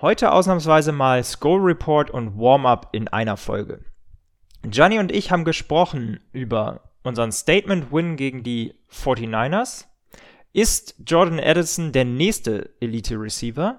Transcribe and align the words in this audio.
Heute 0.00 0.32
ausnahmsweise 0.32 0.92
mal 0.92 1.22
Skull 1.22 1.60
Report 1.60 2.10
und 2.10 2.38
Warm-up 2.38 2.88
in 2.92 3.08
einer 3.08 3.36
Folge. 3.36 3.84
Gianni 4.62 4.98
und 4.98 5.12
ich 5.12 5.30
haben 5.30 5.44
gesprochen 5.44 6.20
über 6.32 6.80
unseren 7.02 7.32
Statement-Win 7.32 8.16
gegen 8.16 8.42
die 8.42 8.74
49ers. 8.90 9.84
Ist 10.54 10.94
Jordan 11.06 11.38
Addison 11.38 11.92
der 11.92 12.06
nächste 12.06 12.70
Elite-Receiver? 12.80 13.78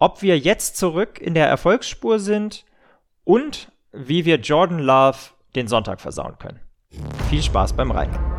Ob 0.00 0.22
wir 0.22 0.36
jetzt 0.40 0.76
zurück 0.76 1.20
in 1.20 1.34
der 1.34 1.46
Erfolgsspur 1.46 2.18
sind 2.18 2.64
und 3.22 3.70
wie 3.92 4.24
wir 4.24 4.40
Jordan 4.40 4.80
Love 4.80 5.18
den 5.54 5.68
Sonntag 5.68 6.00
versauen 6.00 6.36
können. 6.40 6.58
Viel 7.30 7.42
Spaß 7.42 7.74
beim 7.74 7.92
Reiten. 7.92 8.33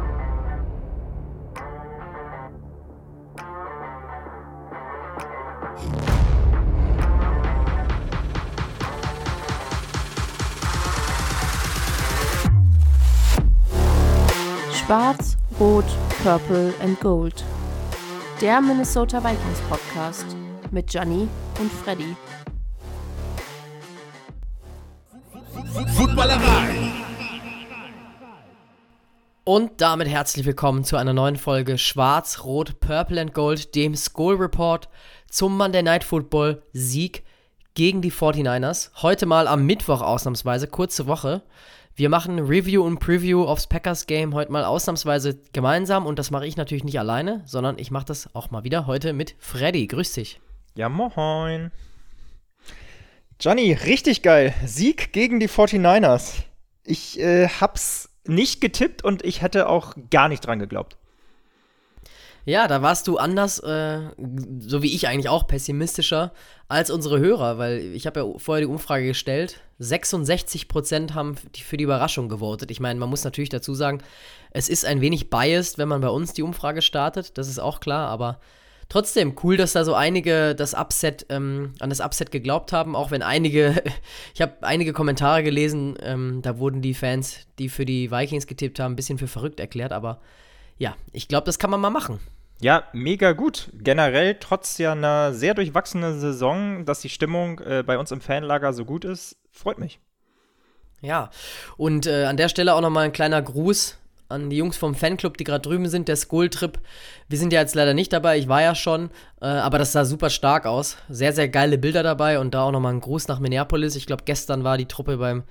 Schwarz, 14.85 15.35
Rot, 15.59 15.85
Purple 16.21 16.71
and 16.79 16.99
Gold. 16.99 17.43
Der 18.39 18.61
Minnesota 18.61 19.17
Vikings 19.17 19.59
Podcast 19.67 20.27
mit 20.69 20.91
Gianni 20.91 21.27
und 21.59 21.71
Freddy. 21.71 22.15
Footballerei. 25.95 26.91
Und 29.43 29.81
damit 29.81 30.07
herzlich 30.07 30.45
willkommen 30.45 30.83
zu 30.83 30.97
einer 30.97 31.13
neuen 31.13 31.37
Folge 31.37 31.79
Schwarz, 31.79 32.43
Rot, 32.43 32.79
Purple 32.79 33.19
and 33.19 33.33
Gold, 33.33 33.73
dem 33.73 33.95
Skull 33.95 34.35
Report 34.35 34.87
zum 35.31 35.57
Monday 35.57 35.81
Night 35.81 36.03
Football 36.03 36.61
Sieg 36.73 37.23
gegen 37.73 38.03
die 38.03 38.11
49ers. 38.11 38.91
Heute 39.01 39.25
mal 39.25 39.47
am 39.47 39.65
Mittwoch 39.65 40.03
ausnahmsweise, 40.03 40.67
kurze 40.67 41.07
Woche. 41.07 41.41
Wir 41.97 42.09
machen 42.09 42.39
Review 42.39 42.83
und 42.83 42.99
Preview 42.99 43.45
aufs 43.45 43.67
Packers 43.67 44.05
Game 44.05 44.33
heute 44.33 44.51
mal 44.51 44.65
ausnahmsweise 44.65 45.39
gemeinsam 45.53 46.05
und 46.05 46.19
das 46.19 46.29
mache 46.29 46.45
ich 46.45 46.57
natürlich 46.57 46.83
nicht 46.83 46.99
alleine, 46.99 47.41
sondern 47.45 47.79
ich 47.79 47.89
mache 47.89 48.03
das 48.03 48.35
auch 48.35 48.51
mal 48.51 48.65
wieder 48.65 48.85
heute 48.85 49.13
mit 49.13 49.33
Freddy. 49.39 49.87
Grüß 49.87 50.11
dich. 50.11 50.41
Ja, 50.75 50.89
moin. 50.89 51.71
Johnny, 53.39 53.71
richtig 53.71 54.23
geil. 54.23 54.53
Sieg 54.65 55.13
gegen 55.13 55.39
die 55.39 55.47
49ers. 55.47 56.43
Ich 56.83 57.17
äh, 57.17 57.47
hab's 57.47 58.09
nicht 58.25 58.59
getippt 58.59 59.01
und 59.01 59.23
ich 59.23 59.41
hätte 59.41 59.69
auch 59.69 59.95
gar 60.09 60.27
nicht 60.27 60.45
dran 60.45 60.59
geglaubt. 60.59 60.97
Ja, 62.47 62.67
da 62.67 62.83
warst 62.83 63.07
du 63.07 63.17
anders, 63.17 63.57
äh, 63.59 64.01
so 64.59 64.83
wie 64.83 64.93
ich 64.93 65.07
eigentlich 65.07 65.29
auch, 65.29 65.47
pessimistischer 65.47 66.31
als 66.67 66.91
unsere 66.91 67.17
Hörer, 67.19 67.57
weil 67.57 67.79
ich 67.95 68.05
habe 68.05 68.19
ja 68.19 68.27
vorher 68.37 68.65
die 68.65 68.71
Umfrage 68.71 69.07
gestellt. 69.07 69.61
66% 69.79 71.15
haben 71.15 71.35
für 71.57 71.77
die 71.77 71.83
Überraschung 71.83 72.29
gewotet. 72.29 72.69
Ich 72.69 72.79
meine, 72.79 72.99
man 72.99 73.09
muss 73.09 73.23
natürlich 73.23 73.49
dazu 73.49 73.73
sagen, 73.73 74.01
es 74.51 74.69
ist 74.69 74.85
ein 74.85 75.01
wenig 75.01 75.31
biased, 75.31 75.79
wenn 75.79 75.87
man 75.87 76.01
bei 76.01 76.09
uns 76.09 76.33
die 76.33 76.43
Umfrage 76.43 76.83
startet, 76.83 77.37
das 77.39 77.49
ist 77.49 77.59
auch 77.59 77.79
klar, 77.79 78.09
aber 78.09 78.39
trotzdem 78.89 79.35
cool, 79.43 79.57
dass 79.57 79.73
da 79.73 79.83
so 79.83 79.95
einige 79.95 80.53
das 80.53 80.75
Upset, 80.75 81.25
ähm, 81.29 81.73
an 81.79 81.89
das 81.89 81.99
Upset 81.99 82.31
geglaubt 82.31 82.71
haben, 82.71 82.95
auch 82.95 83.09
wenn 83.09 83.23
einige, 83.23 83.81
ich 84.35 84.41
habe 84.41 84.53
einige 84.61 84.93
Kommentare 84.93 85.41
gelesen, 85.41 85.97
ähm, 85.99 86.43
da 86.43 86.59
wurden 86.59 86.83
die 86.83 86.93
Fans, 86.93 87.47
die 87.57 87.69
für 87.69 87.85
die 87.85 88.11
Vikings 88.11 88.45
getippt 88.45 88.79
haben, 88.79 88.93
ein 88.93 88.95
bisschen 88.95 89.17
für 89.17 89.27
verrückt 89.27 89.59
erklärt, 89.59 89.91
aber 89.91 90.21
ja, 90.77 90.95
ich 91.11 91.27
glaube, 91.27 91.45
das 91.45 91.57
kann 91.57 91.71
man 91.71 91.81
mal 91.81 91.89
machen. 91.89 92.19
Ja, 92.61 92.85
mega 92.93 93.33
gut. 93.33 93.69
Generell, 93.73 94.37
trotz 94.39 94.77
ja 94.77 94.93
einer 94.93 95.33
sehr 95.33 95.53
durchwachsenen 95.53 96.19
Saison, 96.19 96.85
dass 96.85 97.01
die 97.01 97.09
Stimmung 97.09 97.59
äh, 97.59 97.83
bei 97.85 97.97
uns 97.97 98.11
im 98.11 98.21
Fanlager 98.21 98.73
so 98.73 98.85
gut 98.85 99.05
ist, 99.05 99.37
freut 99.51 99.77
mich. 99.77 99.99
Ja, 101.01 101.29
und 101.77 102.07
äh, 102.07 102.25
an 102.25 102.37
der 102.37 102.49
Stelle 102.49 102.73
auch 102.73 102.81
nochmal 102.81 103.05
ein 103.05 103.11
kleiner 103.11 103.41
Gruß 103.41 103.97
an 104.27 104.49
die 104.49 104.57
Jungs 104.57 104.77
vom 104.77 104.95
Fanclub, 104.95 105.37
die 105.37 105.43
gerade 105.43 105.61
drüben 105.61 105.87
sind, 105.87 106.07
der 106.07 106.15
Skull-Trip. 106.15 106.79
Wir 107.29 107.37
sind 107.37 107.53
ja 107.53 107.59
jetzt 107.59 107.75
leider 107.75 107.93
nicht 107.93 108.11
dabei, 108.11 108.37
ich 108.37 108.47
war 108.47 108.61
ja 108.61 108.73
schon, 108.73 109.11
äh, 109.41 109.45
aber 109.45 109.77
das 109.77 109.91
sah 109.91 110.05
super 110.05 110.29
stark 110.29 110.65
aus. 110.65 110.97
Sehr, 111.09 111.33
sehr 111.33 111.49
geile 111.49 111.77
Bilder 111.77 112.01
dabei 112.01 112.39
und 112.39 112.53
da 112.53 112.63
auch 112.63 112.71
nochmal 112.71 112.93
ein 112.93 113.01
Gruß 113.01 113.27
nach 113.27 113.39
Minneapolis. 113.39 113.95
Ich 113.95 114.07
glaube, 114.07 114.23
gestern 114.25 114.63
war 114.63 114.77
die 114.77 114.87
Truppe 114.87 115.17
beim 115.17 115.43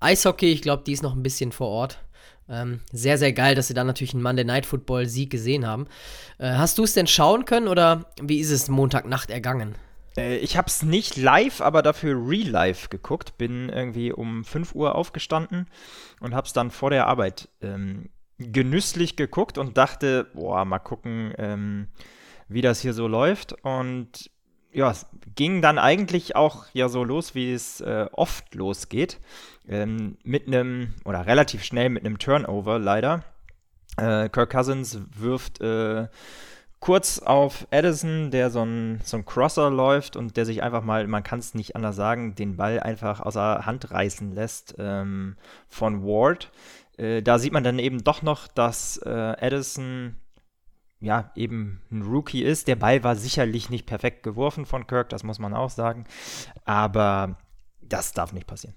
Eishockey, 0.00 0.50
ich 0.52 0.62
glaube, 0.62 0.84
die 0.84 0.92
ist 0.92 1.02
noch 1.02 1.14
ein 1.14 1.22
bisschen 1.22 1.52
vor 1.52 1.68
Ort. 1.68 1.98
Ähm, 2.48 2.80
sehr, 2.92 3.18
sehr 3.18 3.32
geil, 3.32 3.54
dass 3.54 3.68
sie 3.68 3.74
dann 3.74 3.86
natürlich 3.86 4.14
einen 4.14 4.22
Monday 4.22 4.44
Night 4.44 4.66
Football 4.66 5.06
Sieg 5.06 5.30
gesehen 5.30 5.66
haben. 5.66 5.86
Äh, 6.38 6.52
hast 6.52 6.78
du 6.78 6.84
es 6.84 6.94
denn 6.94 7.06
schauen 7.06 7.44
können 7.44 7.68
oder 7.68 8.12
wie 8.20 8.40
ist 8.40 8.50
es 8.50 8.68
Montagnacht 8.68 9.30
ergangen? 9.30 9.74
Äh, 10.16 10.36
ich 10.38 10.56
habe 10.56 10.68
es 10.68 10.82
nicht 10.82 11.16
live, 11.16 11.60
aber 11.60 11.82
dafür 11.82 12.16
real 12.28 12.48
live 12.48 12.90
geguckt. 12.90 13.38
Bin 13.38 13.68
irgendwie 13.68 14.12
um 14.12 14.44
5 14.44 14.74
Uhr 14.74 14.94
aufgestanden 14.94 15.68
und 16.20 16.34
habe 16.34 16.46
es 16.46 16.52
dann 16.52 16.70
vor 16.70 16.90
der 16.90 17.06
Arbeit 17.06 17.48
ähm, 17.60 18.10
genüsslich 18.38 19.16
geguckt 19.16 19.58
und 19.58 19.76
dachte, 19.76 20.26
boah, 20.34 20.64
mal 20.64 20.78
gucken, 20.78 21.32
ähm, 21.38 21.88
wie 22.48 22.62
das 22.62 22.80
hier 22.80 22.92
so 22.92 23.06
läuft. 23.06 23.54
Und 23.64 24.30
ja, 24.72 24.90
es 24.90 25.06
ging 25.34 25.62
dann 25.62 25.78
eigentlich 25.78 26.34
auch 26.34 26.66
ja 26.72 26.88
so 26.88 27.04
los, 27.04 27.34
wie 27.34 27.52
es 27.52 27.80
äh, 27.80 28.06
oft 28.12 28.54
losgeht. 28.54 29.20
Ähm, 29.68 30.16
mit 30.24 30.46
einem, 30.46 30.94
oder 31.04 31.26
relativ 31.26 31.62
schnell 31.62 31.88
mit 31.88 32.04
einem 32.04 32.18
Turnover 32.18 32.78
leider. 32.78 33.24
Äh, 33.96 34.28
Kirk 34.28 34.50
Cousins 34.50 34.98
wirft 35.14 35.60
äh, 35.60 36.08
kurz 36.80 37.20
auf 37.20 37.68
Addison, 37.70 38.32
der 38.32 38.50
so 38.50 38.64
ein, 38.64 39.00
so 39.04 39.16
ein 39.16 39.24
Crosser 39.24 39.70
läuft 39.70 40.16
und 40.16 40.36
der 40.36 40.44
sich 40.44 40.62
einfach 40.64 40.82
mal, 40.82 41.06
man 41.06 41.22
kann 41.22 41.38
es 41.38 41.54
nicht 41.54 41.76
anders 41.76 41.94
sagen, 41.94 42.34
den 42.34 42.56
Ball 42.56 42.80
einfach 42.80 43.20
außer 43.20 43.64
Hand 43.64 43.92
reißen 43.92 44.34
lässt 44.34 44.74
ähm, 44.78 45.36
von 45.68 46.02
Ward. 46.02 46.50
Äh, 46.96 47.22
da 47.22 47.38
sieht 47.38 47.52
man 47.52 47.62
dann 47.62 47.78
eben 47.78 48.02
doch 48.02 48.22
noch, 48.22 48.48
dass 48.48 48.96
äh, 48.98 49.08
Addison 49.08 50.16
ja, 50.98 51.30
eben 51.34 51.82
ein 51.90 52.02
Rookie 52.02 52.42
ist. 52.42 52.68
Der 52.68 52.76
Ball 52.76 53.02
war 53.04 53.16
sicherlich 53.16 53.70
nicht 53.70 53.86
perfekt 53.86 54.22
geworfen 54.22 54.66
von 54.66 54.86
Kirk, 54.86 55.08
das 55.08 55.24
muss 55.24 55.38
man 55.38 55.54
auch 55.54 55.70
sagen. 55.70 56.04
Aber 56.64 57.36
das 57.80 58.12
darf 58.12 58.32
nicht 58.32 58.46
passieren. 58.46 58.74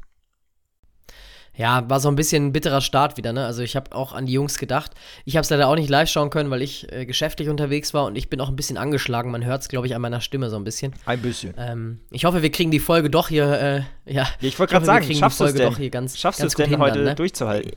Ja, 1.58 1.90
war 1.90 2.00
so 2.00 2.10
ein 2.10 2.16
bisschen 2.16 2.48
ein 2.48 2.52
bitterer 2.52 2.82
Start 2.82 3.16
wieder, 3.16 3.32
ne? 3.32 3.46
Also 3.46 3.62
ich 3.62 3.76
habe 3.76 3.96
auch 3.96 4.14
an 4.14 4.26
die 4.26 4.34
Jungs 4.34 4.58
gedacht. 4.58 4.92
Ich 5.24 5.38
habe 5.38 5.44
es 5.44 5.50
leider 5.50 5.68
auch 5.68 5.76
nicht 5.76 5.90
live 5.90 6.10
schauen 6.10 6.30
können, 6.30 6.50
weil 6.50 6.62
ich 6.62 6.92
äh, 6.92 7.06
geschäftlich 7.06 7.48
unterwegs 7.48 7.94
war 7.94 8.06
und 8.06 8.18
ich 8.18 8.30
bin 8.30 8.42
auch 8.42 8.50
ein 8.50 8.58
bisschen 8.58 8.78
angeschlagen. 8.78 9.32
Man 9.32 9.46
hört 9.46 9.62
es, 9.62 9.70
glaube 9.70 9.88
ich, 9.88 9.96
an 9.96 10.02
meiner 10.02 10.20
Stimme 10.20 10.50
so 10.50 10.58
ein 10.58 10.66
bisschen. 10.66 10.94
Ein 11.06 11.22
bisschen. 11.22 11.54
Ähm, 11.58 12.00
ich 12.12 12.26
hoffe, 12.26 12.42
wir 12.42 12.52
kriegen 12.52 12.72
die 12.72 12.80
Folge 12.80 13.10
doch 13.10 13.30
hier, 13.30 13.86
äh, 14.06 14.14
ja. 14.14 14.28
Ich 14.42 14.60
wollte 14.60 14.74
gerade 14.74 14.86
sagen, 14.86 15.14
schaffst 15.14 15.40
du 15.40 15.46
es 15.46 15.54
denn, 15.54 15.92
ganz, 15.92 16.18
schaffst 16.18 16.42
ganz 16.42 16.56
denn 16.56 16.78
heute 16.78 17.00
ne? 17.00 17.16
durchzuhalten? 17.16 17.72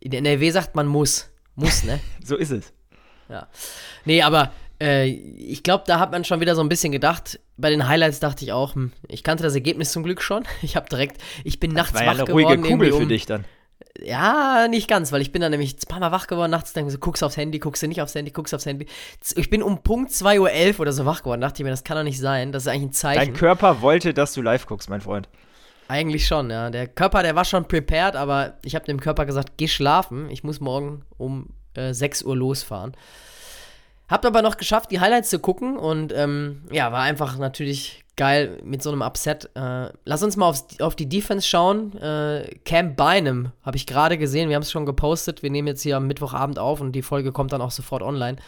In 0.00 0.10
der 0.10 0.18
NRW 0.18 0.50
sagt 0.50 0.74
man 0.74 0.86
muss. 0.86 1.30
Muss, 1.54 1.84
ne? 1.84 2.00
so 2.24 2.36
ist 2.36 2.50
es. 2.50 2.72
Ja. 3.28 3.46
Nee, 4.04 4.22
aber 4.22 4.52
äh, 4.80 5.06
ich 5.06 5.62
glaube, 5.62 5.84
da 5.86 5.98
hat 5.98 6.12
man 6.12 6.24
schon 6.24 6.40
wieder 6.40 6.54
so 6.54 6.60
ein 6.62 6.68
bisschen 6.68 6.92
gedacht. 6.92 7.40
Bei 7.56 7.70
den 7.70 7.88
Highlights 7.88 8.20
dachte 8.20 8.44
ich 8.44 8.52
auch, 8.52 8.74
hm, 8.74 8.92
ich 9.08 9.24
kannte 9.24 9.42
das 9.42 9.54
Ergebnis 9.54 9.92
zum 9.92 10.02
Glück 10.02 10.22
schon. 10.22 10.44
Ich 10.62 10.76
habe 10.76 10.88
direkt, 10.88 11.20
ich 11.44 11.60
bin 11.60 11.72
nachts 11.72 11.92
das 11.92 12.00
war 12.00 12.06
wach 12.08 12.18
ja 12.18 12.24
eine 12.24 12.26
geworden. 12.26 12.60
ruhige 12.60 12.74
Kugel 12.74 12.92
um, 12.92 13.00
für 13.02 13.06
dich 13.06 13.26
dann. 13.26 13.44
Ja, 14.00 14.68
nicht 14.68 14.88
ganz, 14.88 15.10
weil 15.10 15.22
ich 15.22 15.32
bin 15.32 15.42
dann 15.42 15.50
nämlich 15.50 15.74
ein 15.74 15.88
paar 15.88 16.00
Mal 16.00 16.12
wach 16.12 16.28
geworden 16.28 16.50
nachts, 16.50 16.72
dann 16.72 16.88
so, 16.88 16.98
guckst 16.98 17.24
aufs 17.24 17.36
Handy, 17.36 17.58
guckst 17.58 17.82
du 17.82 17.88
nicht 17.88 18.00
aufs 18.00 18.14
Handy, 18.14 18.30
guckst 18.30 18.54
aufs 18.54 18.66
Handy. 18.66 18.86
Ich 19.34 19.50
bin 19.50 19.62
um 19.62 19.82
Punkt 19.82 20.12
2.11 20.12 20.74
Uhr 20.74 20.80
oder 20.80 20.92
so 20.92 21.04
wach 21.04 21.22
geworden, 21.22 21.40
dachte 21.40 21.62
ich 21.62 21.64
mir, 21.64 21.70
das 21.70 21.82
kann 21.82 21.96
doch 21.96 22.04
nicht 22.04 22.20
sein, 22.20 22.52
das 22.52 22.64
ist 22.64 22.68
eigentlich 22.68 22.90
ein 22.90 22.92
Zeichen. 22.92 23.18
Dein 23.18 23.34
Körper 23.34 23.82
wollte, 23.82 24.14
dass 24.14 24.34
du 24.34 24.42
live 24.42 24.66
guckst, 24.66 24.88
mein 24.88 25.00
Freund. 25.00 25.28
Eigentlich 25.88 26.26
schon, 26.26 26.50
ja. 26.50 26.70
Der 26.70 26.86
Körper, 26.86 27.22
der 27.22 27.34
war 27.34 27.44
schon 27.44 27.66
prepared, 27.66 28.14
aber 28.14 28.58
ich 28.62 28.74
habe 28.74 28.84
dem 28.84 29.00
Körper 29.00 29.26
gesagt, 29.26 29.54
geh 29.56 29.68
schlafen, 29.68 30.30
ich 30.30 30.44
muss 30.44 30.60
morgen 30.60 31.02
um 31.16 31.48
äh, 31.74 31.92
6 31.92 32.22
Uhr 32.22 32.36
losfahren. 32.36 32.92
Habt 34.08 34.24
aber 34.24 34.42
noch 34.42 34.56
geschafft, 34.56 34.90
die 34.90 35.00
Highlights 35.00 35.30
zu 35.30 35.38
gucken 35.38 35.76
und 35.76 36.12
ähm, 36.16 36.62
ja, 36.70 36.90
war 36.92 37.02
einfach 37.02 37.38
natürlich 37.38 38.04
geil 38.16 38.58
mit 38.64 38.82
so 38.82 38.90
einem 38.90 39.02
Upset. 39.02 39.50
Äh, 39.54 39.90
lass 40.04 40.22
uns 40.22 40.36
mal 40.36 40.46
aufs, 40.48 40.80
auf 40.80 40.96
die 40.96 41.08
Defense 41.08 41.46
schauen. 41.46 41.96
Äh, 41.98 42.56
Cam 42.64 42.96
Bynum 42.96 43.52
habe 43.62 43.76
ich 43.76 43.86
gerade 43.86 44.18
gesehen, 44.18 44.48
wir 44.48 44.56
haben 44.56 44.62
es 44.62 44.70
schon 44.70 44.86
gepostet. 44.86 45.42
Wir 45.42 45.50
nehmen 45.50 45.68
jetzt 45.68 45.82
hier 45.82 45.96
am 45.96 46.06
Mittwochabend 46.06 46.58
auf 46.58 46.80
und 46.80 46.92
die 46.92 47.02
Folge 47.02 47.32
kommt 47.32 47.52
dann 47.52 47.62
auch 47.62 47.70
sofort 47.70 48.02
online. 48.02 48.38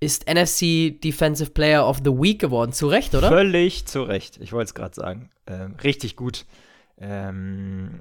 Ist 0.00 0.28
NFC 0.28 1.00
Defensive 1.00 1.50
Player 1.50 1.86
of 1.86 1.98
the 2.04 2.10
Week 2.10 2.40
geworden. 2.40 2.72
Zu 2.72 2.88
Recht, 2.88 3.14
oder? 3.14 3.28
Völlig 3.28 3.86
zu 3.86 4.02
Recht. 4.02 4.38
Ich 4.40 4.52
wollte 4.52 4.66
es 4.66 4.74
gerade 4.74 4.94
sagen. 4.94 5.30
Ähm, 5.46 5.76
richtig 5.82 6.16
gut. 6.16 6.44
Ähm, 6.98 8.00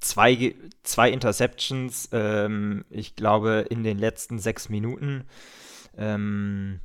zwei, 0.00 0.54
zwei 0.82 1.10
Interceptions, 1.10 2.08
ähm, 2.12 2.84
ich 2.90 3.16
glaube, 3.16 3.66
in 3.70 3.82
den 3.82 3.98
letzten 3.98 4.38
sechs 4.38 4.68
Minuten. 4.68 5.24
Ähm, 5.96 6.80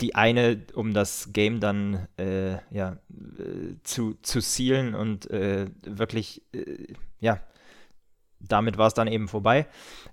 die 0.00 0.14
eine, 0.14 0.62
um 0.74 0.94
das 0.94 1.32
Game 1.32 1.60
dann 1.60 2.08
äh, 2.18 2.52
ja, 2.74 2.98
äh, 3.38 3.74
zu, 3.82 4.14
zu 4.22 4.40
sealen 4.40 4.94
und 4.94 5.30
äh, 5.30 5.66
wirklich, 5.82 6.42
äh, 6.54 6.94
ja, 7.20 7.40
damit 8.40 8.78
war 8.78 8.86
es 8.86 8.94
dann 8.94 9.08
eben 9.08 9.28
vorbei. 9.28 9.66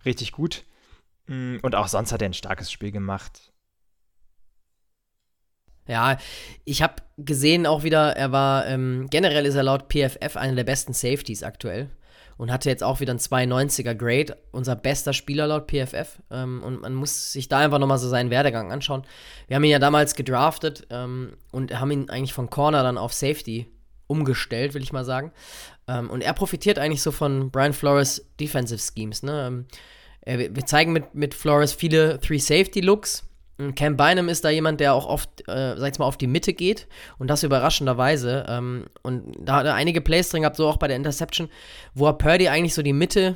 Richtig 0.06 0.34
gut. 0.34 0.66
Mm, 1.28 1.58
und 1.62 1.76
auch 1.76 1.88
sonst 1.88 2.12
hat 2.12 2.22
er 2.22 2.30
ein 2.30 2.34
starkes 2.34 2.72
Spiel 2.72 2.92
gemacht. 2.92 3.54
Ja, 5.88 6.18
ich 6.64 6.82
habe 6.82 6.96
gesehen 7.18 7.66
auch 7.66 7.84
wieder, 7.84 8.16
er 8.16 8.32
war, 8.32 8.68
ähm, 8.68 9.08
generell 9.10 9.46
ist 9.46 9.56
er 9.56 9.64
laut 9.64 9.90
PFF 9.90 10.38
einer 10.38 10.56
der 10.56 10.64
besten 10.64 10.94
Safeties 10.94 11.44
aktuell 11.44 11.90
und 12.38 12.52
hatte 12.52 12.70
jetzt 12.70 12.84
auch 12.84 13.00
wieder 13.00 13.14
ein 13.14 13.20
92er 13.20 13.96
Grade, 13.96 14.38
unser 14.52 14.76
bester 14.76 15.14
Spieler 15.14 15.48
laut 15.48 15.70
PFF. 15.70 16.20
Ähm, 16.32 16.62
und 16.64 16.82
man 16.82 16.94
muss 16.94 17.32
sich 17.32 17.48
da 17.48 17.60
einfach 17.60 17.80
nochmal 17.80 17.98
so 17.98 18.10
seinen 18.10 18.30
Werdegang 18.30 18.72
anschauen. 18.72 19.04
Wir 19.48 19.56
haben 19.56 19.64
ihn 19.64 19.72
ja 19.72 19.80
damals 19.80 20.16
gedraftet 20.16 20.88
ähm, 20.90 21.38
und 21.52 21.80
haben 21.80 21.92
ihn 21.92 22.10
eigentlich 22.10 22.34
von 22.34 22.50
Corner 22.50 22.84
dann 22.84 22.98
auf 22.98 23.14
Safety 23.14 23.68
umgestellt, 24.08 24.74
will 24.74 24.84
ich 24.84 24.94
mal 24.94 25.06
sagen. 25.06 25.32
Ähm, 25.88 26.10
und 26.10 26.22
er 26.22 26.34
profitiert 26.34 26.80
eigentlich 26.80 27.02
so 27.02 27.12
von 27.12 27.52
Brian 27.52 27.74
Flores 27.74 28.26
Defensive 28.40 28.80
Schemes. 28.80 29.24
Ne? 29.24 29.66
Ähm, 30.26 30.56
wir 30.56 30.66
zeigen 30.66 30.94
mit, 30.94 31.16
mit 31.16 31.34
Flores 31.34 31.74
viele 31.74 32.20
Three-Safety-Looks 32.20 33.26
Cam 33.76 33.98
Bynum 33.98 34.30
ist 34.30 34.44
da 34.44 34.50
jemand, 34.50 34.80
der 34.80 34.94
auch 34.94 35.06
oft, 35.06 35.48
äh, 35.48 35.76
sag 35.78 35.94
ich 35.94 36.00
mal, 36.00 36.06
auf 36.06 36.18
die 36.18 36.28
Mitte 36.28 36.54
geht 36.54 36.88
und 37.18 37.30
das 37.30 37.44
überraschenderweise. 37.44 38.46
Ähm, 38.48 38.86
und 39.02 39.36
da 39.40 39.58
hat 39.58 39.66
er 39.66 39.76
einige 39.76 40.02
Plays 40.02 40.30
drin 40.30 40.42
gehabt, 40.42 40.58
so 40.58 40.68
auch 40.68 40.78
bei 40.78 40.88
der 40.88 40.98
Interception, 40.98 41.50
wo 41.94 42.08
er 42.08 42.14
Purdy 42.14 42.50
eigentlich 42.50 42.74
so 42.74 42.82
die 42.82 42.94
Mitte 42.94 43.36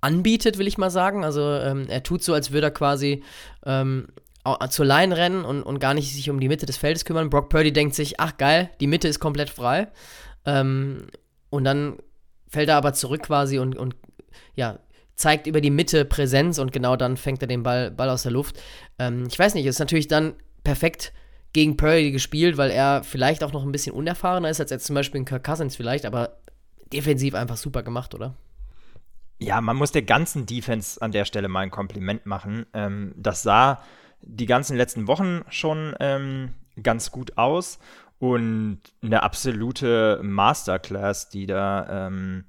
anbietet, 0.00 0.58
will 0.58 0.66
ich 0.66 0.78
mal 0.78 0.90
sagen. 0.90 1.24
Also 1.24 1.42
ähm, 1.42 1.86
er 1.88 2.02
tut 2.02 2.22
so, 2.22 2.34
als 2.34 2.52
würde 2.52 2.68
er 2.68 2.72
quasi 2.72 3.22
ähm, 3.66 4.08
zur 4.70 4.86
Line 4.86 5.16
rennen 5.16 5.44
und, 5.44 5.62
und 5.62 5.80
gar 5.80 5.94
nicht 5.94 6.14
sich 6.14 6.30
um 6.30 6.40
die 6.40 6.48
Mitte 6.48 6.66
des 6.66 6.76
Feldes 6.76 7.04
kümmern. 7.04 7.30
Brock 7.30 7.50
Purdy 7.50 7.72
denkt 7.72 7.94
sich, 7.94 8.20
ach 8.20 8.36
geil, 8.38 8.70
die 8.80 8.86
Mitte 8.86 9.08
ist 9.08 9.20
komplett 9.20 9.50
frei. 9.50 9.88
Ähm, 10.46 11.08
und 11.50 11.64
dann 11.64 11.98
fällt 12.48 12.68
er 12.68 12.76
aber 12.76 12.94
zurück 12.94 13.24
quasi 13.24 13.58
und, 13.58 13.76
und 13.76 13.94
ja, 14.54 14.78
zeigt 15.20 15.46
über 15.46 15.60
die 15.60 15.70
Mitte 15.70 16.04
Präsenz 16.04 16.58
und 16.58 16.72
genau 16.72 16.96
dann 16.96 17.16
fängt 17.16 17.42
er 17.42 17.48
den 17.48 17.62
Ball, 17.62 17.90
Ball 17.90 18.08
aus 18.08 18.22
der 18.22 18.32
Luft. 18.32 18.60
Ähm, 18.98 19.26
ich 19.28 19.38
weiß 19.38 19.54
nicht, 19.54 19.66
ist 19.66 19.78
natürlich 19.78 20.08
dann 20.08 20.34
perfekt 20.64 21.12
gegen 21.52 21.76
Purdy 21.76 22.10
gespielt, 22.10 22.56
weil 22.56 22.70
er 22.70 23.02
vielleicht 23.04 23.44
auch 23.44 23.52
noch 23.52 23.64
ein 23.64 23.72
bisschen 23.72 23.94
unerfahrener 23.94 24.48
ist 24.48 24.60
als 24.60 24.70
jetzt 24.70 24.86
zum 24.86 24.94
Beispiel 24.94 25.18
in 25.18 25.24
Kirk 25.24 25.44
Cousins 25.44 25.76
vielleicht, 25.76 26.06
aber 26.06 26.38
defensiv 26.92 27.34
einfach 27.34 27.56
super 27.56 27.82
gemacht, 27.82 28.14
oder? 28.14 28.34
Ja, 29.38 29.60
man 29.60 29.76
muss 29.76 29.92
der 29.92 30.02
ganzen 30.02 30.46
Defense 30.46 31.00
an 31.00 31.12
der 31.12 31.24
Stelle 31.24 31.48
mal 31.48 31.60
ein 31.60 31.70
Kompliment 31.70 32.26
machen. 32.26 32.66
Ähm, 32.72 33.14
das 33.16 33.42
sah 33.42 33.82
die 34.22 34.46
ganzen 34.46 34.76
letzten 34.76 35.06
Wochen 35.06 35.42
schon 35.48 35.94
ähm, 36.00 36.54
ganz 36.82 37.10
gut 37.10 37.38
aus 37.38 37.78
und 38.18 38.80
eine 39.02 39.22
absolute 39.22 40.20
Masterclass, 40.22 41.30
die 41.30 41.46
da, 41.46 42.06
ähm, 42.06 42.44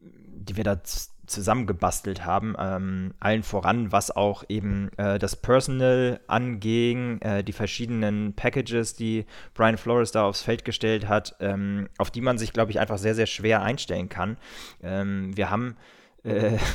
die 0.00 0.56
wir 0.56 0.64
da 0.64 0.82
zusammengebastelt 1.32 2.24
haben. 2.24 2.54
Ähm, 2.58 3.14
allen 3.18 3.42
voran, 3.42 3.90
was 3.90 4.10
auch 4.10 4.44
eben 4.48 4.90
äh, 4.96 5.18
das 5.18 5.36
Personal 5.36 6.20
anging, 6.26 7.20
äh, 7.20 7.42
die 7.42 7.52
verschiedenen 7.52 8.34
Packages, 8.34 8.94
die 8.94 9.26
Brian 9.54 9.78
Flores 9.78 10.12
da 10.12 10.24
aufs 10.24 10.42
Feld 10.42 10.64
gestellt 10.64 11.08
hat, 11.08 11.34
ähm, 11.40 11.88
auf 11.98 12.10
die 12.10 12.20
man 12.20 12.38
sich, 12.38 12.52
glaube 12.52 12.70
ich, 12.70 12.78
einfach 12.78 12.98
sehr, 12.98 13.14
sehr 13.14 13.26
schwer 13.26 13.62
einstellen 13.62 14.08
kann. 14.08 14.36
Ähm, 14.82 15.36
wir 15.36 15.50
haben 15.50 15.76
äh, 16.22 16.58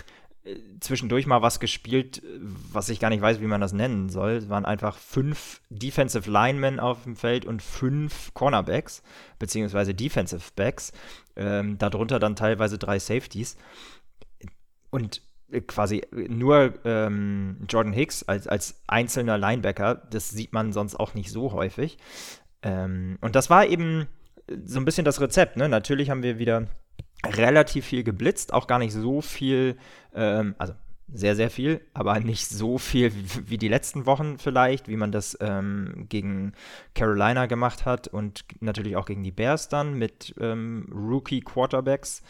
zwischendurch 0.80 1.26
mal 1.26 1.42
was 1.42 1.60
gespielt, 1.60 2.22
was 2.72 2.90
ich 2.90 3.00
gar 3.00 3.10
nicht 3.10 3.22
weiß, 3.22 3.42
wie 3.42 3.48
man 3.48 3.62
das 3.62 3.74
nennen 3.74 4.10
soll. 4.10 4.32
Es 4.32 4.50
waren 4.50 4.66
einfach 4.66 4.98
fünf 4.98 5.62
Defensive 5.70 6.30
Linemen 6.30 6.80
auf 6.80 7.04
dem 7.04 7.16
Feld 7.16 7.46
und 7.46 7.62
fünf 7.62 8.34
Cornerbacks, 8.34 9.04
beziehungsweise 9.40 9.94
Defensive 9.94 10.52
Backs. 10.56 10.92
Ähm, 11.36 11.78
darunter 11.78 12.20
dann 12.20 12.36
teilweise 12.36 12.78
drei 12.78 12.98
Safeties 13.00 13.58
und 14.98 15.22
quasi 15.68 16.02
nur 16.12 16.74
ähm, 16.84 17.58
Jordan 17.70 17.94
Hicks 17.94 18.24
als, 18.24 18.48
als 18.48 18.82
einzelner 18.88 19.38
Linebacker, 19.38 19.96
das 20.10 20.30
sieht 20.32 20.54
man 20.54 20.74
sonst 20.74 20.96
auch 20.96 21.14
nicht 21.14 21.32
so 21.32 21.54
häufig. 21.54 21.98
Ähm, 22.64 23.18
und 23.22 23.36
das 23.36 23.50
war 23.50 23.68
eben 23.68 24.08
so 24.66 24.80
ein 24.80 24.86
bisschen 24.86 25.06
das 25.06 25.22
Rezept. 25.22 25.56
Ne? 25.56 25.70
Natürlich 25.70 26.10
haben 26.10 26.24
wir 26.24 26.40
wieder 26.40 26.68
relativ 27.26 27.86
viel 27.86 28.04
geblitzt, 28.04 28.54
auch 28.54 28.66
gar 28.66 28.80
nicht 28.80 28.94
so 28.94 29.22
viel, 29.22 29.78
ähm, 30.16 30.56
also 30.58 30.74
sehr, 31.14 31.36
sehr 31.36 31.52
viel, 31.52 31.82
aber 31.94 32.20
nicht 32.20 32.48
so 32.48 32.80
viel 32.80 33.14
wie, 33.14 33.50
wie 33.52 33.58
die 33.58 33.70
letzten 33.70 34.08
Wochen 34.08 34.40
vielleicht, 34.40 34.88
wie 34.88 34.98
man 34.98 35.12
das 35.12 35.38
ähm, 35.40 36.08
gegen 36.10 36.54
Carolina 36.96 37.46
gemacht 37.46 37.86
hat 37.86 38.08
und 38.08 38.44
natürlich 38.60 38.96
auch 38.96 39.06
gegen 39.06 39.24
die 39.24 39.32
Bears 39.32 39.70
dann 39.70 39.94
mit 39.94 40.34
ähm, 40.40 40.90
Rookie-Quarterbacks. 40.92 42.24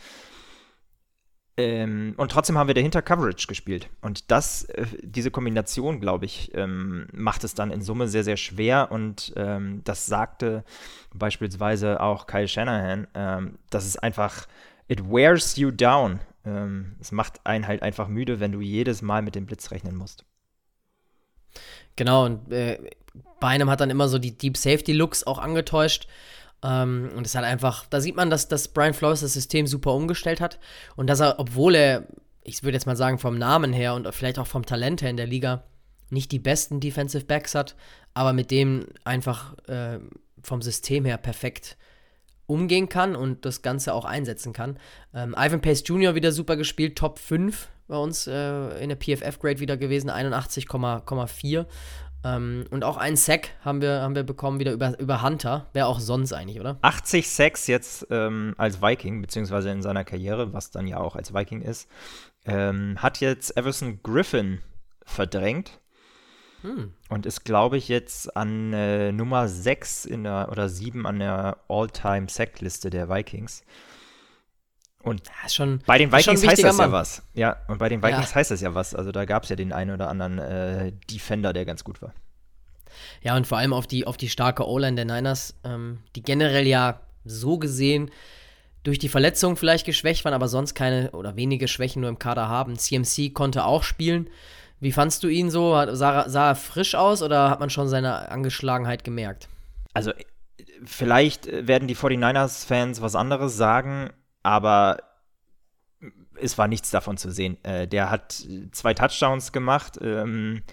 Ähm, 1.59 2.13
und 2.17 2.31
trotzdem 2.31 2.55
haben 2.55 2.67
wir 2.67 2.75
dahinter 2.75 3.01
Coverage 3.01 3.47
gespielt. 3.47 3.89
Und 4.01 4.29
das, 4.29 4.65
äh, 4.65 4.85
diese 5.01 5.31
Kombination, 5.31 5.99
glaube 5.99 6.25
ich, 6.25 6.51
ähm, 6.53 7.07
macht 7.13 7.43
es 7.43 7.55
dann 7.55 7.71
in 7.71 7.81
Summe 7.81 8.07
sehr, 8.07 8.23
sehr 8.23 8.37
schwer. 8.37 8.91
Und 8.91 9.33
ähm, 9.35 9.81
das 9.83 10.05
sagte 10.05 10.63
beispielsweise 11.15 11.99
auch 11.99 12.27
Kyle 12.27 12.47
Shanahan, 12.47 13.07
ähm, 13.15 13.57
dass 13.71 13.85
es 13.87 13.97
einfach, 13.97 14.47
it 14.87 15.09
wears 15.09 15.55
you 15.55 15.71
down. 15.71 16.19
Ähm, 16.45 16.95
es 17.01 17.11
macht 17.11 17.43
einen 17.43 17.67
halt 17.67 17.81
einfach 17.81 18.07
müde, 18.07 18.39
wenn 18.39 18.51
du 18.51 18.61
jedes 18.61 19.01
Mal 19.01 19.23
mit 19.23 19.33
dem 19.33 19.47
Blitz 19.47 19.71
rechnen 19.71 19.95
musst. 19.95 20.25
Genau, 21.95 22.25
und 22.25 22.51
äh, 22.51 22.77
Beinem 23.39 23.71
hat 23.71 23.81
dann 23.81 23.89
immer 23.89 24.07
so 24.07 24.19
die 24.19 24.37
Deep 24.37 24.57
Safety 24.57 24.93
Looks 24.93 25.25
auch 25.25 25.39
angetäuscht. 25.39 26.07
Ähm, 26.63 27.11
und 27.15 27.25
es 27.25 27.35
hat 27.35 27.43
einfach, 27.43 27.85
da 27.87 28.01
sieht 28.01 28.15
man, 28.15 28.29
dass, 28.29 28.47
dass 28.47 28.69
Brian 28.69 28.93
Flores 28.93 29.21
das 29.21 29.33
System 29.33 29.67
super 29.67 29.93
umgestellt 29.93 30.41
hat 30.41 30.59
und 30.95 31.07
dass 31.07 31.19
er, 31.19 31.39
obwohl 31.39 31.75
er, 31.75 32.07
ich 32.43 32.63
würde 32.63 32.75
jetzt 32.75 32.85
mal 32.85 32.95
sagen, 32.95 33.19
vom 33.19 33.37
Namen 33.37 33.73
her 33.73 33.93
und 33.93 34.13
vielleicht 34.13 34.39
auch 34.39 34.47
vom 34.47 34.65
Talent 34.65 35.01
her 35.01 35.09
in 35.09 35.17
der 35.17 35.27
Liga 35.27 35.63
nicht 36.09 36.31
die 36.31 36.39
besten 36.39 36.79
Defensive 36.79 37.25
Backs 37.25 37.53
hat, 37.53 37.75
aber 38.13 38.33
mit 38.33 38.49
dem 38.51 38.87
einfach 39.03 39.55
äh, 39.67 39.99
vom 40.41 40.61
System 40.61 41.05
her 41.05 41.17
perfekt 41.17 41.77
umgehen 42.45 42.87
kann 42.87 43.15
und 43.15 43.45
das 43.45 43.61
Ganze 43.61 43.93
auch 43.93 44.05
einsetzen 44.05 44.53
kann. 44.53 44.79
Ähm, 45.13 45.35
Ivan 45.37 45.61
Pace 45.61 45.83
Jr. 45.85 46.15
wieder 46.15 46.31
super 46.31 46.55
gespielt, 46.55 46.97
Top 46.97 47.19
5 47.19 47.67
bei 47.87 47.97
uns 47.97 48.27
äh, 48.27 48.83
in 48.83 48.89
der 48.89 48.97
PFF-Grade 48.97 49.59
wieder 49.59 49.77
gewesen, 49.77 50.09
81,4. 50.09 51.65
Ähm, 52.23 52.65
und 52.71 52.83
auch 52.83 52.97
einen 52.97 53.15
Sack 53.15 53.49
haben 53.63 53.81
wir, 53.81 54.01
haben 54.01 54.15
wir 54.15 54.23
bekommen 54.23 54.59
wieder 54.59 54.73
über, 54.73 54.99
über 54.99 55.21
Hunter. 55.21 55.67
Wer 55.73 55.87
auch 55.87 55.99
sonst 55.99 56.33
eigentlich, 56.33 56.59
oder? 56.59 56.77
80 56.81 57.29
Sacks 57.29 57.67
jetzt 57.67 58.07
ähm, 58.09 58.55
als 58.57 58.81
Viking, 58.81 59.21
beziehungsweise 59.21 59.69
in 59.69 59.81
seiner 59.81 60.03
Karriere, 60.03 60.53
was 60.53 60.71
dann 60.71 60.87
ja 60.87 60.97
auch 60.97 61.15
als 61.15 61.33
Viking 61.33 61.61
ist. 61.61 61.89
Ähm, 62.45 63.01
hat 63.01 63.19
jetzt 63.19 63.55
Everson 63.57 63.99
Griffin 64.03 64.59
verdrängt. 65.05 65.79
Hm. 66.61 66.93
Und 67.09 67.25
ist, 67.25 67.45
glaube 67.45 67.77
ich, 67.77 67.87
jetzt 67.87 68.35
an 68.35 68.73
äh, 68.73 69.11
Nummer 69.11 69.47
6 69.47 70.05
in 70.05 70.23
der, 70.23 70.49
oder 70.51 70.69
7 70.69 71.05
an 71.05 71.19
der 71.19 71.57
All-Time-Sack-Liste 71.67 72.89
der 72.89 73.09
Vikings. 73.09 73.63
Und 75.07 75.21
ja, 75.25 75.49
schon, 75.49 75.79
bei 75.85 75.97
den 75.97 76.11
Vikings 76.11 76.45
heißt 76.45 76.63
das 76.63 76.77
Mann. 76.77 76.89
ja 76.89 76.91
was. 76.91 77.23
Ja, 77.33 77.57
und 77.67 77.77
bei 77.77 77.87
den 77.87 78.03
Vikings 78.03 78.29
ja. 78.31 78.35
heißt 78.35 78.51
das 78.51 78.61
ja 78.61 78.75
was. 78.75 78.93
Also 78.93 79.11
da 79.11 79.23
gab 79.25 79.43
es 79.43 79.49
ja 79.49 79.55
den 79.55 79.71
einen 79.71 79.91
oder 79.91 80.09
anderen 80.09 80.37
äh, 80.37 80.91
Defender, 81.09 81.53
der 81.53 81.65
ganz 81.65 81.83
gut 81.83 82.01
war. 82.01 82.13
Ja, 83.21 83.37
und 83.37 83.47
vor 83.47 83.57
allem 83.57 83.73
auf 83.73 83.87
die, 83.87 84.05
auf 84.05 84.17
die 84.17 84.27
starke 84.27 84.67
O-Line 84.67 84.95
der 84.95 85.05
Niners, 85.05 85.55
ähm, 85.63 85.99
die 86.15 86.23
generell 86.23 86.67
ja 86.67 86.99
so 87.23 87.57
gesehen 87.57 88.11
durch 88.83 88.99
die 88.99 89.09
Verletzung 89.09 89.55
vielleicht 89.55 89.85
geschwächt 89.85 90.25
waren, 90.25 90.33
aber 90.33 90.47
sonst 90.47 90.73
keine 90.73 91.11
oder 91.11 91.35
wenige 91.35 91.67
Schwächen 91.67 92.01
nur 92.01 92.09
im 92.09 92.19
Kader 92.19 92.49
haben. 92.49 92.77
CMC 92.77 93.33
konnte 93.33 93.65
auch 93.65 93.83
spielen. 93.83 94.29
Wie 94.79 94.91
fandst 94.91 95.23
du 95.23 95.27
ihn 95.27 95.49
so? 95.49 95.71
Sah, 95.93 96.29
sah 96.29 96.49
er 96.49 96.55
frisch 96.55 96.95
aus 96.95 97.21
oder 97.21 97.49
hat 97.49 97.59
man 97.59 97.69
schon 97.69 97.87
seine 97.87 98.29
Angeschlagenheit 98.29 99.03
gemerkt? 99.03 99.47
Also, 99.93 100.11
vielleicht 100.85 101.47
werden 101.47 101.87
die 101.87 101.95
49ers-Fans 101.95 103.01
was 103.01 103.15
anderes 103.15 103.57
sagen 103.57 104.11
aber 104.47 105.03
es 106.39 106.57
war 106.57 106.69
nichts 106.69 106.89
davon 106.89 107.17
zu 107.17 107.31
sehen. 107.31 107.57
Äh, 107.65 107.85
der 107.85 108.09
hat 108.09 108.47
zwei 108.71 108.93
Touchdowns 108.93 109.51
gemacht, 109.51 109.99
ähm, 110.01 110.63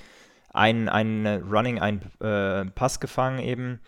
ein, 0.51 0.89
ein 0.89 1.27
Running, 1.43 1.81
ein 1.81 2.01
äh, 2.21 2.67
Pass 2.67 3.01
gefangen 3.01 3.41
eben. 3.41 3.81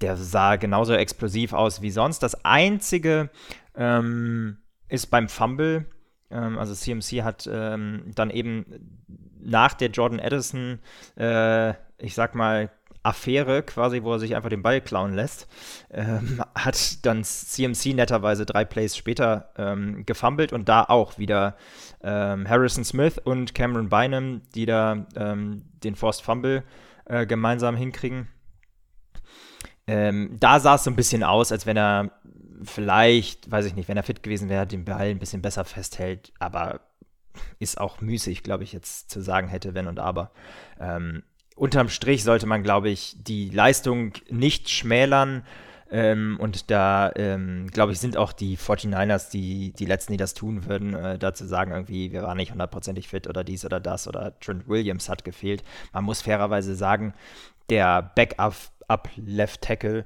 Der 0.00 0.16
sah 0.16 0.56
genauso 0.56 0.94
explosiv 0.94 1.52
aus 1.52 1.82
wie 1.82 1.90
sonst. 1.90 2.18
Das 2.20 2.44
Einzige 2.44 3.30
ähm, 3.76 4.58
ist 4.88 5.06
beim 5.06 5.28
Fumble. 5.28 5.86
Ähm, 6.28 6.58
also 6.58 6.74
CMC 6.74 7.22
hat 7.22 7.48
ähm, 7.50 8.10
dann 8.16 8.30
eben 8.30 8.66
nach 9.38 9.74
der 9.74 9.90
Jordan 9.90 10.18
Addison, 10.18 10.80
äh, 11.16 11.70
ich 11.98 12.14
sag 12.14 12.34
mal, 12.34 12.70
Affäre, 13.06 13.62
quasi, 13.62 14.02
wo 14.02 14.12
er 14.12 14.18
sich 14.18 14.34
einfach 14.34 14.50
den 14.50 14.62
Ball 14.62 14.80
klauen 14.80 15.14
lässt, 15.14 15.46
ähm, 15.90 16.42
hat 16.54 17.04
dann 17.06 17.24
CMC 17.24 17.94
netterweise 17.94 18.46
drei 18.46 18.64
Plays 18.64 18.96
später 18.96 19.50
ähm, 19.56 20.04
gefummelt 20.04 20.52
und 20.52 20.68
da 20.68 20.84
auch 20.84 21.18
wieder 21.18 21.56
ähm, 22.02 22.48
Harrison 22.48 22.84
Smith 22.84 23.18
und 23.18 23.54
Cameron 23.54 23.88
Bynum, 23.88 24.42
die 24.54 24.66
da 24.66 25.06
ähm, 25.16 25.62
den 25.84 25.94
Forced 25.94 26.24
Fumble 26.24 26.64
äh, 27.04 27.26
gemeinsam 27.26 27.76
hinkriegen. 27.76 28.28
Ähm, 29.86 30.36
da 30.40 30.58
sah 30.58 30.74
es 30.74 30.84
so 30.84 30.90
ein 30.90 30.96
bisschen 30.96 31.22
aus, 31.22 31.52
als 31.52 31.64
wenn 31.64 31.76
er 31.76 32.10
vielleicht, 32.64 33.50
weiß 33.50 33.66
ich 33.66 33.76
nicht, 33.76 33.88
wenn 33.88 33.96
er 33.96 34.02
fit 34.02 34.22
gewesen 34.22 34.48
wäre, 34.48 34.66
den 34.66 34.84
Ball 34.84 35.08
ein 35.08 35.18
bisschen 35.18 35.42
besser 35.42 35.64
festhält, 35.64 36.32
aber 36.38 36.80
ist 37.58 37.80
auch 37.80 38.00
müßig, 38.00 38.42
glaube 38.42 38.64
ich, 38.64 38.72
jetzt 38.72 39.10
zu 39.10 39.20
sagen 39.20 39.48
hätte, 39.48 39.74
wenn 39.74 39.86
und 39.86 39.98
aber. 39.98 40.30
Ähm, 40.80 41.22
unterm 41.56 41.88
Strich 41.88 42.22
sollte 42.22 42.46
man, 42.46 42.62
glaube 42.62 42.90
ich, 42.90 43.16
die 43.18 43.50
Leistung 43.50 44.12
nicht 44.30 44.70
schmälern. 44.70 45.42
Ähm, 45.90 46.36
und 46.40 46.70
da, 46.70 47.12
ähm, 47.14 47.68
glaube 47.68 47.92
ich, 47.92 48.00
sind 48.00 48.16
auch 48.16 48.32
die 48.32 48.56
49ers 48.58 49.30
die, 49.30 49.72
die 49.72 49.86
Letzten, 49.86 50.12
die 50.12 50.16
das 50.18 50.34
tun 50.34 50.66
würden, 50.66 50.94
äh, 50.94 51.18
dazu 51.18 51.46
sagen, 51.46 51.70
irgendwie, 51.70 52.10
wir 52.12 52.22
waren 52.22 52.36
nicht 52.36 52.50
hundertprozentig 52.50 53.08
fit 53.08 53.28
oder 53.28 53.44
dies 53.44 53.64
oder 53.64 53.78
das 53.78 54.08
oder 54.08 54.38
Trent 54.40 54.68
Williams 54.68 55.08
hat 55.08 55.24
gefehlt. 55.24 55.62
Man 55.92 56.04
muss 56.04 56.22
fairerweise 56.22 56.74
sagen, 56.74 57.14
der 57.70 58.02
Backup 58.02 58.54
up 58.88 59.08
Left 59.16 59.62
Tackle, 59.62 60.04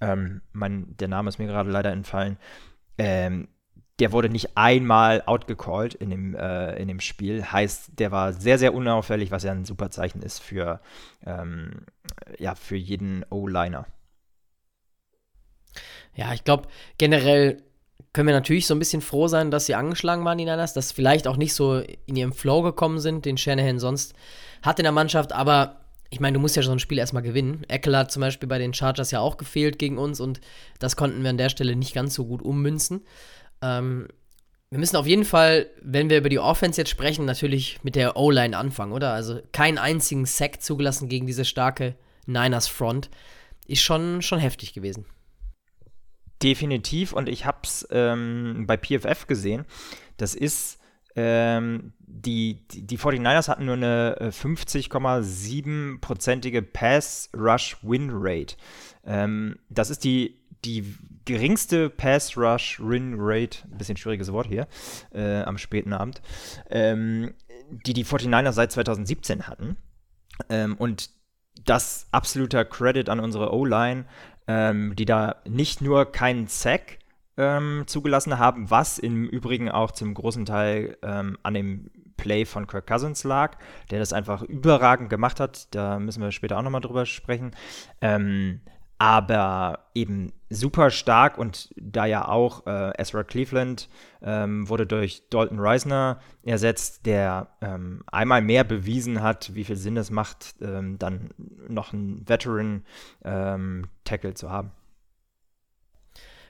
ähm, 0.00 0.42
mein, 0.52 0.94
der 0.98 1.08
Name 1.08 1.30
ist 1.30 1.38
mir 1.38 1.46
gerade 1.46 1.70
leider 1.70 1.92
entfallen, 1.92 2.36
ähm, 2.98 3.48
der 4.02 4.10
wurde 4.10 4.28
nicht 4.28 4.56
einmal 4.56 5.22
outgecallt 5.26 5.94
in 5.94 6.10
dem, 6.10 6.34
äh, 6.34 6.74
in 6.74 6.88
dem 6.88 6.98
Spiel. 6.98 7.44
Heißt, 7.44 8.00
der 8.00 8.10
war 8.10 8.32
sehr, 8.32 8.58
sehr 8.58 8.74
unauffällig, 8.74 9.30
was 9.30 9.44
ja 9.44 9.52
ein 9.52 9.64
super 9.64 9.92
Zeichen 9.92 10.22
ist 10.22 10.40
für, 10.40 10.80
ähm, 11.24 11.86
ja, 12.36 12.56
für 12.56 12.74
jeden 12.74 13.24
O-Liner. 13.30 13.86
Ja, 16.16 16.34
ich 16.34 16.42
glaube, 16.42 16.66
generell 16.98 17.62
können 18.12 18.26
wir 18.26 18.34
natürlich 18.34 18.66
so 18.66 18.74
ein 18.74 18.80
bisschen 18.80 19.02
froh 19.02 19.28
sein, 19.28 19.52
dass 19.52 19.66
sie 19.66 19.76
angeschlagen 19.76 20.24
waren, 20.24 20.36
die 20.36 20.46
Niners, 20.46 20.74
dass 20.74 20.90
vielleicht 20.90 21.28
auch 21.28 21.36
nicht 21.36 21.54
so 21.54 21.78
in 21.78 22.16
ihrem 22.16 22.32
Flow 22.32 22.62
gekommen 22.62 22.98
sind, 22.98 23.24
den 23.24 23.38
Shanahan 23.38 23.78
sonst 23.78 24.14
hat 24.62 24.80
in 24.80 24.82
der 24.82 24.90
Mannschaft, 24.90 25.32
aber 25.32 25.76
ich 26.10 26.18
meine, 26.18 26.34
du 26.34 26.40
musst 26.40 26.56
ja 26.56 26.62
so 26.64 26.72
ein 26.72 26.80
Spiel 26.80 26.98
erstmal 26.98 27.22
gewinnen. 27.22 27.62
Eckel 27.68 27.96
hat 27.96 28.10
zum 28.10 28.20
Beispiel 28.20 28.48
bei 28.48 28.58
den 28.58 28.74
Chargers 28.74 29.12
ja 29.12 29.20
auch 29.20 29.36
gefehlt 29.36 29.78
gegen 29.78 29.96
uns 29.96 30.18
und 30.18 30.40
das 30.80 30.96
konnten 30.96 31.22
wir 31.22 31.30
an 31.30 31.38
der 31.38 31.50
Stelle 31.50 31.76
nicht 31.76 31.94
ganz 31.94 32.14
so 32.14 32.26
gut 32.26 32.42
ummünzen. 32.42 33.02
Ähm, 33.62 34.08
wir 34.70 34.78
müssen 34.78 34.96
auf 34.96 35.06
jeden 35.06 35.24
Fall, 35.24 35.66
wenn 35.82 36.08
wir 36.08 36.18
über 36.18 36.30
die 36.30 36.38
Offense 36.38 36.80
jetzt 36.80 36.90
sprechen, 36.90 37.24
natürlich 37.24 37.80
mit 37.82 37.94
der 37.94 38.16
O-Line 38.16 38.56
anfangen, 38.56 38.92
oder? 38.92 39.12
Also 39.12 39.40
keinen 39.52 39.78
einzigen 39.78 40.24
Sack 40.24 40.62
zugelassen 40.62 41.08
gegen 41.08 41.26
diese 41.26 41.44
starke 41.44 41.94
Niners 42.26 42.68
Front. 42.68 43.10
Ist 43.66 43.82
schon, 43.82 44.22
schon 44.22 44.38
heftig 44.38 44.72
gewesen. 44.72 45.04
Definitiv 46.42 47.12
und 47.12 47.28
ich 47.28 47.44
habe 47.44 47.58
es 47.64 47.86
ähm, 47.90 48.64
bei 48.66 48.76
PFF 48.76 49.26
gesehen. 49.26 49.64
Das 50.16 50.34
ist 50.34 50.80
ähm, 51.14 51.92
die, 52.00 52.66
die, 52.68 52.86
die 52.86 52.98
49ers 52.98 53.48
hatten 53.48 53.66
nur 53.66 53.74
eine 53.74 54.16
50,7-prozentige 54.20 56.58
äh, 56.58 56.62
Pass-Rush-Win-Rate. 56.62 58.56
Ähm, 59.04 59.58
das 59.68 59.90
ist 59.90 60.04
die, 60.04 60.41
die 60.64 60.94
geringste 61.24 61.90
Pass-Rush-Win-Rate, 61.90 63.58
ein 63.70 63.78
bisschen 63.78 63.96
schwieriges 63.96 64.32
Wort 64.32 64.46
hier, 64.46 64.66
äh, 65.12 65.42
am 65.42 65.58
späten 65.58 65.92
Abend, 65.92 66.20
ähm, 66.70 67.34
die 67.70 67.92
die 67.92 68.04
49ers 68.04 68.52
seit 68.52 68.72
2017 68.72 69.46
hatten. 69.46 69.76
Ähm, 70.48 70.76
und 70.76 71.10
das 71.64 72.08
absoluter 72.10 72.64
Credit 72.64 73.08
an 73.08 73.20
unsere 73.20 73.52
O-Line, 73.52 74.06
ähm, 74.48 74.94
die 74.96 75.04
da 75.04 75.36
nicht 75.46 75.80
nur 75.80 76.10
keinen 76.10 76.48
Sack 76.48 76.98
ähm, 77.36 77.84
zugelassen 77.86 78.38
haben, 78.38 78.70
was 78.70 78.98
im 78.98 79.28
Übrigen 79.28 79.70
auch 79.70 79.92
zum 79.92 80.14
großen 80.14 80.44
Teil 80.44 80.96
ähm, 81.02 81.38
an 81.42 81.54
dem 81.54 81.90
Play 82.16 82.44
von 82.44 82.66
Kirk 82.66 82.86
Cousins 82.86 83.24
lag, 83.24 83.56
der 83.90 83.98
das 83.98 84.12
einfach 84.12 84.42
überragend 84.42 85.10
gemacht 85.10 85.40
hat. 85.40 85.74
Da 85.74 85.98
müssen 85.98 86.22
wir 86.22 86.30
später 86.30 86.58
auch 86.58 86.62
nochmal 86.62 86.80
drüber 86.80 87.06
sprechen. 87.06 87.52
Ähm, 88.00 88.60
aber 89.02 89.80
eben 89.96 90.32
super 90.48 90.92
stark 90.92 91.36
und 91.36 91.70
da 91.74 92.06
ja 92.06 92.28
auch 92.28 92.68
äh, 92.68 92.92
Ezra 92.96 93.24
Cleveland 93.24 93.88
ähm, 94.22 94.68
wurde 94.68 94.86
durch 94.86 95.24
Dalton 95.28 95.58
Reisner 95.58 96.20
ersetzt, 96.44 97.04
der 97.04 97.48
ähm, 97.60 98.04
einmal 98.06 98.42
mehr 98.42 98.62
bewiesen 98.62 99.20
hat, 99.20 99.56
wie 99.56 99.64
viel 99.64 99.74
Sinn 99.74 99.96
es 99.96 100.12
macht, 100.12 100.54
ähm, 100.60 101.00
dann 101.00 101.30
noch 101.66 101.92
einen 101.92 102.28
Veteran-Tackle 102.28 104.30
ähm, 104.30 104.36
zu 104.36 104.50
haben. 104.50 104.70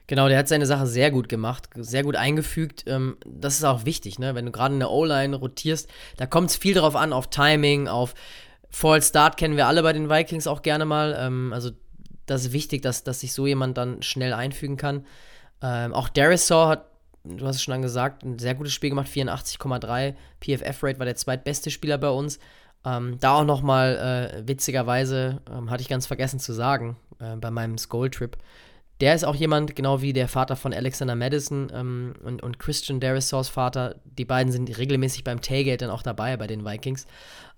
Genau, 0.07 0.29
der 0.29 0.37
hat 0.37 0.49
seine 0.49 0.67
Sache 0.67 0.87
sehr 0.87 1.11
gut 1.11 1.31
gemacht, 1.31 1.71
sehr 1.75 2.03
gut 2.03 2.17
eingefügt. 2.17 2.85
Ähm, 2.87 3.17
das 3.25 3.55
ist 3.55 3.65
auch 3.65 3.87
wichtig, 3.87 4.19
ne? 4.19 4.35
wenn 4.35 4.45
du 4.45 4.53
gerade 4.53 4.75
in 4.75 4.81
der 4.81 4.91
O-Line 4.91 5.37
rotierst. 5.37 5.89
Da 6.19 6.27
kommt 6.27 6.51
es 6.51 6.57
viel 6.57 6.75
darauf 6.75 6.97
an, 6.97 7.15
auf 7.15 7.31
Timing, 7.31 7.89
auf 7.89 8.15
Fall 8.69 9.03
Start 9.03 9.37
kennen 9.37 9.57
wir 9.57 9.69
alle 9.69 9.83
bei 9.83 9.93
den 9.93 10.11
Vikings 10.11 10.47
auch 10.47 10.63
gerne 10.63 10.85
mal. 10.85 11.17
Ähm, 11.19 11.53
also 11.55 11.71
das 12.27 12.45
ist 12.45 12.53
wichtig, 12.53 12.83
dass, 12.83 13.05
dass 13.05 13.21
sich 13.21 13.33
so 13.33 13.47
jemand 13.47 13.77
dann 13.77 14.03
schnell 14.03 14.33
einfügen 14.33 14.77
kann. 14.77 15.07
Ähm, 15.63 15.95
auch 15.95 16.09
Darisaw 16.09 16.69
hat, 16.69 16.87
du 17.25 17.47
hast 17.47 17.57
es 17.57 17.63
schon 17.63 17.83
gesagt, 17.83 18.25
ein 18.25 18.39
sehr 18.39 18.55
gutes 18.55 18.73
Spiel 18.73 18.91
gemacht, 18.91 19.09
84,3 19.09 20.15
PFF-Rate, 20.41 20.99
war 20.99 21.07
der 21.07 21.17
zweitbeste 21.17 21.71
Spieler 21.71 21.99
bei 21.99 22.11
uns. 22.11 22.39
Ähm, 22.85 23.19
da 23.21 23.35
auch 23.37 23.45
nochmal 23.45 24.43
äh, 24.45 24.49
witzigerweise, 24.49 25.41
ähm, 25.51 25.71
hatte 25.71 25.83
ich 25.83 25.89
ganz 25.89 26.07
vergessen 26.07 26.41
zu 26.41 26.53
sagen, 26.53 26.97
äh, 27.21 27.37
bei 27.37 27.51
meinem 27.51 27.79
Skull-Trip, 27.79 28.37
der 29.03 29.17
ist 29.17 29.25
auch 29.25 29.35
jemand, 29.35 29.75
genau 29.75 30.01
wie 30.01 30.13
der 30.13 30.29
Vater 30.29 30.55
von 30.55 30.73
Alexander 30.73 31.17
Madison 31.17 31.73
ähm, 31.75 32.15
und, 32.23 32.41
und 32.41 32.61
Christian 32.61 33.01
Darisaws 33.01 33.49
Vater. 33.49 33.97
Die 34.05 34.25
beiden 34.25 34.53
sind 34.53 34.79
regelmäßig 34.79 35.25
beim 35.25 35.41
Tailgate 35.41 35.79
dann 35.79 35.91
auch 35.91 36.05
dabei 36.05 36.37
bei 36.37 36.47
den 36.47 36.65
Vikings. 36.65 37.07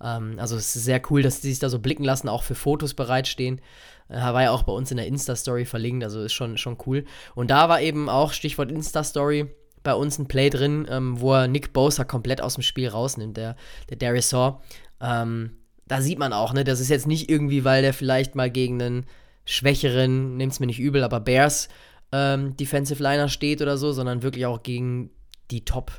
Ähm, 0.03 0.37
also 0.39 0.57
es 0.57 0.75
ist 0.75 0.85
sehr 0.85 1.03
cool, 1.11 1.21
dass 1.21 1.43
die 1.43 1.51
sich 1.51 1.59
da 1.59 1.69
so 1.69 1.81
blicken 1.81 2.03
lassen, 2.03 2.31
auch 2.31 2.45
für 2.45 2.55
Fotos 2.55 2.95
bereitstehen. 2.95 3.61
Äh, 4.09 4.15
war 4.15 4.43
ja 4.43 4.53
auch 4.53 4.63
bei 4.63 4.73
uns 4.73 4.91
in 4.91 4.97
der 4.97 5.07
Insta-Story 5.07 5.67
verlinkt, 5.67 6.03
also 6.03 6.23
ist 6.23 6.33
schon, 6.33 6.57
schon 6.57 6.79
cool. 6.87 7.05
Und 7.35 7.51
da 7.51 7.69
war 7.69 7.83
eben 7.83 8.09
auch, 8.09 8.33
Stichwort 8.33 8.73
Insta-Story, 8.73 9.51
bei 9.83 9.93
uns 9.93 10.19
ein 10.19 10.29
Play 10.29 10.49
drin, 10.49 10.87
ähm, 10.89 11.21
wo 11.21 11.35
er 11.35 11.47
Nick 11.47 11.75
Bosa 11.75 12.05
komplett 12.05 12.41
aus 12.41 12.55
dem 12.55 12.63
Spiel 12.63 12.89
rausnimmt, 12.89 13.37
der, 13.37 13.57
der 13.91 13.99
Darisaw. 13.99 14.63
Ähm, 14.99 15.59
da 15.87 16.01
sieht 16.01 16.19
man 16.19 16.33
auch, 16.33 16.55
ne, 16.55 16.65
das 16.65 16.81
ist 16.81 16.89
jetzt 16.89 17.07
nicht 17.07 17.29
irgendwie, 17.29 17.65
weil 17.67 17.83
der 17.83 17.93
vielleicht 17.93 18.35
mal 18.35 18.51
gegen 18.51 18.81
einen 18.81 19.07
schwächeren, 19.45 20.41
es 20.41 20.61
mir 20.61 20.67
nicht 20.67 20.81
übel, 20.81 21.03
aber 21.05 21.21
Bears 21.21 21.69
ähm, 22.13 22.57
Defensive 22.57 23.03
Liner 23.03 23.29
steht 23.29 23.61
oder 23.61 23.77
so, 23.77 23.93
sondern 23.93 24.23
wirklich 24.23 24.47
auch 24.47 24.63
gegen 24.63 25.11
die 25.51 25.65
Top 25.65 25.93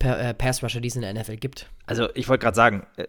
äh, 0.00 0.34
Pass 0.34 0.62
Rusher, 0.62 0.80
die 0.80 0.88
es 0.88 0.96
in 0.96 1.02
der 1.02 1.12
NFL 1.14 1.36
gibt. 1.36 1.68
Also 1.86 2.08
ich 2.14 2.28
wollte 2.28 2.42
gerade 2.42 2.54
sagen, 2.54 2.86
äh, 2.96 3.04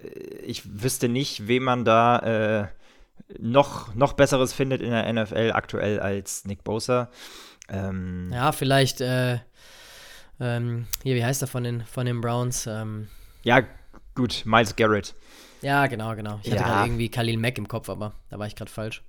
ich 0.46 0.82
wüsste 0.82 1.10
nicht, 1.10 1.48
wem 1.48 1.64
man 1.64 1.86
da 1.86 2.20
äh, 2.20 2.68
noch, 3.38 3.94
noch 3.94 4.14
Besseres 4.14 4.54
findet 4.54 4.82
in 4.82 4.92
der 4.92 5.12
NFL 5.12 5.52
aktuell 5.54 6.00
als 6.00 6.46
Nick 6.46 6.64
Bosa. 6.64 7.10
Ähm, 7.68 8.32
ja, 8.34 8.52
vielleicht 8.52 9.02
äh, 9.02 9.40
ähm, 10.40 10.88
hier, 11.04 11.16
wie 11.16 11.24
heißt 11.24 11.42
er 11.42 11.48
von 11.48 11.64
den, 11.64 11.84
von 11.86 12.06
den 12.06 12.22
Browns? 12.22 12.66
Ähm, 12.66 13.10
ja, 13.44 13.62
gut, 14.16 14.44
Miles 14.46 14.76
Garrett. 14.76 15.14
Ja, 15.62 15.88
genau, 15.88 16.16
genau. 16.16 16.40
Ich 16.44 16.52
hatte 16.52 16.64
gerade 16.64 16.88
irgendwie 16.88 17.10
Khalil 17.10 17.38
Mack 17.38 17.58
im 17.58 17.68
Kopf, 17.68 17.90
aber 17.90 18.14
da 18.30 18.40
war 18.40 18.48
ich 18.48 18.56
gerade 18.56 18.72
falsch. 18.72 19.04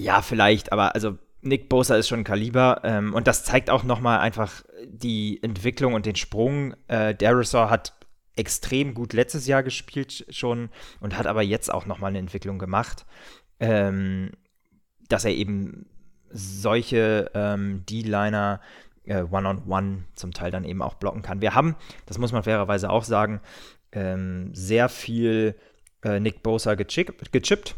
Ja, 0.00 0.22
vielleicht, 0.22 0.72
aber 0.72 0.94
also 0.94 1.18
Nick 1.42 1.68
Bosa 1.68 1.94
ist 1.96 2.08
schon 2.08 2.20
ein 2.20 2.24
Kaliber 2.24 2.80
ähm, 2.84 3.12
und 3.12 3.26
das 3.26 3.44
zeigt 3.44 3.68
auch 3.68 3.82
nochmal 3.82 4.20
einfach 4.20 4.64
die 4.86 5.42
Entwicklung 5.42 5.92
und 5.92 6.06
den 6.06 6.16
Sprung. 6.16 6.74
Äh, 6.88 7.14
Darisaw 7.14 7.68
hat 7.68 7.92
extrem 8.34 8.94
gut 8.94 9.12
letztes 9.12 9.46
Jahr 9.46 9.62
gespielt 9.62 10.24
schon 10.30 10.70
und 11.00 11.18
hat 11.18 11.26
aber 11.26 11.42
jetzt 11.42 11.72
auch 11.72 11.84
nochmal 11.84 12.08
eine 12.08 12.18
Entwicklung 12.18 12.58
gemacht, 12.58 13.04
ähm, 13.58 14.30
dass 15.08 15.26
er 15.26 15.32
eben 15.32 15.84
solche 16.30 17.30
ähm, 17.34 17.84
D-Liner 17.84 18.62
äh, 19.04 19.22
One-on-One 19.22 20.04
zum 20.14 20.32
Teil 20.32 20.50
dann 20.50 20.64
eben 20.64 20.80
auch 20.80 20.94
blocken 20.94 21.20
kann. 21.20 21.42
Wir 21.42 21.54
haben, 21.54 21.76
das 22.06 22.16
muss 22.16 22.32
man 22.32 22.42
fairerweise 22.42 22.88
auch 22.88 23.04
sagen, 23.04 23.42
ähm, 23.92 24.54
sehr 24.54 24.88
viel 24.88 25.56
äh, 26.02 26.20
Nick 26.20 26.42
Bosa 26.42 26.74
gechippt 26.74 27.74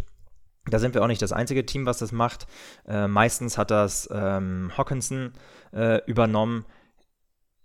da 0.67 0.79
sind 0.79 0.95
wir 0.95 1.03
auch 1.03 1.09
nicht 1.09 1.23
das 1.23 1.33
einzige 1.33 1.67
Team, 1.67 1.87
was 1.87 1.99
das 1.99 2.13
macht. 2.13 2.47
Äh, 2.87 3.09
meistens 3.09 3.59
hat 3.59 3.71
das 3.71 4.09
ähm, 4.13 4.71
Hawkinson 4.77 5.33
äh, 5.73 6.01
übernommen. 6.07 6.65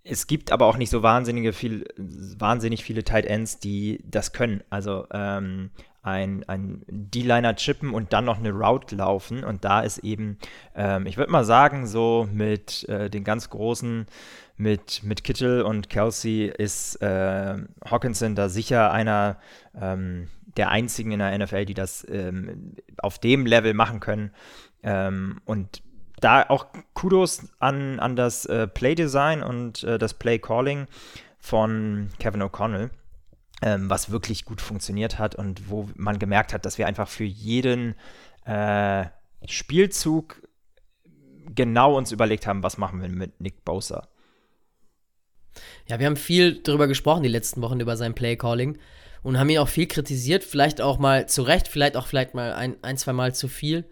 Es 0.02 0.26
gibt 0.26 0.52
aber 0.52 0.66
auch 0.66 0.76
nicht 0.76 0.90
so 0.90 1.02
wahnsinnige 1.02 1.52
viel, 1.52 1.86
wahnsinnig 1.96 2.82
viele 2.82 3.04
Tight 3.04 3.26
Ends, 3.26 3.58
die 3.58 4.02
das 4.04 4.32
können. 4.32 4.62
Also 4.70 5.06
ähm, 5.12 5.70
ein, 6.02 6.44
ein 6.48 6.82
D-Liner 6.88 7.54
chippen 7.56 7.92
und 7.92 8.12
dann 8.12 8.24
noch 8.24 8.38
eine 8.38 8.50
Route 8.50 8.96
laufen. 8.96 9.44
Und 9.44 9.64
da 9.64 9.80
ist 9.80 9.98
eben, 9.98 10.38
ähm, 10.74 11.06
ich 11.06 11.18
würde 11.18 11.30
mal 11.30 11.44
sagen, 11.44 11.86
so 11.86 12.28
mit 12.32 12.88
äh, 12.88 13.10
den 13.10 13.24
ganz 13.24 13.50
großen, 13.50 14.06
mit, 14.56 15.02
mit 15.04 15.24
Kittel 15.24 15.62
und 15.62 15.88
Kelsey 15.88 16.46
ist 16.46 16.96
äh, 17.02 17.56
Hawkinson 17.84 18.34
da 18.34 18.48
sicher 18.48 18.90
einer, 18.90 19.36
ähm, 19.80 20.28
der 20.58 20.70
einzigen 20.70 21.12
in 21.12 21.20
der 21.20 21.36
NFL, 21.38 21.64
die 21.64 21.74
das 21.74 22.06
ähm, 22.10 22.74
auf 22.98 23.18
dem 23.18 23.46
Level 23.46 23.72
machen 23.74 24.00
können. 24.00 24.32
Ähm, 24.82 25.40
und 25.44 25.82
da 26.20 26.44
auch 26.48 26.66
Kudos 26.94 27.48
an, 27.60 28.00
an 28.00 28.16
das 28.16 28.44
äh, 28.44 28.66
Play-Design 28.66 29.42
und 29.42 29.84
äh, 29.84 29.98
das 29.98 30.14
Play-Calling 30.14 30.86
von 31.38 32.10
Kevin 32.18 32.42
O'Connell, 32.42 32.90
ähm, 33.62 33.88
was 33.88 34.10
wirklich 34.10 34.44
gut 34.44 34.60
funktioniert 34.60 35.18
hat 35.18 35.36
und 35.36 35.70
wo 35.70 35.88
man 35.94 36.18
gemerkt 36.18 36.52
hat, 36.52 36.66
dass 36.66 36.76
wir 36.76 36.86
einfach 36.86 37.08
für 37.08 37.24
jeden 37.24 37.94
äh, 38.44 39.06
Spielzug 39.46 40.42
genau 41.54 41.96
uns 41.96 42.12
überlegt 42.12 42.46
haben, 42.46 42.62
was 42.62 42.78
machen 42.78 43.00
wir 43.00 43.08
mit 43.08 43.40
Nick 43.40 43.64
Bosa. 43.64 44.08
Ja, 45.86 45.98
wir 45.98 46.06
haben 46.06 46.16
viel 46.16 46.60
darüber 46.62 46.86
gesprochen 46.88 47.22
die 47.22 47.28
letzten 47.28 47.62
Wochen 47.62 47.80
über 47.80 47.96
sein 47.96 48.14
Play-Calling. 48.14 48.78
Und 49.22 49.38
haben 49.38 49.48
ihn 49.48 49.58
auch 49.58 49.68
viel 49.68 49.86
kritisiert, 49.86 50.44
vielleicht 50.44 50.80
auch 50.80 50.98
mal 50.98 51.28
zu 51.28 51.42
Recht, 51.42 51.68
vielleicht 51.68 51.96
auch 51.96 52.06
vielleicht 52.06 52.34
mal 52.34 52.52
ein, 52.52 52.76
ein 52.82 52.96
zwei 52.96 53.12
Mal 53.12 53.34
zu 53.34 53.48
viel. 53.48 53.84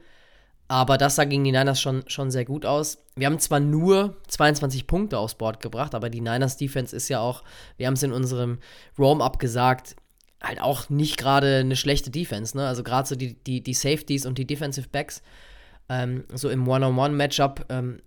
Aber 0.68 0.99
das 0.99 1.14
sah 1.14 1.25
gegen 1.25 1.45
die 1.45 1.52
Niners 1.52 1.80
schon, 1.80 2.02
schon 2.09 2.30
sehr 2.30 2.45
gut 2.45 2.66
aus. 2.66 2.99
Wir 3.14 3.26
haben 3.26 3.38
zwar 3.38 3.61
nur 3.61 4.16
22 4.26 4.87
Punkte 4.87 5.18
aufs 5.18 5.37
Board 5.37 5.61
gebracht, 5.61 5.95
aber 5.95 6.11
die 6.11 6.21
Niners 6.21 6.56
Defense 6.56 6.95
ist 6.95 7.09
ja 7.09 7.21
auch, 7.21 7.45
wir 7.76 7.87
haben 7.87 7.95
es 7.95 8.02
in 8.02 8.12
unserem 8.12 8.59
Roam-Up 8.99 9.38
gesagt, 9.38 9.95
halt 10.42 10.61
auch 10.61 10.90
nicht 10.90 11.18
gerade 11.18 11.59
eine 11.59 11.76
schlechte 11.76 12.11
Defense. 12.11 12.56
Ne? 12.56 12.66
Also 12.66 12.83
gerade 12.83 13.09
so 13.09 13.14
die, 13.14 13.35
die, 13.35 13.62
die 13.62 13.75
Safeties 13.75 14.26
und 14.26 14.38
die 14.38 14.47
Defensive 14.47 14.88
Backs, 14.90 15.23
ähm, 15.88 16.25
so 16.35 16.49
im 16.49 16.66
One-on-One-Matchup, 16.66 17.66
ähm, 17.68 18.00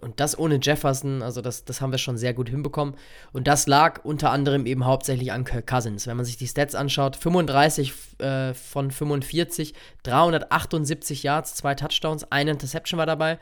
und 0.00 0.20
das 0.20 0.38
ohne 0.38 0.58
Jefferson, 0.60 1.22
also 1.22 1.40
das, 1.40 1.64
das 1.64 1.80
haben 1.80 1.92
wir 1.92 1.98
schon 1.98 2.16
sehr 2.16 2.32
gut 2.32 2.48
hinbekommen. 2.48 2.94
Und 3.32 3.46
das 3.46 3.66
lag 3.66 4.04
unter 4.04 4.30
anderem 4.30 4.66
eben 4.66 4.86
hauptsächlich 4.86 5.32
an 5.32 5.44
Kirk 5.44 5.66
Cousins. 5.66 6.06
Wenn 6.06 6.16
man 6.16 6.24
sich 6.24 6.36
die 6.36 6.48
Stats 6.48 6.74
anschaut, 6.74 7.16
35 7.16 7.92
äh, 8.18 8.54
von 8.54 8.90
45, 8.90 9.74
378 10.02 11.22
Yards, 11.22 11.54
zwei 11.54 11.74
Touchdowns, 11.74 12.30
eine 12.30 12.52
Interception 12.52 12.98
war 12.98 13.06
dabei. 13.06 13.38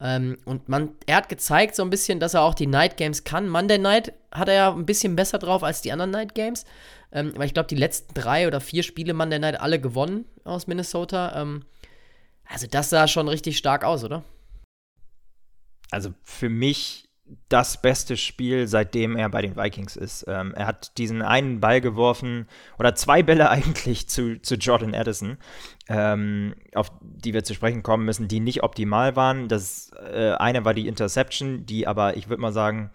Ähm, 0.00 0.38
und 0.46 0.68
man, 0.68 0.92
er 1.06 1.16
hat 1.16 1.28
gezeigt 1.28 1.76
so 1.76 1.82
ein 1.82 1.90
bisschen, 1.90 2.20
dass 2.20 2.34
er 2.34 2.42
auch 2.42 2.54
die 2.54 2.66
Night 2.66 2.96
Games 2.96 3.24
kann. 3.24 3.48
Monday 3.48 3.78
Night 3.78 4.14
hat 4.32 4.48
er 4.48 4.54
ja 4.54 4.72
ein 4.72 4.86
bisschen 4.86 5.14
besser 5.16 5.38
drauf 5.38 5.62
als 5.62 5.82
die 5.82 5.92
anderen 5.92 6.10
Night 6.10 6.34
Games. 6.34 6.64
Ähm, 7.12 7.32
weil 7.36 7.46
ich 7.46 7.54
glaube, 7.54 7.68
die 7.68 7.76
letzten 7.76 8.14
drei 8.14 8.46
oder 8.46 8.60
vier 8.60 8.82
Spiele 8.82 9.12
Monday 9.12 9.38
Night 9.38 9.60
alle 9.60 9.80
gewonnen 9.80 10.24
aus 10.44 10.66
Minnesota. 10.66 11.40
Ähm, 11.40 11.64
also 12.48 12.66
das 12.66 12.88
sah 12.88 13.06
schon 13.06 13.28
richtig 13.28 13.58
stark 13.58 13.84
aus, 13.84 14.02
oder? 14.02 14.24
Also 15.90 16.14
für 16.22 16.48
mich 16.48 17.10
das 17.48 17.80
beste 17.80 18.16
Spiel, 18.16 18.66
seitdem 18.66 19.16
er 19.16 19.28
bei 19.28 19.42
den 19.42 19.56
Vikings 19.56 19.96
ist. 19.96 20.24
Ähm, 20.26 20.52
er 20.54 20.66
hat 20.66 20.96
diesen 20.98 21.22
einen 21.22 21.60
Ball 21.60 21.80
geworfen, 21.80 22.48
oder 22.78 22.94
zwei 22.94 23.22
Bälle 23.22 23.50
eigentlich 23.50 24.08
zu, 24.08 24.40
zu 24.40 24.56
Jordan 24.56 24.94
Addison, 24.94 25.36
ähm, 25.88 26.54
auf 26.74 26.90
die 27.00 27.32
wir 27.34 27.44
zu 27.44 27.54
sprechen 27.54 27.82
kommen 27.82 28.04
müssen, 28.04 28.28
die 28.28 28.40
nicht 28.40 28.62
optimal 28.62 29.16
waren. 29.16 29.48
Das 29.48 29.92
äh, 30.12 30.32
eine 30.32 30.64
war 30.64 30.74
die 30.74 30.88
Interception, 30.88 31.66
die 31.66 31.86
aber, 31.86 32.16
ich 32.16 32.28
würde 32.28 32.42
mal 32.42 32.52
sagen, 32.52 32.90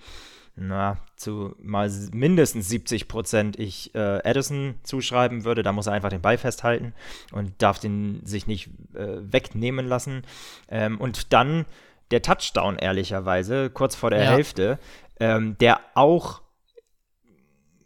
na, 0.58 0.98
zu 1.18 1.54
mal 1.62 1.92
mindestens 2.14 2.70
70 2.70 3.10
Prozent 3.10 3.60
ich 3.60 3.94
äh, 3.94 4.22
Addison 4.24 4.76
zuschreiben 4.84 5.44
würde. 5.44 5.64
Da 5.64 5.74
muss 5.74 5.88
er 5.88 5.94
einfach 5.94 6.10
den 6.10 6.22
Ball 6.22 6.38
festhalten 6.38 6.94
und 7.34 7.54
darf 7.58 7.80
den 7.80 8.26
sich 8.26 8.48
nicht 8.48 8.70
äh, 8.94 9.18
wegnehmen 9.20 9.86
lassen. 9.86 10.22
Ähm, 10.70 10.98
und 10.98 11.34
dann 11.34 11.66
der 12.12 12.22
Touchdown, 12.22 12.78
ehrlicherweise, 12.78 13.70
kurz 13.70 13.96
vor 13.96 14.10
der 14.10 14.24
ja. 14.24 14.32
Hälfte, 14.32 14.80
ähm, 15.20 15.58
der 15.60 15.80
auch 15.96 16.42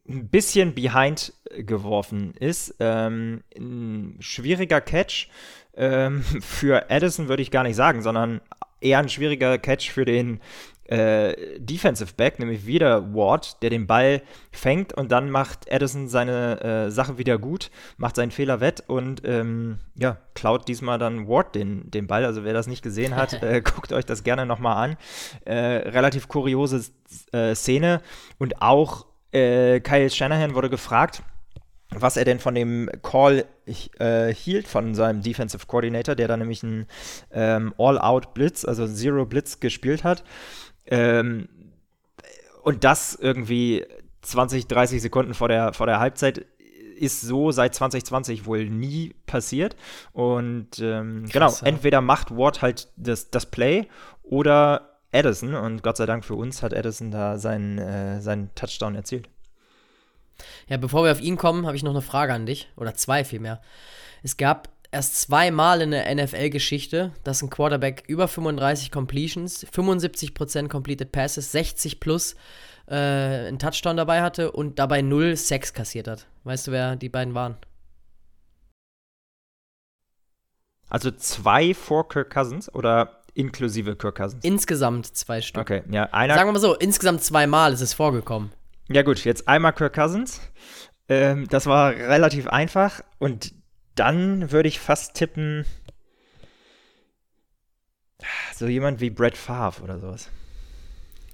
ein 0.08 0.30
bisschen 0.30 0.74
behind 0.74 1.34
geworfen 1.58 2.34
ist. 2.40 2.76
Ähm, 2.80 3.44
ein 3.56 4.18
schwieriger 4.20 4.82
Catch 4.82 5.30
ähm, 5.76 6.22
für 6.42 6.90
Addison 6.90 7.28
würde 7.28 7.42
ich 7.42 7.52
gar 7.52 7.64
nicht 7.64 7.76
sagen, 7.76 8.02
sondern 8.02 8.42
eher 8.82 9.00
ein 9.00 9.10
schwieriger 9.10 9.58
Catch 9.58 9.92
für 9.92 10.06
den 10.06 10.42
äh, 10.90 11.60
Defensive 11.60 12.14
Back, 12.16 12.40
nämlich 12.40 12.66
wieder 12.66 13.14
Ward, 13.14 13.62
der 13.62 13.70
den 13.70 13.86
Ball 13.86 14.22
fängt 14.52 14.94
und 14.94 15.12
dann 15.12 15.30
macht 15.30 15.72
Addison 15.72 16.08
seine 16.08 16.62
äh, 16.62 16.92
Sache 16.92 17.18
wieder 17.18 17.38
gut, 17.38 17.70
macht 17.98 18.16
seinen 18.16 18.32
Fehler 18.32 18.60
wett 18.60 18.84
und 18.88 19.22
ähm, 19.24 19.78
ja, 19.96 20.18
klaut 20.34 20.68
diesmal 20.68 20.98
dann 20.98 21.28
Ward 21.28 21.54
den, 21.54 21.92
den 21.92 22.08
Ball. 22.08 22.26
Also 22.26 22.44
wer 22.44 22.54
das 22.54 22.68
nicht 22.68 22.82
gesehen 22.82 23.16
hat, 23.16 23.34
äh, 23.44 23.62
guckt 23.62 23.94
euch 23.94 24.06
das 24.06 24.24
gerne 24.24 24.46
nochmal 24.46 24.90
an. 24.90 24.98
Äh, 25.46 25.90
relativ 25.90 26.28
kuriose 26.28 26.84
äh, 27.32 27.54
Szene 27.54 28.02
und 28.40 28.62
auch 28.62 29.06
äh, 29.32 29.80
Kyle 29.82 30.10
Shanahan 30.10 30.56
wurde 30.56 30.72
gefragt, 30.72 31.22
was 31.92 32.18
er 32.18 32.26
denn 32.26 32.40
von 32.40 32.54
dem 32.54 32.90
Call 33.02 33.46
äh, 34.00 34.34
hielt 34.34 34.68
von 34.68 34.94
seinem 34.94 35.22
Defensive 35.22 35.66
Coordinator, 35.66 36.16
der 36.16 36.28
da 36.28 36.38
nämlich 36.38 36.64
einen 36.64 36.86
ähm, 37.32 37.74
All-Out-Blitz, 37.78 38.64
also 38.66 38.88
Zero-Blitz 38.88 39.60
gespielt 39.60 40.04
hat. 40.04 40.24
Ähm, 40.90 41.48
und 42.64 42.84
das 42.84 43.16
irgendwie 43.16 43.86
20, 44.22 44.68
30 44.68 45.02
Sekunden 45.02 45.34
vor 45.34 45.48
der, 45.48 45.74
vor 45.74 45.86
der 45.86 46.00
Halbzeit 46.00 46.46
ist 47.00 47.22
so 47.22 47.52
seit 47.52 47.74
2020 47.74 48.46
wohl 48.46 48.70
nie 48.70 49.16
passiert. 49.26 49.76
Und 50.12 50.80
ähm, 50.80 51.26
Krass, 51.32 51.60
genau, 51.62 51.70
entweder 51.70 52.02
macht 52.02 52.36
Ward 52.36 52.62
halt 52.62 52.90
das, 52.98 53.32
das 53.32 53.46
Play 53.46 53.88
oder 54.22 55.00
Addison. 55.14 55.56
Und 55.56 55.82
Gott 55.82 55.98
sei 55.98 56.06
Dank 56.06 56.26
für 56.26 56.36
uns 56.36 56.62
hat 56.62 56.74
Addison 56.74 57.12
da 57.12 57.38
seinen, 57.38 57.78
äh, 57.78 58.22
seinen 58.22 58.54
Touchdown 58.56 58.96
erzielt. 58.96 59.30
Ja, 60.68 60.78
bevor 60.78 61.04
wir 61.04 61.12
auf 61.12 61.22
ihn 61.22 61.38
kommen, 61.38 61.66
habe 61.66 61.78
ich 61.78 61.84
noch 61.84 61.92
eine 61.92 62.02
Frage 62.02 62.34
an 62.34 62.46
dich. 62.46 62.70
Oder 62.76 62.94
zwei 62.96 63.24
vielmehr. 63.24 63.62
Es 64.22 64.38
gab 64.38 64.70
erst 64.92 65.22
zweimal 65.22 65.82
in 65.82 65.92
der 65.92 66.14
NFL-Geschichte, 66.14 67.12
dass 67.24 67.42
ein 67.42 67.50
Quarterback 67.50 68.04
über 68.08 68.28
35 68.28 68.92
Completions, 68.92 69.66
75% 69.68 70.68
Completed 70.68 71.12
Passes, 71.12 71.52
60 71.52 72.00
plus 72.00 72.36
äh, 72.88 72.96
einen 72.96 73.60
Touchdown 73.60 73.98
dabei 73.98 74.22
hatte 74.22 74.52
und 74.52 74.80
dabei 74.80 75.02
null 75.02 75.36
Sex 75.36 75.74
kassiert 75.74 76.08
hat. 76.08 76.28
Weißt 76.44 76.68
du, 76.68 76.72
wer 76.72 76.96
die 76.96 77.10
beiden 77.10 77.34
waren? 77.34 77.58
Also 80.90 81.12
zwei 81.12 81.76
vor 81.76 82.10
Kirk 82.10 82.34
Cousins 82.34 82.74
oder 82.74 83.22
inklusive 83.36 83.96
Kirk 83.96 84.16
Cousins? 84.16 84.44
Insgesamt 84.44 85.06
zwei 85.16 85.40
Stück. 85.42 85.62
Okay, 85.62 85.84
ja, 85.92 86.06
einer. 86.06 86.34
Sagen 86.34 86.50
wir 86.50 86.54
mal 86.54 86.60
so, 86.60 86.76
insgesamt 86.76 87.24
zweimal 87.24 87.74
ist 87.74 87.82
es 87.82 87.94
vorgekommen. 87.94 88.52
Ja, 88.88 89.04
gut, 89.04 89.24
jetzt 89.24 89.48
einmal 89.48 89.74
Kirk 89.74 89.94
Cousins. 89.94 90.42
Ähm, 91.08 91.48
das 91.48 91.68
war 91.68 91.92
relativ 91.92 92.48
einfach 92.48 93.02
und 93.20 93.54
dann 94.00 94.52
würde 94.52 94.70
ich 94.70 94.80
fast 94.80 95.16
tippen, 95.16 95.66
so 98.56 98.68
jemand 98.68 99.02
wie 99.02 99.10
Brett 99.10 99.38
Favre 99.38 99.84
oder 99.84 100.00
sowas. 100.00 100.30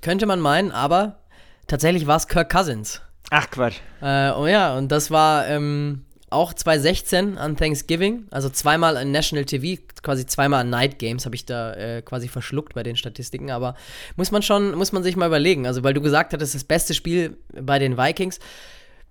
Könnte 0.02 0.26
man 0.26 0.40
meinen, 0.40 0.72
aber 0.72 1.20
tatsächlich 1.68 2.08
war 2.08 2.18
es 2.18 2.28
Kirk 2.28 2.52
Cousins. 2.52 3.02
Ach 3.32 3.50
Quatsch. 3.50 3.78
Äh, 4.02 4.32
oh 4.32 4.48
ja, 4.48 4.78
und 4.78 4.92
das 4.92 5.10
war 5.10 5.48
ähm, 5.48 6.06
auch 6.30 6.54
2016 6.54 7.38
an 7.38 7.56
Thanksgiving, 7.56 8.28
also 8.32 8.50
zweimal 8.50 8.98
an 8.98 9.12
National 9.12 9.46
TV, 9.46 9.82
quasi 10.02 10.26
zweimal 10.26 10.62
an 10.62 10.70
Night 10.70 11.00
Games 11.00 11.26
habe 11.26 11.36
ich 11.36 11.46
da 11.46 11.74
äh, 11.74 12.02
quasi 12.02 12.28
verschluckt 12.28 12.74
bei 12.76 12.84
den 12.84 12.96
Statistiken, 12.96 13.52
aber 13.52 13.76
muss 14.16 14.32
man 14.32 14.42
schon, 14.42 14.76
muss 14.76 14.92
man 14.92 15.02
sich 15.02 15.16
mal 15.16 15.28
überlegen, 15.28 15.66
also 15.66 15.84
weil 15.84 15.94
du 15.94 16.02
gesagt 16.02 16.34
hattest, 16.34 16.54
das 16.54 16.64
beste 16.64 16.94
Spiel 16.94 17.38
bei 17.60 17.80
den 17.80 17.98
Vikings, 17.98 18.40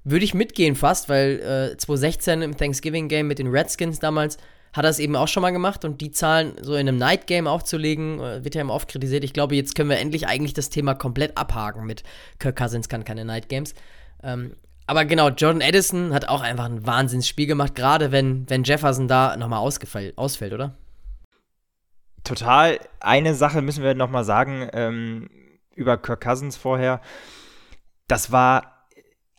würde 0.04 0.24
ich 0.24 0.34
mitgehen 0.34 0.76
fast, 0.76 1.08
weil 1.08 1.72
äh, 1.72 1.76
2016 1.76 2.42
im 2.42 2.56
Thanksgiving 2.56 3.08
Game 3.08 3.26
mit 3.26 3.38
den 3.38 3.48
Redskins 3.48 3.98
damals 3.98 4.38
hat 4.74 4.84
er 4.84 4.90
es 4.90 4.98
eben 4.98 5.14
auch 5.14 5.28
schon 5.28 5.40
mal 5.40 5.52
gemacht 5.52 5.84
und 5.84 6.00
die 6.00 6.10
Zahlen 6.10 6.56
so 6.60 6.74
in 6.74 6.88
einem 6.88 6.98
Night 6.98 7.26
Game 7.26 7.46
aufzulegen, 7.46 8.20
äh, 8.20 8.44
wird 8.44 8.54
ja 8.54 8.60
immer 8.60 8.74
oft 8.74 8.88
kritisiert. 8.88 9.24
Ich 9.24 9.32
glaube, 9.32 9.54
jetzt 9.54 9.74
können 9.74 9.88
wir 9.88 9.98
endlich 9.98 10.26
eigentlich 10.26 10.52
das 10.52 10.68
Thema 10.68 10.94
komplett 10.94 11.38
abhaken 11.38 11.86
mit 11.86 12.02
Kirk 12.38 12.56
Cousins 12.56 12.88
kann 12.88 13.04
keine 13.04 13.24
Night 13.24 13.48
Games. 13.48 13.74
Ähm, 14.22 14.56
aber 14.86 15.04
genau, 15.04 15.28
Jordan 15.30 15.62
Edison 15.62 16.12
hat 16.12 16.28
auch 16.28 16.42
einfach 16.42 16.66
ein 16.66 16.86
Wahnsinnsspiel 16.86 17.46
gemacht, 17.46 17.74
gerade 17.74 18.12
wenn, 18.12 18.48
wenn 18.50 18.64
Jefferson 18.64 19.08
da 19.08 19.36
nochmal 19.36 19.60
ausfällt, 19.60 20.52
oder? 20.52 20.74
Total. 22.24 22.80
Eine 23.00 23.34
Sache 23.34 23.62
müssen 23.62 23.84
wir 23.84 23.94
nochmal 23.94 24.24
sagen 24.24 24.68
ähm, 24.72 25.30
über 25.74 25.96
Kirk 25.96 26.22
Cousins 26.22 26.56
vorher. 26.56 27.00
Das 28.08 28.32
war 28.32 28.73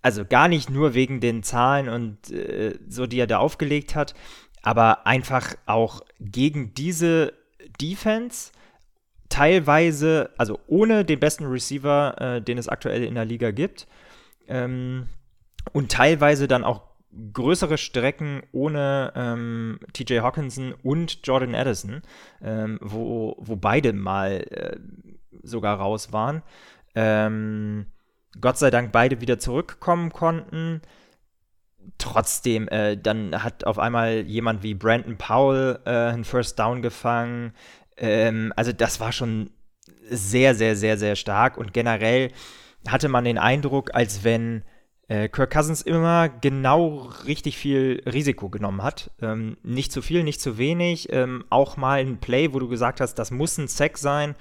also 0.05 0.23
gar 0.23 0.47
nicht 0.47 0.69
nur 0.69 0.93
wegen 0.93 1.19
den 1.19 1.41
Zahlen 1.41 1.89
und 1.89 2.29
äh, 2.29 2.77
so, 2.87 3.07
die 3.07 3.17
er 3.17 3.25
da 3.25 3.39
aufgelegt 3.39 3.95
hat, 3.95 4.13
aber 4.61 5.07
einfach 5.07 5.55
auch 5.65 6.01
gegen 6.19 6.75
diese 6.75 7.33
Defense 7.81 8.51
teilweise, 9.29 10.29
also 10.37 10.59
ohne 10.67 11.05
den 11.05 11.19
besten 11.19 11.45
Receiver, 11.45 12.21
äh, 12.21 12.39
den 12.39 12.59
es 12.59 12.69
aktuell 12.69 13.03
in 13.03 13.15
der 13.15 13.25
Liga 13.25 13.49
gibt, 13.49 13.87
ähm, 14.47 15.09
und 15.73 15.91
teilweise 15.91 16.47
dann 16.47 16.63
auch 16.63 16.83
größere 17.33 17.79
Strecken 17.79 18.43
ohne 18.51 19.11
ähm, 19.15 19.79
TJ 19.93 20.19
Hawkinson 20.19 20.75
und 20.83 21.25
Jordan 21.25 21.55
Addison, 21.55 22.03
ähm, 22.43 22.77
wo, 22.79 23.37
wo 23.39 23.55
beide 23.55 23.91
mal 23.91 24.45
äh, 24.51 24.77
sogar 25.41 25.79
raus 25.79 26.13
waren. 26.13 26.43
Ähm, 26.93 27.87
Gott 28.41 28.57
sei 28.57 28.69
Dank 28.69 28.91
beide 28.91 29.21
wieder 29.21 29.39
zurückkommen 29.39 30.11
konnten. 30.11 30.81
Trotzdem, 31.97 32.67
äh, 32.67 32.97
dann 32.97 33.43
hat 33.43 33.65
auf 33.65 33.79
einmal 33.79 34.21
jemand 34.21 34.63
wie 34.63 34.73
Brandon 34.73 35.17
Powell 35.17 35.79
äh, 35.85 35.89
einen 35.89 36.23
First 36.23 36.57
Down 36.57 36.81
gefangen. 36.81 37.53
Ähm, 37.97 38.51
also 38.55 38.71
das 38.71 38.99
war 38.99 39.11
schon 39.11 39.51
sehr, 40.09 40.55
sehr, 40.55 40.75
sehr, 40.75 40.97
sehr 40.97 41.15
stark. 41.15 41.57
Und 41.57 41.73
generell 41.73 42.31
hatte 42.87 43.07
man 43.07 43.23
den 43.23 43.37
Eindruck, 43.37 43.93
als 43.93 44.23
wenn 44.23 44.63
äh, 45.07 45.29
Kirk 45.29 45.51
Cousins 45.51 45.83
immer 45.83 46.29
genau 46.29 47.09
richtig 47.27 47.57
viel 47.57 48.01
Risiko 48.11 48.49
genommen 48.49 48.81
hat. 48.81 49.11
Ähm, 49.21 49.57
nicht 49.61 49.91
zu 49.91 50.01
viel, 50.01 50.23
nicht 50.23 50.41
zu 50.41 50.57
wenig. 50.57 51.13
Ähm, 51.13 51.45
auch 51.49 51.77
mal 51.77 51.99
ein 51.99 52.17
Play, 52.17 52.53
wo 52.53 52.59
du 52.59 52.67
gesagt 52.67 52.99
hast, 52.99 53.15
das 53.15 53.29
muss 53.29 53.57
ein 53.57 53.67
Sack 53.67 53.99
sein. 53.99 54.35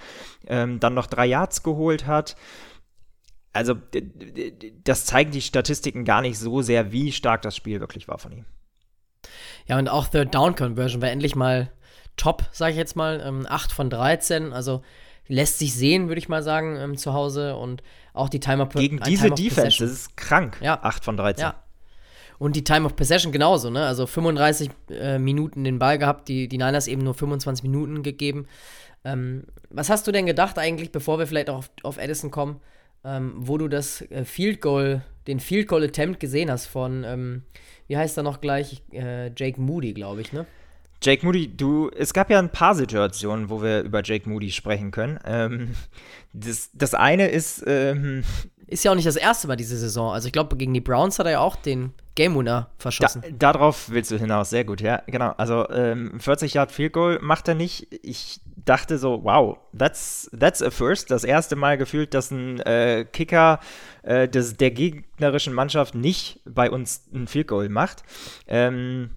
Ähm, 0.47 0.81
dann 0.81 0.95
noch 0.95 1.07
drei 1.07 1.27
Yards 1.27 1.63
geholt 1.63 2.07
hat 2.07 2.37
also 3.55 3.75
das 4.85 5.07
zeigen 5.07 5.31
die 5.31 5.41
Statistiken 5.41 6.05
gar 6.05 6.21
nicht 6.21 6.39
so 6.39 6.61
sehr, 6.61 6.93
wie 6.93 7.13
stark 7.13 7.43
das 7.43 7.57
Spiel 7.57 7.81
wirklich 7.81 8.09
war 8.09 8.19
von 8.19 8.33
ihm. 8.33 8.45
Ja, 9.67 9.79
und 9.79 9.89
auch 9.89 10.09
Third 10.09 10.35
Down 10.35 10.55
Conversion 10.55 11.01
war 11.01 11.11
endlich 11.11 11.37
mal 11.37 11.71
top, 12.17 12.45
sage 12.53 12.73
ich 12.73 12.77
jetzt 12.77 12.97
mal. 12.97 13.23
Ähm, 13.25 13.47
8 13.49 13.73
von 13.73 13.91
13, 13.91 14.53
also 14.53 14.83
lässt 15.27 15.59
sich 15.59 15.75
sehen, 15.75 16.09
würde 16.09 16.19
ich 16.19 16.29
mal 16.29 16.43
sagen, 16.43 16.77
ähm, 16.77 16.97
zu 16.97 17.15
Hause. 17.15 17.57
Und 17.57 17.83
auch 18.13 18.29
die 18.29 18.41
Time 18.41 18.63
of 18.63 18.71
Gegen 18.71 19.01
diese 19.01 19.25
Time 19.27 19.37
Defense, 19.37 19.79
das 19.79 19.91
ist 19.91 20.17
krank. 20.17 20.59
Ja. 20.61 20.83
8 20.83 21.05
von 21.05 21.17
13. 21.17 21.43
Ja. 21.43 21.55
Und 22.39 22.57
die 22.57 22.65
Time 22.65 22.85
of 22.85 22.97
Possession 22.97 23.33
genauso, 23.33 23.71
ne? 23.71 23.87
Also 23.87 24.07
35 24.07 24.71
äh, 24.91 25.19
Minuten 25.19 25.65
den 25.65 25.79
Ball 25.79 25.99
gehabt, 25.99 26.29
die, 26.29 26.49
die 26.49 26.59
Niners 26.59 26.89
eben 26.89 27.03
nur 27.03 27.15
25 27.15 27.63
Minuten 27.63 28.03
gegeben. 28.03 28.47
Ähm, 29.05 29.45
was 29.71 29.89
hast 29.89 30.07
du 30.07 30.13
denn 30.13 30.27
gedacht 30.27 30.59
eigentlich, 30.59 30.91
bevor 30.91 31.19
wir 31.19 31.27
vielleicht 31.27 31.49
auch 31.49 31.59
auf, 31.59 31.71
auf 31.85 31.99
Edison 31.99 32.31
kommen, 32.31 32.61
ähm, 33.05 33.35
wo 33.37 33.59
du 33.59 33.69
das 33.69 34.03
äh, 34.11 34.25
Field 34.25 34.61
Goal, 34.61 35.03
den 35.27 35.41
Field 35.41 35.69
Goal 35.69 35.85
Attempt 35.85 36.21
gesehen 36.21 36.51
hast 36.51 36.67
von, 36.67 37.05
ähm, 37.05 37.43
wie 37.87 37.97
heißt 37.97 38.17
er 38.17 38.23
noch 38.23 38.41
gleich, 38.41 38.83
äh, 38.93 39.31
Jake 39.37 39.61
Moody, 39.61 39.93
glaube 39.93 40.21
ich, 40.21 40.33
ne? 40.33 40.47
Jake 41.03 41.25
Moody, 41.25 41.55
du, 41.55 41.91
es 41.91 42.15
gab 42.15 42.31
ja 42.31 42.39
ein 42.39 42.51
paar 42.51 42.75
Situationen, 42.75 43.51
wo 43.51 43.63
wir 43.63 43.83
über 43.83 44.03
Jake 44.03 44.29
Moody 44.29 44.51
sprechen 44.51 44.91
können. 44.91 45.19
Ähm, 45.27 45.75
das, 46.33 46.71
das 46.73 46.95
eine 46.95 47.29
ist. 47.29 47.63
Ähm, 47.67 48.25
ist 48.67 48.85
ja 48.85 48.91
auch 48.91 48.95
nicht 48.95 49.07
das 49.07 49.17
erste 49.17 49.49
Mal 49.49 49.57
diese 49.57 49.77
Saison. 49.77 50.13
Also 50.13 50.27
ich 50.27 50.33
glaube, 50.33 50.57
gegen 50.57 50.73
die 50.75 50.81
Browns 50.81 51.19
hat 51.19 51.27
er 51.27 51.33
ja 51.33 51.41
auch 51.41 51.57
den 51.57 51.93
Game 52.15 52.37
Winner 52.37 52.71
verschossen. 52.79 53.23
Da, 53.23 53.53
darauf 53.53 53.91
willst 53.91 54.11
du 54.11 54.19
hinaus, 54.19 54.51
sehr 54.51 54.65
gut, 54.65 54.81
ja, 54.81 55.03
genau. 55.07 55.33
Also 55.37 55.69
ähm, 55.71 56.19
40 56.21 56.55
Yard 56.55 56.73
Field 56.73 56.93
Goal 56.93 57.19
macht 57.21 57.49
er 57.49 57.55
nicht. 57.55 57.89
Ich 58.03 58.41
dachte 58.65 58.99
so, 58.99 59.25
wow, 59.25 59.59
that's, 59.77 60.31
that's 60.39 60.63
a 60.63 60.71
first. 60.71 61.11
Das 61.11 61.25
erste 61.25 61.57
Mal 61.57 61.77
gefühlt, 61.77 62.15
dass 62.15 62.31
ein 62.31 62.61
äh, 62.61 63.05
Kicker 63.11 63.61
äh, 64.03 64.29
des, 64.29 64.57
der 64.57 64.71
gegnerischen 64.71 65.53
Mannschaft 65.53 65.95
nicht 65.95 66.41
bei 66.45 66.71
uns 66.71 67.05
ein 67.13 67.27
Field 67.27 67.49
Goal 67.49 67.69
macht. 67.69 68.05
Ähm, 68.47 69.11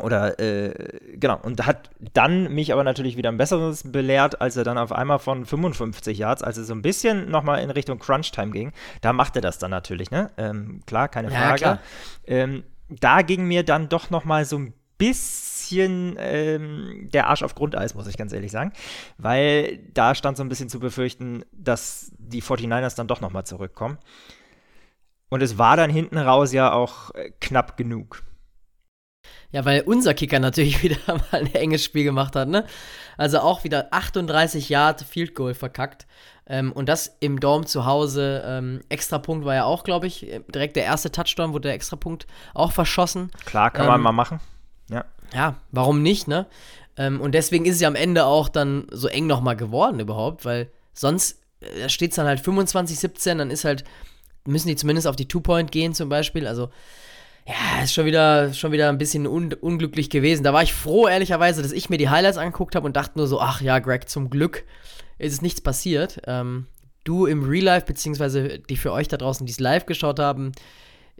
oder 0.00 0.38
äh, 0.40 1.16
genau, 1.16 1.38
und 1.42 1.64
hat 1.66 1.90
dann 2.14 2.52
mich 2.52 2.72
aber 2.72 2.84
natürlich 2.84 3.16
wieder 3.16 3.30
ein 3.30 3.36
besseres 3.36 3.90
belehrt, 3.90 4.40
als 4.40 4.56
er 4.56 4.64
dann 4.64 4.78
auf 4.78 4.92
einmal 4.92 5.18
von 5.18 5.44
55 5.44 6.18
Yards, 6.18 6.42
als 6.42 6.58
er 6.58 6.64
so 6.64 6.74
ein 6.74 6.82
bisschen 6.82 7.30
nochmal 7.30 7.62
in 7.62 7.70
Richtung 7.70 7.98
Crunch-Time 7.98 8.52
ging, 8.52 8.72
da 9.00 9.12
macht 9.12 9.36
er 9.36 9.42
das 9.42 9.58
dann 9.58 9.70
natürlich, 9.70 10.10
ne? 10.10 10.30
Ähm, 10.36 10.80
klar, 10.86 11.08
keine 11.08 11.30
Frage. 11.30 11.62
Ja, 11.62 11.78
ähm, 12.26 12.64
da 12.88 13.22
ging 13.22 13.44
mir 13.44 13.64
dann 13.64 13.88
doch 13.88 14.10
nochmal 14.10 14.44
so 14.44 14.58
ein 14.58 14.74
bisschen 14.98 16.16
ähm, 16.18 17.08
der 17.12 17.26
Arsch 17.26 17.42
auf 17.42 17.54
Grundeis, 17.54 17.94
muss 17.94 18.06
ich 18.06 18.16
ganz 18.16 18.32
ehrlich 18.32 18.52
sagen. 18.52 18.72
Weil 19.18 19.78
da 19.94 20.14
stand 20.14 20.36
so 20.36 20.44
ein 20.44 20.48
bisschen 20.48 20.68
zu 20.68 20.78
befürchten, 20.78 21.44
dass 21.52 22.12
die 22.18 22.42
49ers 22.42 22.96
dann 22.96 23.08
doch 23.08 23.20
nochmal 23.20 23.44
zurückkommen. 23.44 23.98
Und 25.28 25.42
es 25.42 25.58
war 25.58 25.76
dann 25.76 25.90
hinten 25.90 26.18
raus 26.18 26.52
ja 26.52 26.72
auch 26.72 27.14
äh, 27.14 27.30
knapp 27.40 27.76
genug. 27.76 28.22
Ja, 29.50 29.64
weil 29.64 29.82
unser 29.82 30.14
Kicker 30.14 30.40
natürlich 30.40 30.82
wieder 30.82 30.96
mal 31.06 31.22
ein 31.30 31.54
enges 31.54 31.84
Spiel 31.84 32.04
gemacht 32.04 32.34
hat, 32.36 32.48
ne? 32.48 32.66
Also 33.16 33.40
auch 33.40 33.64
wieder 33.64 33.88
38 33.90 34.68
Yard 34.68 35.02
Field 35.02 35.34
Goal 35.34 35.54
verkackt. 35.54 36.06
Ähm, 36.46 36.72
und 36.72 36.88
das 36.88 37.16
im 37.20 37.38
Dorm 37.38 37.66
zu 37.66 37.86
Hause. 37.86 38.42
Ähm, 38.44 38.80
Extrapunkt 38.88 39.44
war 39.44 39.54
ja 39.54 39.64
auch, 39.64 39.84
glaube 39.84 40.06
ich, 40.06 40.26
direkt 40.52 40.76
der 40.76 40.84
erste 40.84 41.12
Touchdown, 41.12 41.52
wurde 41.52 41.68
der 41.68 41.74
Extrapunkt 41.74 42.26
auch 42.54 42.72
verschossen. 42.72 43.30
Klar, 43.44 43.70
kann 43.70 43.84
ähm, 43.84 43.92
man 43.92 44.00
mal 44.00 44.12
machen. 44.12 44.40
Ja. 44.90 45.04
Ja, 45.32 45.56
warum 45.70 46.02
nicht, 46.02 46.28
ne? 46.28 46.46
Ähm, 46.96 47.20
und 47.20 47.32
deswegen 47.32 47.64
ist 47.64 47.76
es 47.76 47.80
ja 47.80 47.88
am 47.88 47.94
Ende 47.94 48.24
auch 48.24 48.48
dann 48.48 48.86
so 48.90 49.08
eng 49.08 49.26
nochmal 49.26 49.56
geworden 49.56 50.00
überhaupt, 50.00 50.44
weil 50.44 50.70
sonst 50.92 51.40
äh, 51.60 51.88
steht 51.88 52.10
es 52.10 52.16
dann 52.16 52.26
halt 52.26 52.40
25-17, 52.40 53.36
dann 53.36 53.50
ist 53.50 53.64
halt, 53.64 53.84
müssen 54.44 54.68
die 54.68 54.76
zumindest 54.76 55.06
auf 55.06 55.16
die 55.16 55.28
Two-Point 55.28 55.72
gehen 55.72 55.94
zum 55.94 56.08
Beispiel. 56.08 56.46
Also 56.46 56.70
ja, 57.46 57.82
ist 57.82 57.92
schon 57.92 58.06
wieder, 58.06 58.52
schon 58.52 58.72
wieder 58.72 58.88
ein 58.88 58.98
bisschen 58.98 59.26
un 59.26 59.52
unglücklich 59.52 60.10
gewesen. 60.10 60.44
Da 60.44 60.52
war 60.52 60.62
ich 60.62 60.72
froh, 60.72 61.08
ehrlicherweise, 61.08 61.62
dass 61.62 61.72
ich 61.72 61.90
mir 61.90 61.98
die 61.98 62.08
Highlights 62.08 62.38
angeguckt 62.38 62.76
habe 62.76 62.86
und 62.86 62.96
dachte 62.96 63.18
nur 63.18 63.26
so, 63.26 63.40
ach 63.40 63.60
ja, 63.60 63.78
Greg, 63.80 64.08
zum 64.08 64.30
Glück 64.30 64.64
ist 65.18 65.32
es 65.32 65.42
nichts 65.42 65.60
passiert. 65.60 66.20
Ähm, 66.26 66.66
du 67.04 67.26
im 67.26 67.42
Real 67.42 67.64
Life, 67.64 67.86
beziehungsweise 67.86 68.60
die 68.60 68.76
für 68.76 68.92
euch 68.92 69.08
da 69.08 69.16
draußen, 69.16 69.44
die 69.44 69.52
es 69.52 69.60
live 69.60 69.86
geschaut 69.86 70.20
haben, 70.20 70.52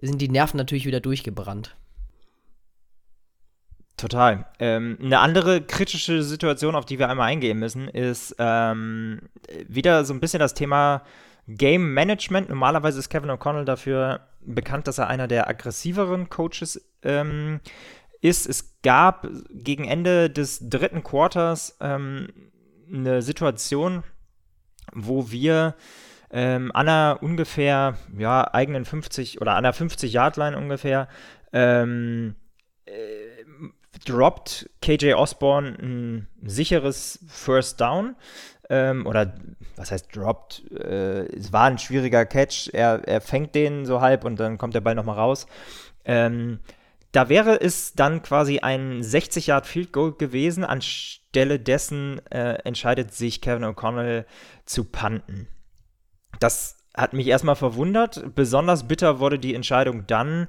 sind 0.00 0.20
die 0.20 0.28
Nerven 0.28 0.58
natürlich 0.58 0.87
wieder 0.87 1.00
durchgebrannt. 1.00 1.76
Total. 3.96 4.46
Ähm, 4.58 4.98
eine 5.00 5.20
andere 5.20 5.61
kritische 5.61 6.22
Situation, 6.22 6.74
auf 6.74 6.85
die 6.85 6.98
wir 6.98 7.08
einmal 7.08 7.28
eingehen 7.28 7.58
müssen, 7.58 7.88
ist 7.88 8.35
ähm, 8.38 9.20
wieder 9.68 10.04
so 10.04 10.14
ein 10.14 10.20
bisschen 10.20 10.40
das 10.40 10.54
Thema 10.54 11.02
Game 11.48 11.92
Management. 11.94 12.48
Normalerweise 12.48 12.98
ist 12.98 13.09
Kevin 13.09 13.31
O'Connell 13.31 13.64
dafür 13.64 14.20
bekannt, 14.40 14.87
dass 14.87 14.98
er 14.98 15.09
einer 15.09 15.28
der 15.28 15.48
aggressiveren 15.48 16.28
Coaches 16.28 16.81
ähm, 17.02 17.61
ist. 18.20 18.46
Es 18.46 18.81
gab 18.83 19.28
gegen 19.50 19.85
Ende 19.85 20.31
des 20.31 20.68
dritten 20.68 21.02
Quarters 21.02 21.76
ähm, 21.81 22.28
eine 22.92 23.22
Situation, 23.22 24.05
wo 24.92 25.31
wir 25.31 25.74
ähm, 26.31 26.70
an 26.72 26.88
einer 26.88 27.18
ungefähr, 27.20 27.98
ja, 28.16 28.52
eigenen 28.52 28.85
50 28.85 29.40
oder 29.40 29.55
an 29.55 29.64
der 29.64 29.74
50-Yard-Line 29.74 30.57
ungefähr, 30.57 31.09
ähm, 31.52 32.35
äh, 32.87 33.31
droppt 34.04 34.70
KJ 34.80 35.14
Osborne 35.14 35.76
ein 35.80 36.28
sicheres 36.42 37.20
First 37.28 37.80
Down 37.80 38.16
ähm, 38.68 39.06
oder 39.06 39.34
was 39.76 39.90
heißt 39.90 40.14
droppt, 40.14 40.70
äh, 40.72 41.26
es 41.34 41.52
war 41.52 41.64
ein 41.64 41.78
schwieriger 41.78 42.24
Catch, 42.24 42.70
er, 42.72 43.06
er 43.06 43.20
fängt 43.20 43.54
den 43.54 43.84
so 43.84 44.00
halb 44.00 44.24
und 44.24 44.38
dann 44.38 44.58
kommt 44.58 44.74
der 44.74 44.80
Ball 44.80 44.94
nochmal 44.94 45.18
raus. 45.18 45.46
Ähm, 46.04 46.60
da 47.12 47.28
wäre 47.28 47.60
es 47.60 47.92
dann 47.92 48.22
quasi 48.22 48.60
ein 48.60 49.02
60 49.02 49.48
Yard 49.48 49.66
Field 49.66 49.92
Goal 49.92 50.12
gewesen. 50.12 50.64
Anstelle 50.64 51.58
dessen 51.58 52.20
äh, 52.30 52.54
entscheidet 52.64 53.12
sich 53.12 53.42
Kevin 53.42 53.64
O'Connell 53.64 54.24
zu 54.64 54.84
panten. 54.84 55.46
Das 56.40 56.78
hat 56.96 57.12
mich 57.12 57.26
erstmal 57.26 57.56
verwundert. 57.56 58.34
Besonders 58.34 58.88
bitter 58.88 59.18
wurde 59.18 59.38
die 59.38 59.54
Entscheidung 59.54 60.06
dann, 60.06 60.48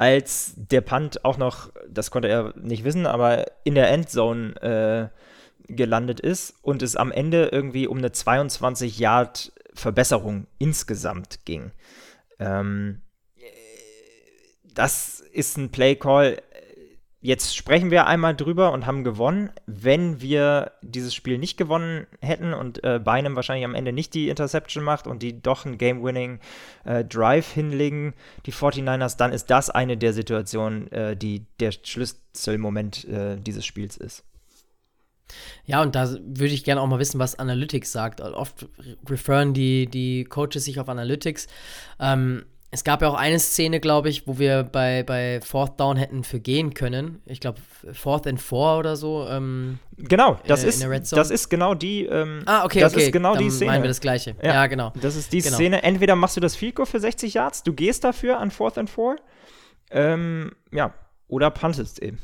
als 0.00 0.54
der 0.56 0.80
Punt 0.80 1.26
auch 1.26 1.36
noch, 1.36 1.70
das 1.86 2.10
konnte 2.10 2.28
er 2.28 2.54
nicht 2.56 2.84
wissen, 2.84 3.04
aber 3.04 3.44
in 3.64 3.74
der 3.74 3.90
Endzone 3.90 5.10
äh, 5.68 5.74
gelandet 5.74 6.20
ist 6.20 6.54
und 6.62 6.80
es 6.82 6.96
am 6.96 7.12
Ende 7.12 7.50
irgendwie 7.52 7.86
um 7.86 7.98
eine 7.98 8.10
22 8.10 8.98
Yard 8.98 9.52
Verbesserung 9.74 10.46
insgesamt 10.56 11.44
ging. 11.44 11.72
Ähm, 12.38 13.02
das 14.72 15.20
ist 15.20 15.58
ein 15.58 15.70
Play 15.70 15.96
Call. 15.96 16.40
Jetzt 17.22 17.54
sprechen 17.54 17.90
wir 17.90 18.06
einmal 18.06 18.34
drüber 18.34 18.72
und 18.72 18.86
haben 18.86 19.04
gewonnen. 19.04 19.50
Wenn 19.66 20.22
wir 20.22 20.72
dieses 20.80 21.14
Spiel 21.14 21.36
nicht 21.36 21.58
gewonnen 21.58 22.06
hätten 22.22 22.54
und 22.54 22.82
äh, 22.82 22.98
Beinem 22.98 23.36
wahrscheinlich 23.36 23.66
am 23.66 23.74
Ende 23.74 23.92
nicht 23.92 24.14
die 24.14 24.30
Interception 24.30 24.82
macht 24.82 25.06
und 25.06 25.22
die 25.22 25.42
doch 25.42 25.66
einen 25.66 25.76
Game-Winning 25.76 26.40
äh, 26.84 27.04
Drive 27.04 27.52
hinlegen, 27.52 28.14
die 28.46 28.54
49ers, 28.54 29.18
dann 29.18 29.32
ist 29.32 29.50
das 29.50 29.68
eine 29.68 29.98
der 29.98 30.14
Situationen, 30.14 30.90
äh, 30.92 31.14
die 31.14 31.44
der 31.60 31.72
Schlüsselmoment 31.72 33.04
äh, 33.04 33.36
dieses 33.36 33.66
Spiels 33.66 33.98
ist. 33.98 34.24
Ja, 35.66 35.82
und 35.82 35.94
da 35.94 36.10
würde 36.10 36.54
ich 36.54 36.64
gerne 36.64 36.80
auch 36.80 36.86
mal 36.86 36.98
wissen, 36.98 37.18
was 37.18 37.38
Analytics 37.38 37.92
sagt. 37.92 38.20
Oft 38.22 38.66
referen 39.08 39.52
die, 39.52 39.86
die 39.86 40.24
Coaches 40.24 40.64
sich 40.64 40.80
auf 40.80 40.88
Analytics. 40.88 41.48
Ähm, 42.00 42.46
es 42.72 42.84
gab 42.84 43.02
ja 43.02 43.08
auch 43.08 43.14
eine 43.14 43.40
Szene, 43.40 43.80
glaube 43.80 44.08
ich, 44.08 44.28
wo 44.28 44.38
wir 44.38 44.62
bei, 44.62 45.02
bei 45.02 45.40
Fourth 45.40 45.80
Down 45.80 45.96
hätten 45.96 46.22
für 46.22 46.38
gehen 46.38 46.72
können. 46.72 47.20
Ich 47.26 47.40
glaube, 47.40 47.58
Fourth 47.92 48.28
and 48.28 48.40
Four 48.40 48.78
oder 48.78 48.94
so. 48.94 49.26
Ähm, 49.28 49.80
genau, 49.96 50.38
das, 50.46 50.62
äh, 50.62 50.68
ist, 50.68 51.12
das 51.12 51.30
ist 51.30 51.48
genau 51.48 51.74
die. 51.74 52.04
Ähm, 52.04 52.42
ah, 52.46 52.64
okay, 52.64 52.78
das 52.78 52.94
okay. 52.94 53.06
ist 53.06 53.12
genau 53.12 53.34
Dann 53.34 53.42
die 53.42 53.50
Szene. 53.50 53.72
meinen 53.72 53.82
wir 53.82 53.88
das 53.88 54.00
Gleiche. 54.00 54.36
Ja, 54.40 54.54
ja 54.54 54.66
genau. 54.68 54.92
Das 55.00 55.16
ist 55.16 55.32
die 55.32 55.40
genau. 55.40 55.56
Szene. 55.56 55.82
Entweder 55.82 56.14
machst 56.14 56.36
du 56.36 56.40
das 56.40 56.54
Field 56.54 56.76
Goal 56.76 56.86
für 56.86 57.00
60 57.00 57.34
Yards, 57.34 57.64
du 57.64 57.72
gehst 57.72 58.04
dafür 58.04 58.38
an 58.38 58.52
Fourth 58.52 58.78
and 58.78 58.88
Four. 58.88 59.16
Ähm, 59.90 60.52
ja, 60.70 60.94
oder 61.26 61.50
puntest 61.50 62.00
eben. 62.00 62.18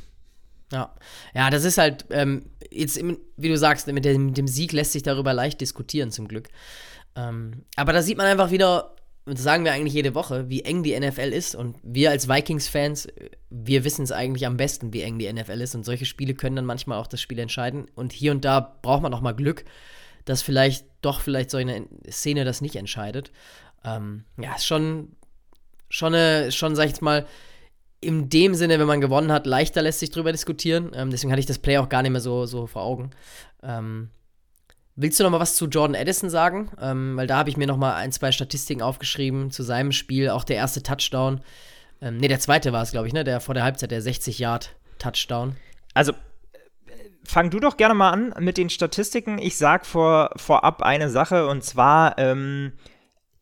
Ja, 0.73 0.95
ja, 1.35 1.51
das 1.51 1.65
ist 1.65 1.79
halt, 1.79 2.07
ähm, 2.11 2.51
jetzt, 2.71 3.01
wie 3.37 3.49
du 3.49 3.57
sagst, 3.57 3.87
mit 3.89 4.05
dem, 4.05 4.35
dem, 4.35 4.49
Sieg 4.49 4.73
lässt 4.73 4.93
sich 4.93 5.03
darüber 5.03 5.33
leicht 5.33 5.61
diskutieren, 5.61 6.11
zum 6.11 6.29
Glück. 6.29 6.49
Ähm, 7.17 7.65
aber 7.77 7.93
da 7.93 8.03
sieht 8.03 8.17
man 8.19 8.27
einfach 8.27 8.51
wieder, 8.51 8.96
das 9.35 9.43
sagen 9.43 9.65
wir 9.65 9.73
eigentlich 9.73 9.95
jede 9.95 10.15
Woche, 10.15 10.49
wie 10.49 10.63
eng 10.63 10.85
die 10.85 10.99
NFL 10.99 11.33
ist. 11.33 11.57
Und 11.57 11.77
wir 11.83 12.11
als 12.11 12.29
Vikings-Fans, 12.29 13.09
wir 13.51 13.85
wissen 13.85 14.05
es 14.05 14.13
eigentlich 14.13 14.47
am 14.47 14.57
besten, 14.57 14.93
wie 14.93 15.03
eng 15.03 15.19
die 15.19 15.33
NFL 15.33 15.61
ist. 15.61 15.75
Und 15.75 15.85
solche 15.85 16.07
Spiele 16.07 16.35
können 16.35 16.57
dann 16.57 16.65
manchmal 16.65 16.99
auch 16.99 17.09
das 17.09 17.21
Spiel 17.21 17.41
entscheiden. 17.41 17.87
Und 17.97 18.13
hier 18.13 18.31
und 18.31 18.45
da 18.45 18.61
braucht 18.61 19.03
man 19.03 19.13
auch 19.13 19.21
mal 19.21 19.33
Glück, 19.33 19.65
dass 20.25 20.43
vielleicht 20.43 20.87
doch 21.03 21.21
vielleicht 21.21 21.51
so 21.51 21.57
eine 21.57 21.89
Szene 22.09 22.45
das 22.45 22.61
nicht 22.61 22.77
entscheidet. 22.77 23.33
Ähm, 23.85 24.25
ja, 24.41 24.55
ist 24.55 24.67
schon, 24.67 25.17
schon, 25.89 26.15
eine, 26.15 26.53
schon, 26.53 26.77
sag 26.77 26.85
ich 26.85 26.93
jetzt 26.93 27.03
mal, 27.03 27.27
in 28.01 28.29
dem 28.29 28.55
Sinne, 28.55 28.79
wenn 28.79 28.87
man 28.87 29.01
gewonnen 29.01 29.33
hat, 29.33 29.47
leichter 29.47 29.83
lässt 29.83 29.99
sich 29.99 30.11
drüber 30.11 30.31
diskutieren. 30.31 30.93
Ähm, 30.95 31.11
deswegen 31.11 31.33
hatte 31.33 31.41
ich 31.41 31.47
das 31.47 31.59
Play 31.59 31.79
auch 31.79 31.89
gar 31.89 32.03
nicht 32.03 32.13
mehr 32.13 32.21
so, 32.21 32.47
so 32.47 32.69
vor 32.69 32.83
Augen. 32.83 33.11
Ähm, 33.65 34.11
Willst 34.99 35.21
du 35.21 35.25
noch 35.25 35.31
mal 35.31 35.41
was 35.41 35.57
zu 35.57 35.67
Jordan 35.67 35.95
Addison 35.95 36.31
sagen? 36.31 36.71
Ähm, 36.81 37.17
weil 37.17 37.27
da 37.27 37.37
habe 37.37 37.51
ich 37.51 37.59
mir 37.59 37.67
noch 37.67 37.77
mal 37.77 37.95
ein, 37.95 38.13
zwei 38.13 38.33
Statistiken 38.33 38.81
aufgeschrieben 38.81 39.51
zu 39.51 39.63
seinem 39.63 39.93
Spiel. 39.93 40.31
Auch 40.31 40.43
der 40.43 40.57
erste 40.57 40.83
Touchdown. 40.83 41.43
Ähm, 42.01 42.17
ne, 42.17 42.29
der 42.29 42.41
zweite 42.41 42.73
war 42.73 42.83
es, 42.83 42.93
glaube 42.93 43.07
ich, 43.07 43.13
ne? 43.13 43.23
Der 43.23 43.41
vor 43.41 43.55
der 43.55 43.65
Halbzeit, 43.65 43.91
der 43.91 44.01
60-Yard-Touchdown. 44.01 45.57
Also, 45.93 46.15
fang 47.25 47.51
du 47.51 47.61
doch 47.61 47.77
gerne 47.77 47.95
mal 47.95 48.11
an 48.11 48.35
mit 48.39 48.57
den 48.57 48.71
Statistiken. 48.71 49.39
Ich 49.39 49.59
sag 49.59 49.85
vor, 49.85 50.31
vorab 50.37 50.81
eine 50.83 51.11
Sache 51.11 51.47
und 51.47 51.63
zwar, 51.63 52.19
ähm, 52.19 52.73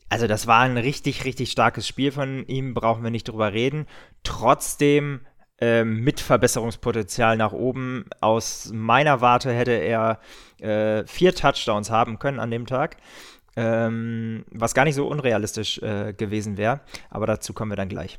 also 0.09 0.27
das 0.27 0.49
war 0.49 0.61
ein 0.63 0.77
richtig, 0.77 1.25
richtig 1.25 1.53
starkes 1.53 1.87
Spiel 1.87 2.11
von 2.11 2.47
ihm, 2.47 2.75
brauchen 2.75 3.05
wir 3.05 3.11
nicht 3.11 3.29
drüber 3.29 3.53
reden. 3.53 3.87
Trotzdem 4.25 5.21
ähm, 5.61 6.01
mit 6.01 6.21
Verbesserungspotenzial 6.21 7.37
nach 7.37 7.53
oben. 7.53 8.07
Aus 8.21 8.71
meiner 8.73 9.21
Warte 9.21 9.53
hätte 9.53 9.73
er 9.73 10.21
äh, 10.61 11.07
vier 11.07 11.35
Touchdowns 11.35 11.91
haben 11.91 12.19
können 12.19 12.41
an 12.41 12.51
dem 12.51 12.67
Tag. 12.67 12.97
Ähm, 13.57 14.45
was 14.51 14.75
gar 14.75 14.85
nicht 14.85 14.97
so 14.97 15.07
unrealistisch 15.07 15.79
äh, 15.79 16.13
gewesen 16.13 16.57
wäre. 16.57 16.81
Aber 17.11 17.27
dazu 17.27 17.53
kommen 17.53 17.71
wir 17.71 17.77
dann 17.77 17.89
gleich. 17.89 18.19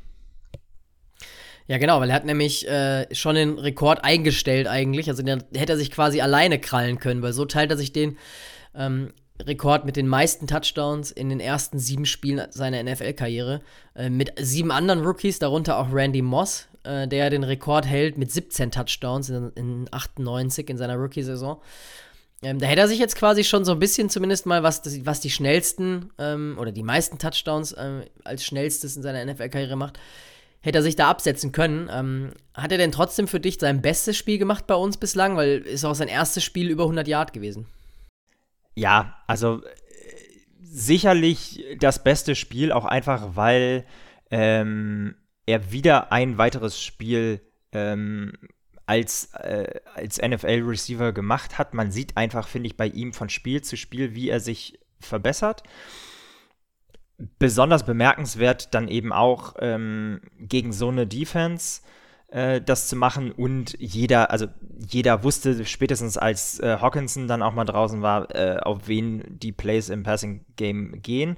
Ja, 1.67 1.77
genau, 1.77 1.99
weil 1.99 2.09
er 2.09 2.15
hat 2.15 2.25
nämlich 2.25 2.67
äh, 2.67 3.13
schon 3.13 3.35
den 3.35 3.57
Rekord 3.57 4.03
eingestellt 4.03 4.67
eigentlich. 4.67 5.09
Also 5.09 5.23
den 5.23 5.43
hätte 5.55 5.73
er 5.73 5.77
sich 5.77 5.91
quasi 5.91 6.21
alleine 6.21 6.59
krallen 6.59 6.99
können, 6.99 7.21
weil 7.21 7.33
so 7.33 7.45
teilt 7.45 7.71
er 7.71 7.77
sich 7.77 7.91
den 7.91 8.17
ähm, 8.75 9.11
Rekord 9.41 9.83
mit 9.83 9.95
den 9.95 10.07
meisten 10.07 10.47
Touchdowns 10.47 11.11
in 11.11 11.29
den 11.29 11.39
ersten 11.39 11.79
sieben 11.79 12.05
Spielen 12.05 12.47
seiner 12.51 12.81
NFL-Karriere. 12.83 13.61
Äh, 13.95 14.09
mit 14.09 14.33
sieben 14.39 14.71
anderen 14.71 15.03
Rookies, 15.03 15.39
darunter 15.39 15.79
auch 15.79 15.91
Randy 15.91 16.21
Moss, 16.21 16.67
äh, 16.85 17.07
der 17.07 17.29
den 17.29 17.43
Rekord 17.43 17.85
hält 17.85 18.17
mit 18.17 18.31
17 18.31 18.71
Touchdowns 18.71 19.29
in, 19.29 19.51
in 19.55 19.87
98 19.91 20.69
in 20.69 20.77
seiner 20.77 20.95
Rookie-Saison. 20.95 21.61
Ähm, 22.41 22.59
da 22.59 22.67
hätte 22.67 22.81
er 22.81 22.87
sich 22.87 22.99
jetzt 22.99 23.15
quasi 23.15 23.43
schon 23.43 23.65
so 23.65 23.71
ein 23.71 23.79
bisschen 23.79 24.09
zumindest 24.09 24.45
mal, 24.45 24.61
was, 24.61 24.81
was 25.05 25.19
die 25.19 25.29
schnellsten 25.29 26.11
ähm, 26.17 26.57
oder 26.59 26.71
die 26.71 26.83
meisten 26.83 27.17
Touchdowns 27.17 27.71
äh, 27.71 28.05
als 28.23 28.43
schnellstes 28.43 28.95
in 28.95 29.03
seiner 29.03 29.25
NFL-Karriere 29.25 29.75
macht, 29.75 29.99
hätte 30.61 30.79
er 30.79 30.83
sich 30.83 30.95
da 30.95 31.09
absetzen 31.09 31.51
können. 31.51 31.89
Ähm, 31.91 32.31
hat 32.53 32.71
er 32.71 32.77
denn 32.77 32.91
trotzdem 32.91 33.27
für 33.27 33.39
dich 33.39 33.57
sein 33.59 33.81
bestes 33.81 34.17
Spiel 34.17 34.37
gemacht 34.37 34.67
bei 34.67 34.75
uns 34.75 34.97
bislang? 34.97 35.37
Weil 35.37 35.59
ist 35.59 35.85
auch 35.85 35.95
sein 35.95 36.07
erstes 36.07 36.43
Spiel 36.43 36.69
über 36.69 36.83
100 36.83 37.07
Yard 37.07 37.33
gewesen. 37.33 37.67
Ja, 38.75 39.17
also 39.27 39.63
äh, 39.63 39.69
sicherlich 40.61 41.63
das 41.79 42.03
beste 42.03 42.35
Spiel, 42.35 42.71
auch 42.71 42.85
einfach, 42.85 43.35
weil 43.35 43.85
ähm, 44.29 45.15
er 45.45 45.71
wieder 45.71 46.11
ein 46.11 46.37
weiteres 46.37 46.81
Spiel 46.81 47.41
ähm, 47.71 48.33
als, 48.85 49.33
äh, 49.33 49.79
als 49.93 50.21
NFL-Receiver 50.21 51.11
gemacht 51.11 51.57
hat. 51.57 51.73
Man 51.73 51.91
sieht 51.91 52.17
einfach, 52.17 52.47
finde 52.47 52.67
ich, 52.67 52.77
bei 52.77 52.87
ihm 52.87 53.13
von 53.13 53.29
Spiel 53.29 53.61
zu 53.61 53.77
Spiel, 53.77 54.15
wie 54.15 54.29
er 54.29 54.39
sich 54.39 54.79
verbessert. 54.99 55.63
Besonders 57.39 57.85
bemerkenswert 57.85 58.73
dann 58.73 58.87
eben 58.87 59.13
auch 59.13 59.55
ähm, 59.59 60.21
gegen 60.37 60.73
so 60.73 60.89
eine 60.89 61.07
Defense 61.07 61.81
äh, 62.27 62.61
das 62.61 62.87
zu 62.87 62.95
machen 62.95 63.31
und 63.31 63.75
jeder, 63.79 64.31
also 64.31 64.47
jeder 64.77 65.23
wusste 65.23 65.65
spätestens 65.65 66.17
als 66.17 66.59
äh, 66.59 66.77
Hawkinson 66.81 67.27
dann 67.27 67.41
auch 67.41 67.53
mal 67.53 67.65
draußen 67.65 68.01
war, 68.01 68.33
äh, 68.35 68.57
auf 68.57 68.87
wen 68.87 69.23
die 69.39 69.53
Plays 69.53 69.89
im 69.89 70.03
Passing 70.03 70.45
Game 70.55 71.01
gehen. 71.01 71.37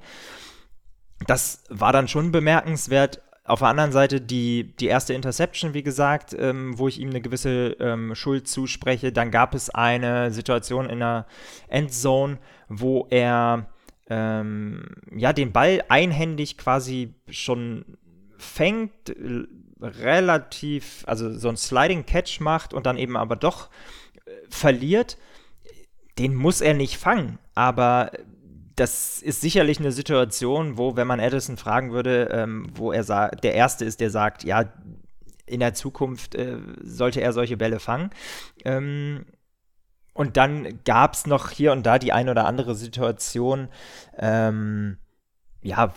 Das 1.27 1.63
war 1.69 1.93
dann 1.93 2.07
schon 2.07 2.31
bemerkenswert. 2.31 3.21
Auf 3.47 3.59
der 3.59 3.69
anderen 3.69 3.93
Seite 3.93 4.19
die, 4.19 4.75
die 4.75 4.87
erste 4.87 5.13
Interception, 5.13 5.73
wie 5.73 5.81
gesagt, 5.81 6.35
ähm, 6.37 6.77
wo 6.77 6.89
ich 6.89 6.99
ihm 6.99 7.11
eine 7.11 7.21
gewisse 7.21 7.77
ähm, 7.79 8.13
Schuld 8.13 8.45
zuspreche. 8.45 9.13
Dann 9.13 9.31
gab 9.31 9.55
es 9.55 9.69
eine 9.69 10.31
Situation 10.31 10.89
in 10.89 10.99
der 10.99 11.27
Endzone, 11.69 12.39
wo 12.67 13.07
er 13.09 13.69
ähm, 14.09 14.83
ja 15.15 15.31
den 15.31 15.53
Ball 15.53 15.81
einhändig 15.87 16.57
quasi 16.57 17.15
schon 17.29 17.85
fängt, 18.37 19.15
relativ, 19.79 21.05
also 21.07 21.31
so 21.31 21.47
ein 21.47 21.55
Sliding 21.55 22.05
Catch 22.05 22.41
macht 22.41 22.73
und 22.73 22.85
dann 22.85 22.97
eben 22.97 23.15
aber 23.15 23.37
doch 23.37 23.69
äh, 24.25 24.31
verliert. 24.49 25.17
Den 26.19 26.35
muss 26.35 26.59
er 26.59 26.73
nicht 26.73 26.97
fangen, 26.97 27.39
aber 27.55 28.11
das 28.77 29.23
ist 29.23 29.41
sicherlich 29.41 29.79
eine 29.79 29.91
Situation, 29.91 30.77
wo, 30.77 30.95
wenn 30.95 31.07
man 31.07 31.19
Edison 31.19 31.57
fragen 31.57 31.91
würde, 31.91 32.29
ähm, 32.31 32.67
wo 32.75 32.91
er 32.91 33.29
der 33.29 33.55
Erste 33.55 33.83
ist, 33.85 33.99
der 33.99 34.11
sagt, 34.11 34.43
ja, 34.43 34.71
in 35.47 35.59
der 35.61 35.73
Zukunft 35.73 36.35
äh, 36.35 36.57
sollte 36.83 37.21
er 37.21 37.33
solche 37.33 37.57
Bälle 37.57 37.79
fangen. 37.79 38.11
Ähm, 38.63 39.25
und 40.13 40.37
dann 40.37 40.79
gab 40.83 41.15
es 41.15 41.25
noch 41.25 41.49
hier 41.49 41.71
und 41.71 41.85
da 41.85 41.97
die 41.97 42.13
ein 42.13 42.29
oder 42.29 42.45
andere 42.45 42.75
Situation, 42.75 43.69
ähm, 44.17 44.97
ja, 45.63 45.93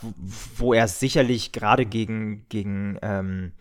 wo 0.56 0.72
er 0.72 0.88
sicherlich 0.88 1.52
gerade 1.52 1.84
gegen, 1.84 2.48
gegen 2.48 2.98
ähm, 3.02 3.52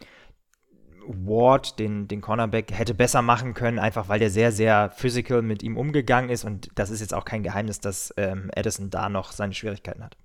Ward, 1.09 1.79
den, 1.79 2.07
den 2.07 2.21
Cornerback, 2.21 2.71
hätte 2.71 2.93
besser 2.93 3.21
machen 3.21 3.53
können, 3.53 3.79
einfach 3.79 4.09
weil 4.09 4.19
der 4.19 4.29
sehr, 4.29 4.51
sehr 4.51 4.91
physical 4.91 5.41
mit 5.41 5.63
ihm 5.63 5.75
umgegangen 5.75 6.29
ist. 6.29 6.43
Und 6.43 6.69
das 6.75 6.91
ist 6.91 7.01
jetzt 7.01 7.13
auch 7.13 7.25
kein 7.25 7.43
Geheimnis, 7.43 7.79
dass 7.79 8.13
ähm, 8.17 8.51
Addison 8.55 8.89
da 8.89 9.09
noch 9.09 9.31
seine 9.31 9.53
Schwierigkeiten 9.53 10.03
hat. 10.03 10.15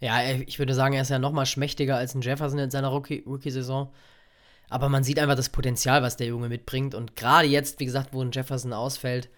Ja, 0.00 0.22
ich 0.22 0.58
würde 0.58 0.74
sagen, 0.74 0.94
er 0.94 1.02
ist 1.02 1.10
ja 1.10 1.18
noch 1.18 1.32
mal 1.32 1.46
schmächtiger 1.46 1.96
als 1.96 2.14
ein 2.14 2.22
Jefferson 2.22 2.58
in 2.58 2.70
seiner 2.70 2.88
Rookie-Saison. 2.88 3.92
Aber 4.70 4.88
man 4.88 5.04
sieht 5.04 5.18
einfach 5.18 5.36
das 5.36 5.50
Potenzial, 5.50 6.02
was 6.02 6.16
der 6.16 6.28
Junge 6.28 6.48
mitbringt. 6.48 6.94
Und 6.94 7.14
gerade 7.14 7.46
jetzt, 7.46 7.78
wie 7.78 7.84
gesagt, 7.84 8.14
wo 8.14 8.22
ein 8.22 8.32
Jefferson 8.32 8.72
ausfällt, 8.72 9.28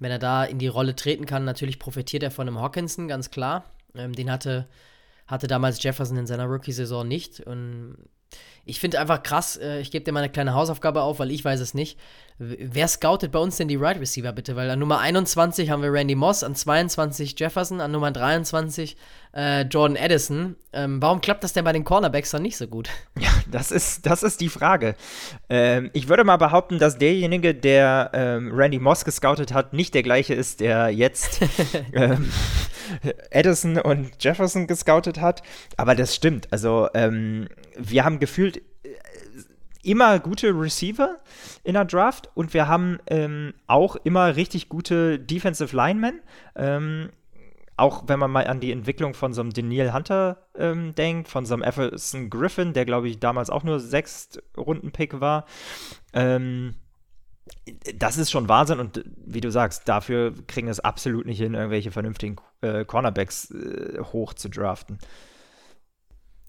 wenn 0.00 0.10
er 0.10 0.18
da 0.18 0.44
in 0.44 0.58
die 0.58 0.66
Rolle 0.66 0.96
treten 0.96 1.26
kann, 1.26 1.44
natürlich 1.44 1.78
profitiert 1.78 2.24
er 2.24 2.32
von 2.32 2.48
einem 2.48 2.58
Hawkinson, 2.58 3.06
ganz 3.06 3.30
klar. 3.30 3.64
Ähm, 3.94 4.14
den 4.14 4.30
hatte, 4.30 4.66
hatte 5.28 5.46
damals 5.46 5.82
Jefferson 5.82 6.16
in 6.16 6.26
seiner 6.26 6.46
Rookie-Saison 6.46 7.06
nicht. 7.06 7.40
Und 7.40 7.96
ich 8.64 8.78
finde 8.78 9.00
einfach 9.00 9.22
krass, 9.22 9.56
äh, 9.56 9.80
ich 9.80 9.90
gebe 9.90 10.04
dir 10.04 10.12
mal 10.12 10.20
eine 10.20 10.30
kleine 10.30 10.54
Hausaufgabe 10.54 11.02
auf, 11.02 11.18
weil 11.18 11.30
ich 11.30 11.44
weiß 11.44 11.60
es 11.60 11.74
nicht. 11.74 11.98
Wer 12.38 12.88
scoutet 12.88 13.32
bei 13.32 13.38
uns 13.38 13.58
denn 13.58 13.68
die 13.68 13.76
Right 13.76 14.00
Receiver 14.00 14.32
bitte? 14.32 14.56
Weil 14.56 14.70
an 14.70 14.78
Nummer 14.78 14.98
21 14.98 15.68
haben 15.68 15.82
wir 15.82 15.92
Randy 15.92 16.14
Moss, 16.14 16.42
an 16.42 16.54
22 16.54 17.38
Jefferson, 17.38 17.82
an 17.82 17.92
Nummer 17.92 18.10
23 18.12 18.96
äh, 19.34 19.62
Jordan 19.62 19.98
Addison. 20.02 20.56
Ähm, 20.72 21.02
warum 21.02 21.20
klappt 21.20 21.44
das 21.44 21.52
denn 21.52 21.64
bei 21.64 21.72
den 21.72 21.84
Cornerbacks 21.84 22.30
dann 22.30 22.42
nicht 22.42 22.56
so 22.56 22.66
gut? 22.66 22.88
Ja, 23.20 23.28
das 23.50 23.70
ist, 23.70 24.06
das 24.06 24.22
ist 24.22 24.40
die 24.40 24.48
Frage. 24.48 24.94
Ähm, 25.50 25.90
ich 25.92 26.08
würde 26.08 26.24
mal 26.24 26.38
behaupten, 26.38 26.78
dass 26.78 26.96
derjenige, 26.96 27.54
der 27.54 28.10
ähm, 28.14 28.50
Randy 28.54 28.78
Moss 28.78 29.04
gescoutet 29.04 29.52
hat, 29.52 29.74
nicht 29.74 29.92
der 29.92 30.02
gleiche 30.02 30.32
ist, 30.32 30.60
der 30.60 30.88
jetzt 30.88 31.40
ähm, 31.92 32.30
Addison 33.30 33.76
und 33.78 34.12
Jefferson 34.22 34.66
gescoutet 34.66 35.20
hat. 35.20 35.42
Aber 35.76 35.94
das 35.94 36.14
stimmt. 36.14 36.48
Also, 36.50 36.88
ähm, 36.94 37.48
wir 37.76 38.04
haben 38.04 38.18
gefühlt 38.18 38.58
äh, 38.58 38.90
immer 39.82 40.18
gute 40.18 40.48
Receiver 40.48 41.16
in 41.64 41.74
der 41.74 41.84
Draft 41.84 42.30
und 42.34 42.52
wir 42.54 42.68
haben 42.68 42.98
ähm, 43.06 43.54
auch 43.66 43.96
immer 43.96 44.36
richtig 44.36 44.68
gute 44.68 45.18
Defensive 45.18 45.74
Linemen. 45.74 46.20
Ähm, 46.54 47.10
auch 47.76 48.04
wenn 48.08 48.18
man 48.18 48.30
mal 48.30 48.46
an 48.46 48.60
die 48.60 48.72
Entwicklung 48.72 49.14
von 49.14 49.32
so 49.32 49.40
einem 49.40 49.54
Daniel 49.54 49.94
Hunter 49.94 50.46
ähm, 50.54 50.94
denkt, 50.94 51.28
von 51.28 51.46
so 51.46 51.54
einem 51.54 51.62
Everson 51.62 52.28
Griffin, 52.28 52.74
der 52.74 52.84
glaube 52.84 53.08
ich 53.08 53.20
damals 53.20 53.48
auch 53.48 53.64
nur 53.64 53.80
sechs 53.80 54.38
Runden-Pick 54.54 55.20
war. 55.20 55.46
Ähm, 56.12 56.74
das 57.96 58.18
ist 58.18 58.30
schon 58.30 58.48
Wahnsinn 58.48 58.80
und 58.80 59.02
wie 59.16 59.40
du 59.40 59.50
sagst, 59.50 59.88
dafür 59.88 60.34
kriegen 60.46 60.68
es 60.68 60.78
absolut 60.78 61.24
nicht 61.24 61.38
hin, 61.38 61.54
irgendwelche 61.54 61.90
vernünftigen 61.90 62.36
äh, 62.60 62.84
Cornerbacks 62.84 63.50
äh, 63.50 63.98
hoch 64.12 64.34
zu 64.34 64.50
draften. 64.50 64.98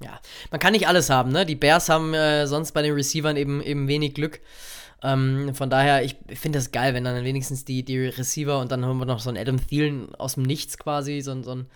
Ja, 0.04 0.20
man 0.50 0.60
kann 0.60 0.74
nicht 0.74 0.88
alles 0.88 1.10
haben, 1.10 1.32
ne? 1.32 1.46
Die 1.46 1.56
Bears 1.56 1.90
haben 1.90 2.14
äh, 2.14 2.48
sonst 2.48 2.72
bei 2.72 2.82
den 2.82 2.94
Receivern 2.94 3.38
eben, 3.38 3.62
eben 3.62 3.88
wenig 3.88 4.14
Glück. 4.14 4.40
Ähm, 5.04 5.56
von 5.56 5.70
daher, 5.70 6.04
ich 6.04 6.18
finde 6.36 6.60
das 6.60 6.72
geil, 6.72 6.94
wenn 6.94 7.04
dann 7.04 7.24
wenigstens 7.24 7.66
die, 7.66 7.84
die 7.84 8.08
Receiver 8.08 8.60
und 8.60 8.72
dann 8.72 8.86
haben 8.86 9.00
wir 9.00 9.06
noch 9.06 9.20
so 9.20 9.30
einen 9.30 9.38
Adam 9.38 9.66
Thielen 9.66 10.14
aus 10.16 10.36
dem 10.36 10.44
Nichts 10.44 10.78
quasi, 10.78 11.22
so, 11.22 11.42
so 11.42 11.56
ein 11.56 11.68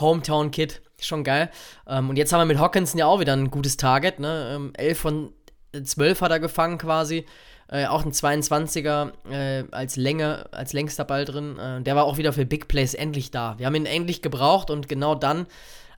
Hometown-Kid. 0.00 0.82
Schon 1.00 1.24
geil. 1.24 1.50
Ähm, 1.86 2.10
und 2.10 2.16
jetzt 2.16 2.32
haben 2.32 2.40
wir 2.40 2.46
mit 2.46 2.58
Hawkinson 2.58 2.98
ja 2.98 3.06
auch 3.06 3.20
wieder 3.20 3.34
ein 3.34 3.50
gutes 3.50 3.76
Target, 3.76 4.20
ne? 4.20 4.52
Ähm, 4.54 4.72
11 4.74 4.98
von 4.98 5.32
12 5.80 6.20
hat 6.20 6.30
er 6.30 6.40
gefangen 6.40 6.78
quasi. 6.78 7.26
Äh, 7.68 7.86
auch 7.86 8.04
ein 8.04 8.12
22er 8.12 9.12
äh, 9.30 9.64
als 9.70 9.96
Länge, 9.96 10.46
als 10.52 10.72
längster 10.72 11.04
Ball 11.04 11.24
drin. 11.24 11.58
Äh, 11.58 11.82
der 11.82 11.96
war 11.96 12.04
auch 12.04 12.18
wieder 12.18 12.32
für 12.32 12.44
Big 12.44 12.68
Plays 12.68 12.94
endlich 12.94 13.30
da. 13.30 13.58
Wir 13.58 13.66
haben 13.66 13.74
ihn 13.74 13.86
endlich 13.86 14.22
gebraucht 14.22 14.70
und 14.70 14.88
genau 14.88 15.14
dann 15.14 15.46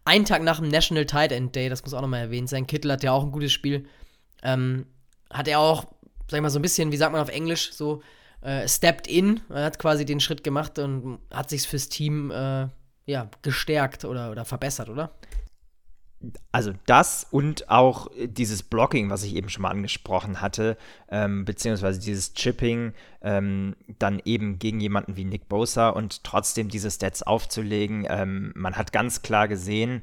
einen 0.05 0.25
Tag 0.25 0.43
nach 0.43 0.61
dem 0.61 0.69
National 0.69 1.07
Tight 1.07 1.33
End 1.33 1.55
Day, 1.55 1.69
das 1.69 1.83
muss 1.83 1.95
auch 1.95 2.01
nochmal 2.01 2.21
erwähnt 2.21 2.49
sein, 2.49 2.67
Kittel 2.67 2.93
hat 2.93 3.03
ja 3.03 3.13
auch 3.13 3.25
ein 3.25 3.33
gutes 3.33 3.53
Spiel, 3.53 3.87
ähm, 4.43 4.87
hat 5.31 5.49
er 5.49 5.61
auch, 5.61 5.85
sag 6.29 6.39
ich 6.39 6.43
mal, 6.43 6.51
so 6.51 6.59
ein 6.59 6.63
bisschen, 6.63 6.93
wie 6.93 6.97
sagt 6.97 7.13
man 7.13 7.23
auf 7.23 7.29
Englisch, 7.29 7.73
so 7.73 8.03
äh, 8.43 8.69
stepped 8.69 9.07
in, 9.07 9.41
er 9.49 9.65
hat 9.65 9.79
quasi 9.79 10.05
den 10.05 10.21
Schritt 10.21 10.45
gemacht 10.45 10.79
und 10.79 11.19
hat 11.31 11.51
sich 11.51 11.67
fürs 11.67 11.89
Team, 11.89 12.31
äh, 12.31 12.69
ja, 13.07 13.29
gestärkt 13.43 14.05
oder, 14.05 14.31
oder 14.31 14.45
verbessert, 14.45 14.89
oder? 14.89 15.11
Also 16.53 16.73
das 16.87 17.27
und 17.31 17.71
auch 17.71 18.09
dieses 18.25 18.63
Blocking, 18.63 19.11
was 19.11 19.25
ich 19.25 19.35
eben 19.35 19.49
schon 19.49 19.63
mal 19.63 19.71
angesprochen 19.71 20.41
hatte, 20.41 20.77
ähm, 21.11 21.45
beziehungsweise 21.45 22.01
dieses 22.01 22.35
Chipping, 22.35 22.93
ähm, 23.23 23.77
dann 23.99 24.21
eben 24.25 24.59
gegen 24.59 24.81
jemanden 24.81 25.17
wie 25.17 25.25
Nick 25.25 25.49
Bosa 25.49 25.89
und 25.89 26.25
trotzdem 26.25 26.69
diese 26.69 26.91
Stats 26.91 27.23
aufzulegen. 27.23 28.07
Ähm, 28.09 28.53
man 28.55 28.77
hat 28.77 28.93
ganz 28.93 29.23
klar 29.23 29.49
gesehen, 29.49 30.03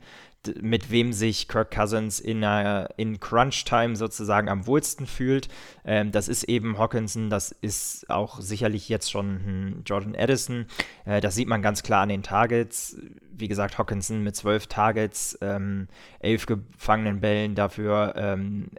mit 0.61 0.91
wem 0.91 1.13
sich 1.13 1.47
Kirk 1.47 1.71
Cousins 1.71 2.19
in, 2.19 2.43
uh, 2.43 2.85
in 2.97 3.19
Crunch-Time 3.19 3.95
sozusagen 3.95 4.49
am 4.49 4.65
wohlsten 4.67 5.05
fühlt. 5.05 5.47
Ähm, 5.85 6.11
das 6.11 6.27
ist 6.27 6.43
eben 6.43 6.77
Hawkinson, 6.77 7.29
das 7.29 7.51
ist 7.51 8.09
auch 8.09 8.39
sicherlich 8.39 8.89
jetzt 8.89 9.11
schon 9.11 9.83
Jordan 9.85 10.15
Addison. 10.15 10.65
Äh, 11.05 11.21
das 11.21 11.35
sieht 11.35 11.47
man 11.47 11.61
ganz 11.61 11.83
klar 11.83 12.01
an 12.01 12.09
den 12.09 12.23
Targets. 12.23 12.97
Wie 13.31 13.47
gesagt, 13.47 13.77
Hawkinson 13.77 14.23
mit 14.23 14.35
zwölf 14.35 14.67
Targets, 14.67 15.37
ähm, 15.41 15.87
elf 16.19 16.45
gefangenen 16.45 17.19
Bällen, 17.19 17.55
dafür 17.55 18.13
ähm, 18.15 18.69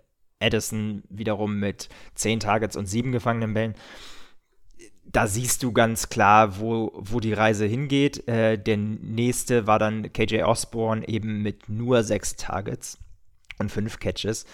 Addison 0.40 1.02
wiederum 1.08 1.58
mit 1.58 1.88
zehn 2.14 2.40
Targets 2.40 2.76
und 2.76 2.86
sieben 2.86 3.12
gefangenen 3.12 3.54
Bällen 3.54 3.74
da 5.04 5.26
siehst 5.26 5.62
du 5.62 5.72
ganz 5.72 6.08
klar, 6.08 6.58
wo, 6.58 6.92
wo 6.94 7.20
die 7.20 7.32
Reise 7.32 7.66
hingeht. 7.66 8.26
Äh, 8.28 8.56
der 8.58 8.76
nächste 8.76 9.66
war 9.66 9.78
dann 9.78 10.12
KJ 10.12 10.42
Osborne 10.42 11.06
eben 11.08 11.42
mit 11.42 11.68
nur 11.68 12.02
sechs 12.02 12.36
Targets 12.36 12.98
und 13.58 13.70
fünf 13.70 13.98
Catches. 13.98 14.46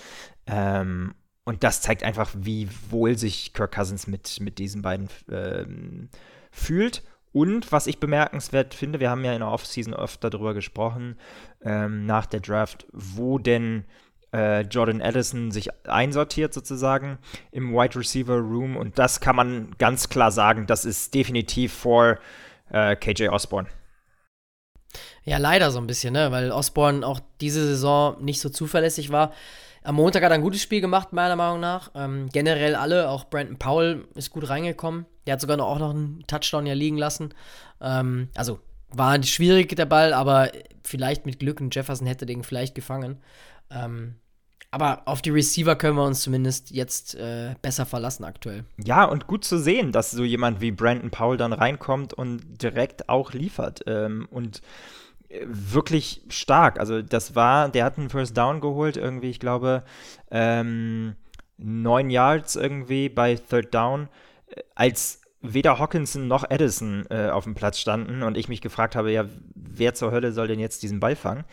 Ähm, 0.47 1.15
und 1.45 1.65
das 1.65 1.81
zeigt 1.81 2.03
einfach, 2.03 2.31
wie 2.35 2.69
wohl 2.91 3.17
sich 3.17 3.53
Kirk 3.55 3.75
Cousins 3.75 4.07
mit, 4.07 4.41
mit 4.41 4.59
diesen 4.59 4.83
beiden 4.83 5.09
ähm, 5.31 6.09
fühlt. 6.51 7.03
Und 7.33 7.71
was 7.73 7.87
ich 7.87 8.01
bemerkenswert 8.01 8.75
finde, 8.75 9.01
wir 9.01 9.11
haben 9.11 9.25
ja 9.25 9.33
in 9.33 9.41
der 9.41 9.51
Offseason 9.51 9.95
öfter 9.95 10.31
darüber 10.31 10.55
gesprochen, 10.55 11.17
ähm, 11.63 12.07
nach 12.07 12.27
der 12.27 12.41
Draft, 12.41 12.87
wo 12.93 13.39
denn 13.39 13.85
äh, 14.33 14.63
Jordan 14.63 15.01
Addison 15.01 15.51
sich 15.51 15.69
einsortiert 15.87 16.53
sozusagen 16.53 17.19
im 17.51 17.73
Wide 17.73 17.99
Receiver 17.99 18.37
Room 18.37 18.77
und 18.77 18.99
das 18.99 19.21
kann 19.21 19.37
man 19.37 19.75
ganz 19.79 20.09
klar 20.09 20.31
sagen, 20.31 20.67
das 20.67 20.85
ist 20.85 21.15
definitiv 21.15 21.73
vor 21.73 22.19
äh, 22.71 22.97
KJ 22.97 23.29
Osborne. 23.29 23.69
Ja, 25.25 25.39
leider 25.39 25.71
so 25.71 25.79
ein 25.79 25.87
bisschen, 25.87 26.15
ne? 26.15 26.31
weil 26.33 26.51
Osborne 26.51 27.07
auch 27.07 27.21
diese 27.41 27.67
Saison 27.67 28.23
nicht 28.23 28.41
so 28.41 28.49
zuverlässig 28.49 29.11
war. 29.11 29.33
Am 29.83 29.95
Montag 29.95 30.23
hat 30.23 30.31
er 30.31 30.35
ein 30.35 30.43
gutes 30.43 30.63
Spiel 30.63 30.81
gemacht, 30.81 31.13
meiner 31.13 31.37
Meinung 31.37 31.61
nach. 31.61 31.91
Ähm, 31.95 32.29
generell 32.33 32.75
alle, 32.75 33.09
auch 33.09 33.25
Brandon 33.25 33.59
Powell 33.59 34.05
ist 34.15 34.31
gut 34.31 34.49
reingekommen. 34.49 35.07
Der 35.27 35.35
hat 35.35 35.41
sogar 35.41 35.57
noch, 35.57 35.67
auch 35.67 35.79
noch 35.79 35.91
einen 35.91 36.25
Touchdown 36.27 36.67
ja 36.67 36.75
liegen 36.75 36.99
lassen. 36.99 37.33
Ähm, 37.81 38.29
also 38.35 38.59
war 38.91 39.23
schwierig 39.23 39.75
der 39.77 39.87
Ball, 39.87 40.13
aber 40.13 40.51
vielleicht 40.83 41.27
mit 41.27 41.39
Glück 41.39 41.61
und 41.61 41.75
Jefferson 41.75 42.07
hätte 42.07 42.27
den 42.27 42.43
vielleicht 42.43 42.75
gefangen. 42.75 43.19
Ähm, 43.71 44.17
aber 44.71 45.03
auf 45.07 45.23
die 45.23 45.31
Receiver 45.31 45.77
können 45.77 45.97
wir 45.97 46.05
uns 46.05 46.21
zumindest 46.21 46.71
jetzt 46.71 47.15
äh, 47.15 47.55
besser 47.63 47.87
verlassen 47.87 48.25
aktuell. 48.25 48.65
Ja, 48.85 49.05
und 49.05 49.27
gut 49.27 49.45
zu 49.45 49.59
sehen, 49.59 49.93
dass 49.93 50.11
so 50.11 50.25
jemand 50.25 50.61
wie 50.61 50.73
Brandon 50.73 51.11
Powell 51.11 51.39
dann 51.39 51.55
reinkommt 51.55 52.13
und 52.13 52.63
direkt 52.63 53.09
auch 53.09 53.33
liefert. 53.33 53.83
Ähm, 53.87 54.29
und 54.31 54.61
äh, 55.31 55.47
wirklich 55.47 56.23
stark. 56.29 56.79
Also 56.79 57.01
das 57.01 57.35
war, 57.35 57.71
der 57.71 57.85
hat 57.85 57.97
einen 57.97 58.11
First 58.11 58.37
Down 58.37 58.61
geholt, 58.61 58.99
irgendwie, 58.99 59.31
ich 59.31 59.41
glaube, 59.41 59.85
ähm, 60.31 61.17
neun 61.57 62.11
Yards 62.11 62.57
irgendwie 62.57 63.09
bei 63.09 63.37
Third 63.37 63.75
Down, 63.75 64.09
äh, 64.49 64.61
als 64.75 65.23
weder 65.41 65.79
Hawkinson 65.79 66.29
noch 66.29 66.49
Addison 66.51 67.07
äh, 67.11 67.31
auf 67.31 67.45
dem 67.45 67.55
Platz 67.55 67.79
standen 67.79 68.23
und 68.23 68.37
ich 68.37 68.49
mich 68.49 68.61
gefragt 68.61 68.97
habe, 68.97 69.13
ja, 69.13 69.25
wer 69.55 69.95
zur 69.95 70.11
Hölle 70.11 70.33
soll 70.33 70.49
denn 70.49 70.59
jetzt 70.59 70.83
diesen 70.83 71.01
Ball 71.01 71.17
fangen? 71.17 71.45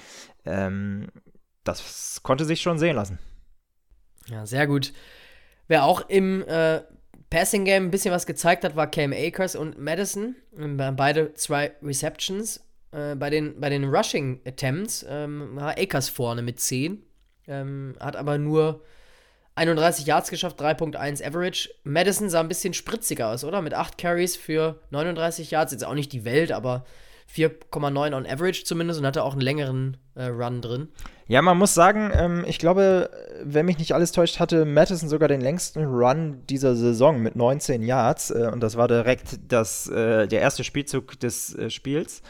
Ähm, 0.43 1.07
das 1.65 2.21
konnte 2.23 2.45
sich 2.45 2.61
schon 2.61 2.79
sehen 2.79 2.95
lassen. 2.95 3.19
Ja, 4.27 4.45
sehr 4.45 4.67
gut. 4.67 4.93
Wer 5.67 5.83
auch 5.83 6.07
im 6.09 6.47
äh, 6.47 6.81
Passing 7.29 7.65
Game 7.65 7.85
ein 7.85 7.91
bisschen 7.91 8.13
was 8.13 8.25
gezeigt 8.25 8.63
hat, 8.63 8.75
war 8.75 8.89
Cam 8.89 9.11
Akers 9.13 9.55
und 9.55 9.77
Madison. 9.77 10.35
Beide 10.55 11.33
zwei 11.33 11.73
Receptions. 11.81 12.61
Äh, 12.91 13.15
bei, 13.15 13.29
den, 13.29 13.59
bei 13.59 13.69
den 13.69 13.83
Rushing 13.83 14.41
Attempts 14.45 15.05
ähm, 15.07 15.55
war 15.55 15.77
Akers 15.77 16.09
vorne 16.09 16.41
mit 16.41 16.59
10. 16.59 17.03
Ähm, 17.47 17.95
hat 17.99 18.15
aber 18.15 18.37
nur 18.37 18.83
31 19.55 20.05
Yards 20.05 20.29
geschafft, 20.29 20.59
3.1 20.61 21.25
Average. 21.25 21.69
Madison 21.83 22.29
sah 22.29 22.41
ein 22.41 22.47
bisschen 22.47 22.73
spritziger 22.73 23.29
aus, 23.29 23.43
oder? 23.43 23.61
Mit 23.61 23.73
8 23.73 23.97
Carries 23.97 24.35
für 24.35 24.81
39 24.91 25.51
Yards. 25.51 25.71
Jetzt 25.71 25.85
auch 25.85 25.93
nicht 25.93 26.11
die 26.11 26.25
Welt, 26.25 26.51
aber 26.51 26.85
4,9 27.33 28.15
on 28.15 28.25
Average 28.25 28.63
zumindest 28.63 28.99
und 28.99 29.05
hatte 29.05 29.23
auch 29.23 29.33
einen 29.33 29.41
längeren 29.41 29.97
äh, 30.15 30.25
Run 30.25 30.61
drin. 30.61 30.89
Ja, 31.27 31.41
man 31.41 31.57
muss 31.57 31.73
sagen, 31.73 32.11
ähm, 32.13 32.45
ich 32.47 32.59
glaube, 32.59 33.09
wenn 33.43 33.65
mich 33.65 33.77
nicht 33.77 33.93
alles 33.93 34.11
täuscht, 34.11 34.39
hatte 34.39 34.65
Madison 34.65 35.09
sogar 35.09 35.27
den 35.27 35.41
längsten 35.41 35.83
Run 35.85 36.43
dieser 36.47 36.75
Saison 36.75 37.21
mit 37.21 37.35
19 37.35 37.83
Yards. 37.83 38.31
Äh, 38.31 38.49
und 38.51 38.61
das 38.61 38.77
war 38.77 38.87
direkt 38.87 39.39
das, 39.47 39.87
äh, 39.87 40.27
der 40.27 40.41
erste 40.41 40.63
Spielzug 40.63 41.19
des 41.19 41.55
äh, 41.55 41.69
Spiels. 41.69 42.21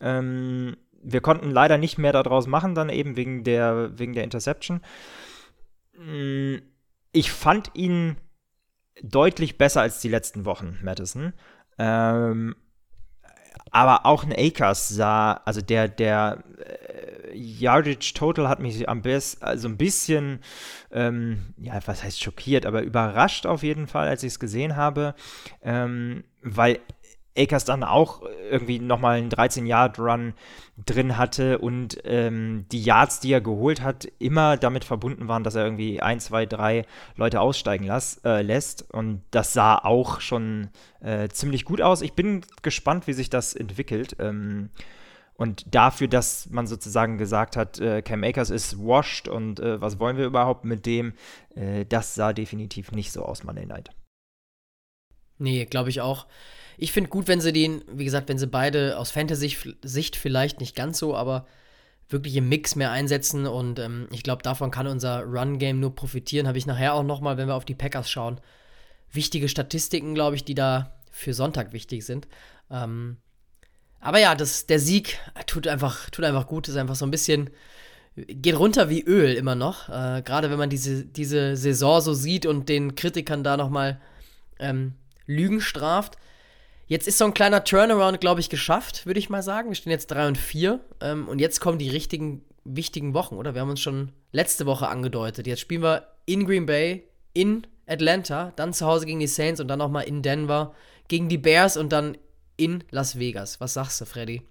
Ähm, 0.00 0.76
wir 1.02 1.20
konnten 1.20 1.50
leider 1.50 1.78
nicht 1.78 1.98
mehr 1.98 2.12
daraus 2.12 2.46
machen, 2.46 2.74
dann 2.74 2.88
eben 2.88 3.16
wegen 3.16 3.44
der, 3.44 3.98
wegen 3.98 4.14
der 4.14 4.24
Interception. 4.24 4.80
Mm, 5.96 6.56
ich 7.12 7.30
fand 7.30 7.70
ihn 7.74 8.16
deutlich 9.02 9.58
besser 9.58 9.82
als 9.82 10.00
die 10.00 10.08
letzten 10.08 10.44
Wochen, 10.44 10.78
Madison. 10.82 11.32
Ähm, 11.78 12.56
aber 13.74 14.06
auch 14.06 14.22
ein 14.22 14.32
Akers 14.32 14.88
sah, 14.88 15.32
also 15.44 15.60
der, 15.60 15.88
der 15.88 16.44
äh, 16.58 17.36
Yardage 17.36 18.14
Total 18.14 18.48
hat 18.48 18.60
mich 18.60 18.88
am 18.88 19.02
besten, 19.02 19.42
also 19.44 19.66
ein 19.66 19.76
bisschen, 19.76 20.38
ähm, 20.92 21.54
ja, 21.58 21.80
was 21.84 22.04
heißt 22.04 22.22
schockiert, 22.22 22.66
aber 22.66 22.82
überrascht 22.82 23.46
auf 23.46 23.64
jeden 23.64 23.88
Fall, 23.88 24.06
als 24.06 24.22
ich 24.22 24.34
es 24.34 24.38
gesehen 24.38 24.76
habe, 24.76 25.16
ähm, 25.60 26.22
weil 26.40 26.78
Akers 27.36 27.64
dann 27.64 27.82
auch 27.82 28.22
irgendwie 28.50 28.78
nochmal 28.78 29.18
einen 29.18 29.30
13-Yard-Run 29.30 30.34
drin 30.86 31.16
hatte 31.16 31.58
und 31.58 31.98
ähm, 32.04 32.66
die 32.70 32.82
Yards, 32.82 33.20
die 33.20 33.32
er 33.32 33.40
geholt 33.40 33.82
hat, 33.82 34.06
immer 34.18 34.56
damit 34.56 34.84
verbunden 34.84 35.28
waren, 35.28 35.44
dass 35.44 35.54
er 35.54 35.64
irgendwie 35.64 36.00
ein, 36.00 36.20
zwei, 36.20 36.46
drei 36.46 36.84
Leute 37.16 37.40
aussteigen 37.40 37.84
las, 37.84 38.20
äh, 38.24 38.42
lässt. 38.42 38.90
Und 38.92 39.22
das 39.30 39.52
sah 39.52 39.76
auch 39.76 40.20
schon 40.20 40.68
äh, 41.00 41.28
ziemlich 41.28 41.64
gut 41.64 41.80
aus. 41.80 42.02
Ich 42.02 42.12
bin 42.14 42.42
gespannt, 42.62 43.06
wie 43.06 43.12
sich 43.12 43.30
das 43.30 43.54
entwickelt. 43.54 44.16
Ähm, 44.20 44.70
und 45.36 45.74
dafür, 45.74 46.06
dass 46.06 46.48
man 46.50 46.66
sozusagen 46.66 47.18
gesagt 47.18 47.56
hat, 47.56 47.80
äh, 47.80 48.02
Cam 48.02 48.22
Akers 48.22 48.50
ist 48.50 48.78
washed 48.78 49.26
und 49.26 49.58
äh, 49.58 49.80
was 49.80 49.98
wollen 49.98 50.16
wir 50.16 50.26
überhaupt 50.26 50.64
mit 50.64 50.86
dem, 50.86 51.14
äh, 51.56 51.84
das 51.84 52.14
sah 52.14 52.32
definitiv 52.32 52.92
nicht 52.92 53.10
so 53.10 53.24
aus, 53.24 53.42
Monday 53.42 53.66
Night. 53.66 53.90
Nee, 55.38 55.64
glaube 55.64 55.90
ich 55.90 56.00
auch. 56.00 56.26
Ich 56.76 56.92
finde 56.92 57.10
gut, 57.10 57.28
wenn 57.28 57.40
sie 57.40 57.52
den, 57.52 57.82
wie 57.92 58.04
gesagt, 58.04 58.28
wenn 58.28 58.38
sie 58.38 58.46
beide 58.46 58.98
aus 58.98 59.10
Fantasy-Sicht 59.10 60.16
vielleicht 60.16 60.60
nicht 60.60 60.74
ganz 60.74 60.98
so, 60.98 61.14
aber 61.16 61.46
wirklich 62.08 62.36
im 62.36 62.48
Mix 62.48 62.76
mehr 62.76 62.90
einsetzen 62.90 63.46
und 63.46 63.78
ähm, 63.78 64.08
ich 64.10 64.22
glaube, 64.22 64.42
davon 64.42 64.70
kann 64.70 64.86
unser 64.86 65.22
Run-Game 65.22 65.80
nur 65.80 65.94
profitieren. 65.94 66.46
Habe 66.46 66.58
ich 66.58 66.66
nachher 66.66 66.94
auch 66.94 67.02
nochmal, 67.02 67.36
wenn 67.36 67.48
wir 67.48 67.54
auf 67.54 67.64
die 67.64 67.74
Packers 67.74 68.10
schauen, 68.10 68.40
wichtige 69.10 69.48
Statistiken, 69.48 70.14
glaube 70.14 70.36
ich, 70.36 70.44
die 70.44 70.54
da 70.54 70.94
für 71.10 71.32
Sonntag 71.32 71.72
wichtig 71.72 72.04
sind. 72.04 72.28
Ähm, 72.70 73.16
aber 74.00 74.18
ja, 74.18 74.34
das, 74.34 74.66
der 74.66 74.80
Sieg 74.80 75.18
tut 75.46 75.66
einfach, 75.66 76.10
tut 76.10 76.24
einfach 76.24 76.46
gut, 76.46 76.68
ist 76.68 76.76
einfach 76.76 76.94
so 76.94 77.06
ein 77.06 77.10
bisschen, 77.10 77.50
geht 78.16 78.58
runter 78.58 78.90
wie 78.90 79.02
Öl 79.02 79.32
immer 79.34 79.54
noch. 79.54 79.88
Äh, 79.88 80.22
Gerade 80.22 80.50
wenn 80.50 80.58
man 80.58 80.70
diese, 80.70 81.06
diese 81.06 81.56
Saison 81.56 82.00
so 82.00 82.12
sieht 82.12 82.44
und 82.44 82.68
den 82.68 82.96
Kritikern 82.96 83.42
da 83.42 83.56
nochmal 83.56 84.00
ähm, 84.58 84.94
Lügen 85.26 85.60
straft. 85.60 86.16
Jetzt 86.86 87.08
ist 87.08 87.18
so 87.18 87.24
ein 87.24 87.34
kleiner 87.34 87.64
Turnaround, 87.64 88.20
glaube 88.20 88.40
ich, 88.40 88.50
geschafft, 88.50 89.06
würde 89.06 89.18
ich 89.18 89.30
mal 89.30 89.42
sagen. 89.42 89.70
Wir 89.70 89.74
stehen 89.74 89.90
jetzt 89.90 90.08
3 90.08 90.28
und 90.28 90.38
4. 90.38 90.80
Ähm, 91.00 91.28
und 91.28 91.40
jetzt 91.40 91.60
kommen 91.60 91.78
die 91.78 91.88
richtigen, 91.88 92.42
wichtigen 92.64 93.14
Wochen, 93.14 93.36
oder? 93.36 93.54
Wir 93.54 93.62
haben 93.62 93.70
uns 93.70 93.80
schon 93.80 94.12
letzte 94.32 94.66
Woche 94.66 94.88
angedeutet. 94.88 95.46
Jetzt 95.46 95.60
spielen 95.60 95.82
wir 95.82 96.08
in 96.26 96.46
Green 96.46 96.66
Bay, 96.66 97.04
in 97.32 97.66
Atlanta, 97.86 98.52
dann 98.56 98.72
zu 98.72 98.86
Hause 98.86 99.06
gegen 99.06 99.20
die 99.20 99.26
Saints 99.26 99.60
und 99.60 99.68
dann 99.68 99.78
nochmal 99.78 100.04
in 100.04 100.22
Denver 100.22 100.74
gegen 101.08 101.28
die 101.28 101.38
Bears 101.38 101.76
und 101.76 101.92
dann 101.92 102.16
in 102.56 102.84
Las 102.90 103.18
Vegas. 103.18 103.60
Was 103.60 103.74
sagst 103.74 104.00
du, 104.00 104.04
Freddy? 104.04 104.42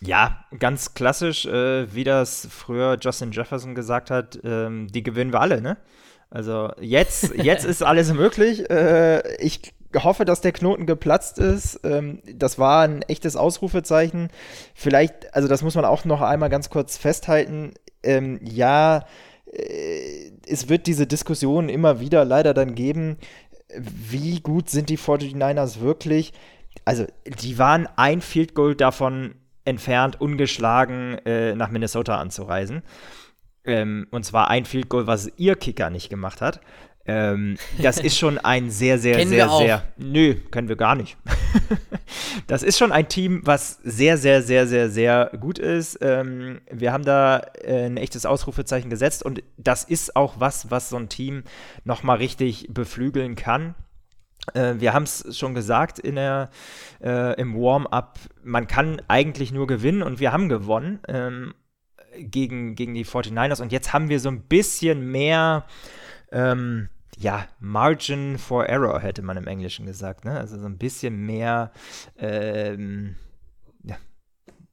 Ja, 0.00 0.44
ganz 0.58 0.94
klassisch, 0.94 1.46
äh, 1.46 1.92
wie 1.94 2.04
das 2.04 2.46
früher 2.50 2.98
Justin 3.00 3.32
Jefferson 3.32 3.74
gesagt 3.74 4.10
hat, 4.10 4.38
ähm, 4.44 4.88
die 4.88 5.02
gewinnen 5.02 5.32
wir 5.32 5.40
alle, 5.40 5.62
ne? 5.62 5.78
Also 6.28 6.70
jetzt, 6.80 7.34
jetzt 7.34 7.64
ist 7.64 7.82
alles 7.82 8.12
möglich. 8.12 8.68
Äh, 8.68 9.36
ich 9.42 9.72
hoffe, 9.94 10.24
dass 10.24 10.40
der 10.40 10.52
Knoten 10.52 10.86
geplatzt 10.86 11.38
ist. 11.38 11.80
Ähm, 11.84 12.20
das 12.32 12.58
war 12.58 12.82
ein 12.82 13.02
echtes 13.02 13.36
Ausrufezeichen. 13.36 14.28
Vielleicht, 14.74 15.34
also 15.34 15.48
das 15.48 15.62
muss 15.62 15.74
man 15.74 15.84
auch 15.84 16.04
noch 16.04 16.22
einmal 16.22 16.50
ganz 16.50 16.70
kurz 16.70 16.96
festhalten. 16.96 17.74
Ähm, 18.02 18.40
ja, 18.42 19.04
äh, 19.52 20.30
es 20.46 20.68
wird 20.68 20.86
diese 20.86 21.06
Diskussion 21.06 21.68
immer 21.68 22.00
wieder 22.00 22.24
leider 22.24 22.54
dann 22.54 22.74
geben. 22.74 23.16
Wie 23.76 24.40
gut 24.40 24.70
sind 24.70 24.88
die 24.88 24.98
49ers 24.98 25.80
wirklich? 25.80 26.32
Also, 26.84 27.06
die 27.24 27.58
waren 27.58 27.88
ein 27.96 28.20
Field 28.20 28.54
Goal 28.54 28.74
davon 28.74 29.34
entfernt, 29.64 30.20
ungeschlagen 30.20 31.18
äh, 31.26 31.54
nach 31.54 31.70
Minnesota 31.70 32.18
anzureisen. 32.18 32.82
Ähm, 33.64 34.06
und 34.10 34.24
zwar 34.24 34.48
ein 34.48 34.64
Field 34.64 34.88
Goal, 34.88 35.06
was 35.06 35.30
ihr 35.36 35.56
Kicker 35.56 35.90
nicht 35.90 36.08
gemacht 36.08 36.40
hat. 36.40 36.60
Ähm, 37.06 37.56
das 37.80 37.98
ist 37.98 38.18
schon 38.18 38.38
ein 38.38 38.70
sehr, 38.70 38.98
sehr, 38.98 39.16
Kennen 39.16 39.30
sehr, 39.30 39.46
wir 39.46 39.50
auch. 39.50 39.60
sehr. 39.60 39.82
Nö, 39.96 40.34
können 40.50 40.68
wir 40.68 40.76
gar 40.76 40.94
nicht. 40.94 41.16
das 42.46 42.62
ist 42.62 42.78
schon 42.78 42.92
ein 42.92 43.08
Team, 43.08 43.42
was 43.44 43.78
sehr, 43.84 44.18
sehr, 44.18 44.42
sehr, 44.42 44.66
sehr, 44.66 44.90
sehr 44.90 45.30
gut 45.40 45.58
ist. 45.58 45.98
Ähm, 46.00 46.60
wir 46.70 46.92
haben 46.92 47.04
da 47.04 47.42
äh, 47.62 47.86
ein 47.86 47.96
echtes 47.96 48.26
Ausrufezeichen 48.26 48.90
gesetzt 48.90 49.22
und 49.22 49.42
das 49.56 49.84
ist 49.84 50.16
auch 50.16 50.34
was, 50.38 50.70
was 50.70 50.88
so 50.88 50.96
ein 50.96 51.08
Team 51.08 51.44
nochmal 51.84 52.18
richtig 52.18 52.68
beflügeln 52.70 53.36
kann. 53.36 53.74
Äh, 54.54 54.74
wir 54.78 54.92
haben 54.92 55.04
es 55.04 55.36
schon 55.38 55.54
gesagt 55.54 55.98
in 55.98 56.16
der, 56.16 56.50
äh, 57.02 57.40
im 57.40 57.54
Warm-up, 57.54 58.18
man 58.42 58.66
kann 58.66 59.00
eigentlich 59.08 59.52
nur 59.52 59.66
gewinnen 59.66 60.02
und 60.02 60.20
wir 60.20 60.32
haben 60.32 60.48
gewonnen 60.48 61.00
ähm, 61.08 61.54
gegen, 62.18 62.74
gegen 62.74 62.94
die 62.94 63.04
49ers 63.04 63.62
und 63.62 63.72
jetzt 63.72 63.92
haben 63.92 64.08
wir 64.08 64.20
so 64.20 64.28
ein 64.28 64.42
bisschen 64.42 65.10
mehr 65.10 65.66
ähm, 66.32 66.88
ja, 67.16 67.48
Margin 67.60 68.38
for 68.38 68.66
Error 68.66 69.00
hätte 69.00 69.22
man 69.22 69.36
im 69.36 69.46
Englischen 69.46 69.86
gesagt, 69.86 70.24
ne? 70.24 70.38
Also 70.38 70.58
so 70.58 70.66
ein 70.66 70.78
bisschen 70.78 71.16
mehr, 71.24 71.72
ähm, 72.16 73.16
ja, 73.82 73.96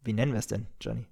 wie 0.03 0.13
nennen 0.13 0.33
wir 0.33 0.39
es 0.39 0.47
denn, 0.47 0.67
Johnny? 0.81 1.05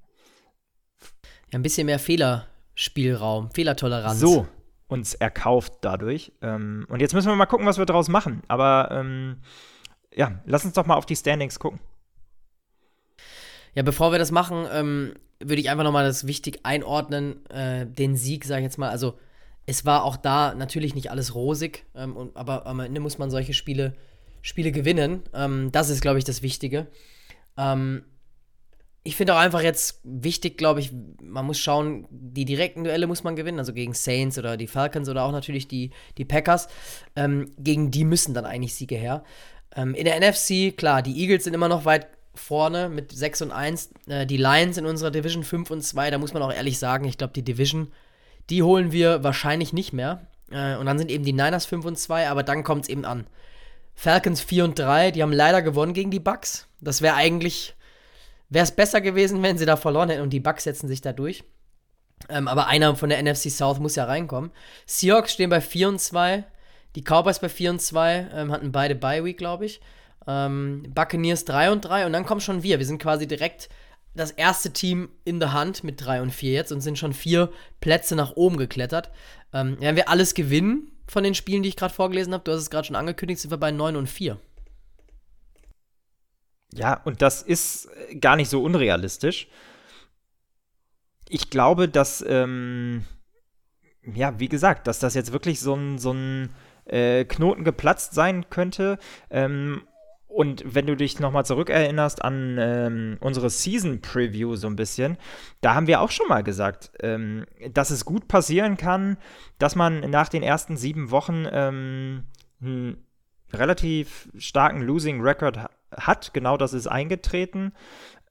Ja, 1.51 1.59
ein 1.59 1.63
bisschen 1.63 1.85
mehr 1.85 1.99
Fehlerspielraum, 1.99 3.51
Fehlertoleranz. 3.51 4.19
So, 4.19 4.47
uns 4.87 5.13
erkauft 5.13 5.73
dadurch. 5.81 6.33
Ähm, 6.41 6.85
und 6.89 6.99
jetzt 6.99 7.13
müssen 7.13 7.29
wir 7.29 7.35
mal 7.35 7.45
gucken, 7.45 7.65
was 7.65 7.77
wir 7.77 7.85
daraus 7.85 8.09
machen. 8.09 8.43
Aber 8.49 8.89
ähm, 8.91 9.37
ja, 10.13 10.41
lass 10.45 10.65
uns 10.65 10.73
doch 10.73 10.85
mal 10.85 10.95
auf 10.95 11.05
die 11.05 11.15
Standings 11.15 11.59
gucken. 11.59 11.79
Ja, 13.73 13.83
bevor 13.83 14.11
wir 14.11 14.19
das 14.19 14.31
machen, 14.31 14.67
ähm, 14.69 15.13
würde 15.39 15.61
ich 15.61 15.69
einfach 15.69 15.85
nochmal 15.85 16.05
das 16.05 16.27
wichtig 16.27 16.59
einordnen, 16.63 17.45
äh, 17.49 17.85
den 17.87 18.17
Sieg, 18.17 18.43
sage 18.43 18.61
ich 18.61 18.65
jetzt 18.65 18.77
mal. 18.77 18.89
Also, 18.89 19.17
es 19.65 19.85
war 19.85 20.03
auch 20.03 20.17
da 20.17 20.53
natürlich 20.55 20.95
nicht 20.95 21.11
alles 21.11 21.35
rosig, 21.35 21.85
ähm, 21.95 22.15
und, 22.15 22.35
aber 22.35 22.65
am 22.65 22.79
Ende 22.79 22.99
muss 22.99 23.17
man 23.17 23.29
solche 23.29 23.53
Spiele, 23.53 23.93
Spiele 24.41 24.71
gewinnen. 24.71 25.23
Ähm, 25.33 25.71
das 25.71 25.89
ist, 25.89 26.01
glaube 26.01 26.19
ich, 26.19 26.25
das 26.25 26.41
Wichtige. 26.41 26.87
Ähm, 27.57 28.03
ich 29.03 29.15
finde 29.15 29.33
auch 29.33 29.39
einfach 29.39 29.61
jetzt 29.61 29.99
wichtig, 30.03 30.57
glaube 30.57 30.79
ich, 30.79 30.91
man 31.21 31.45
muss 31.45 31.57
schauen, 31.57 32.07
die 32.11 32.45
direkten 32.45 32.83
Duelle 32.83 33.07
muss 33.07 33.23
man 33.23 33.35
gewinnen, 33.35 33.57
also 33.57 33.73
gegen 33.73 33.93
Saints 33.93 34.37
oder 34.37 34.57
die 34.57 34.67
Falcons 34.67 35.09
oder 35.09 35.23
auch 35.23 35.31
natürlich 35.31 35.67
die, 35.67 35.89
die 36.17 36.25
Packers. 36.25 36.67
Ähm, 37.15 37.51
gegen 37.57 37.89
die 37.89 38.03
müssen 38.03 38.35
dann 38.35 38.45
eigentlich 38.45 38.75
Siege 38.75 38.95
her. 38.95 39.23
Ähm, 39.75 39.95
in 39.95 40.05
der 40.05 40.19
NFC, 40.19 40.77
klar, 40.77 41.01
die 41.01 41.19
Eagles 41.19 41.45
sind 41.45 41.55
immer 41.55 41.67
noch 41.67 41.85
weit 41.85 42.07
vorne 42.35 42.89
mit 42.89 43.11
6 43.11 43.41
und 43.43 43.51
1. 43.51 43.89
Äh, 44.07 44.25
die 44.27 44.37
Lions 44.37 44.77
in 44.77 44.85
unserer 44.85 45.09
Division 45.09 45.43
5 45.43 45.71
und 45.71 45.81
2, 45.81 46.11
da 46.11 46.19
muss 46.19 46.33
man 46.33 46.43
auch 46.43 46.53
ehrlich 46.53 46.77
sagen, 46.77 47.05
ich 47.05 47.17
glaube, 47.17 47.33
die 47.33 47.43
Division, 47.43 47.91
die 48.49 48.63
holen 48.63 48.91
wir 48.91 49.23
wahrscheinlich 49.23 49.73
nicht 49.73 49.93
mehr. 49.93 50.27
Äh, 50.51 50.75
und 50.75 50.85
dann 50.85 50.97
sind 50.97 51.11
eben 51.11 51.23
die 51.23 51.33
Niners 51.33 51.65
5 51.65 51.85
und 51.85 51.97
2, 51.97 52.29
aber 52.29 52.43
dann 52.43 52.63
kommt 52.63 52.83
es 52.83 52.89
eben 52.89 53.05
an. 53.05 53.27
Falcons 53.95 54.41
4 54.41 54.65
und 54.65 54.79
3, 54.79 55.11
die 55.11 55.21
haben 55.21 55.33
leider 55.33 55.61
gewonnen 55.61 55.93
gegen 55.93 56.11
die 56.11 56.19
Bucks. 56.19 56.67
Das 56.79 57.01
wäre 57.01 57.15
eigentlich, 57.15 57.75
wäre 58.49 58.63
es 58.63 58.71
besser 58.71 59.01
gewesen, 59.01 59.43
wenn 59.43 59.57
sie 59.57 59.65
da 59.65 59.77
verloren 59.77 60.09
hätten 60.09 60.21
und 60.23 60.31
die 60.31 60.39
Bucks 60.39 60.63
setzen 60.63 60.87
sich 60.87 61.01
da 61.01 61.13
durch. 61.13 61.43
Ähm, 62.29 62.47
aber 62.47 62.67
einer 62.67 62.95
von 62.95 63.09
der 63.09 63.21
NFC 63.21 63.49
South 63.49 63.79
muss 63.79 63.95
ja 63.95 64.05
reinkommen. 64.05 64.51
Seahawks 64.85 65.33
stehen 65.33 65.49
bei 65.49 65.61
4 65.61 65.89
und 65.89 65.99
2. 65.99 66.43
Die 66.95 67.03
Cowboys 67.03 67.39
bei 67.39 67.49
4 67.49 67.71
und 67.71 67.81
2 67.81 68.27
ähm, 68.33 68.51
hatten 68.51 68.71
beide 68.71 68.95
Bye 68.95 69.23
Week, 69.23 69.37
glaube 69.37 69.65
ich. 69.65 69.81
Ähm, 70.27 70.83
Buccaneers 70.93 71.45
3 71.45 71.71
und 71.71 71.81
3 71.81 72.05
und 72.05 72.13
dann 72.13 72.25
kommen 72.25 72.41
schon 72.41 72.63
wir. 72.63 72.79
Wir 72.79 72.85
sind 72.85 73.01
quasi 73.01 73.27
direkt 73.27 73.69
das 74.13 74.31
erste 74.31 74.71
Team 74.71 75.09
in 75.23 75.39
der 75.39 75.53
Hand 75.53 75.83
mit 75.83 76.03
3 76.03 76.21
und 76.21 76.31
4 76.31 76.51
jetzt 76.51 76.71
und 76.71 76.81
sind 76.81 76.97
schon 76.97 77.13
vier 77.13 77.51
Plätze 77.79 78.15
nach 78.15 78.35
oben 78.35 78.57
geklettert. 78.57 79.11
Ähm, 79.53 79.77
wenn 79.79 79.95
wir 79.95 80.09
alles 80.09 80.33
gewinnen 80.33 80.91
von 81.07 81.23
den 81.23 81.35
Spielen, 81.35 81.63
die 81.63 81.69
ich 81.69 81.75
gerade 81.77 81.93
vorgelesen 81.93 82.33
habe, 82.33 82.43
du 82.43 82.51
hast 82.51 82.61
es 82.61 82.69
gerade 82.69 82.87
schon 82.87 82.95
angekündigt, 82.95 83.41
sind 83.41 83.51
wir 83.51 83.57
bei 83.57 83.71
9 83.71 83.95
und 83.95 84.07
4. 84.07 84.37
Ja, 86.73 87.01
und 87.03 87.21
das 87.21 87.41
ist 87.41 87.89
äh, 88.09 88.15
gar 88.15 88.35
nicht 88.35 88.49
so 88.49 88.63
unrealistisch. 88.63 89.47
Ich 91.29 91.49
glaube, 91.49 91.87
dass, 91.87 92.23
ähm, 92.27 93.05
ja, 94.03 94.39
wie 94.39 94.49
gesagt, 94.49 94.87
dass 94.87 94.99
das 94.99 95.13
jetzt 95.13 95.31
wirklich 95.31 95.59
so 95.59 95.75
ein, 95.75 95.97
so 95.97 96.11
ein 96.11 96.49
äh, 96.85 97.23
Knoten 97.25 97.63
geplatzt 97.63 98.13
sein 98.13 98.49
könnte. 98.49 98.99
Ähm, 99.29 99.83
und 100.33 100.63
wenn 100.65 100.87
du 100.87 100.95
dich 100.95 101.19
nochmal 101.19 101.45
zurückerinnerst 101.45 102.23
an 102.23 102.57
ähm, 102.59 103.17
unsere 103.19 103.49
Season 103.49 104.01
Preview 104.01 104.55
so 104.55 104.67
ein 104.67 104.75
bisschen, 104.75 105.17
da 105.59 105.75
haben 105.75 105.87
wir 105.87 106.01
auch 106.01 106.11
schon 106.11 106.27
mal 106.27 106.41
gesagt, 106.41 106.91
ähm, 107.01 107.45
dass 107.73 107.91
es 107.91 108.05
gut 108.05 108.27
passieren 108.27 108.77
kann, 108.77 109.17
dass 109.59 109.75
man 109.75 110.09
nach 110.09 110.29
den 110.29 110.41
ersten 110.41 110.77
sieben 110.77 111.11
Wochen 111.11 111.45
ähm, 111.51 112.23
einen 112.61 113.05
relativ 113.51 114.29
starken 114.37 114.81
Losing 114.81 115.21
Record 115.21 115.57
ha 115.57 115.69
hat. 115.93 116.33
Genau 116.33 116.55
das 116.55 116.71
ist 116.71 116.87
eingetreten. 116.87 117.73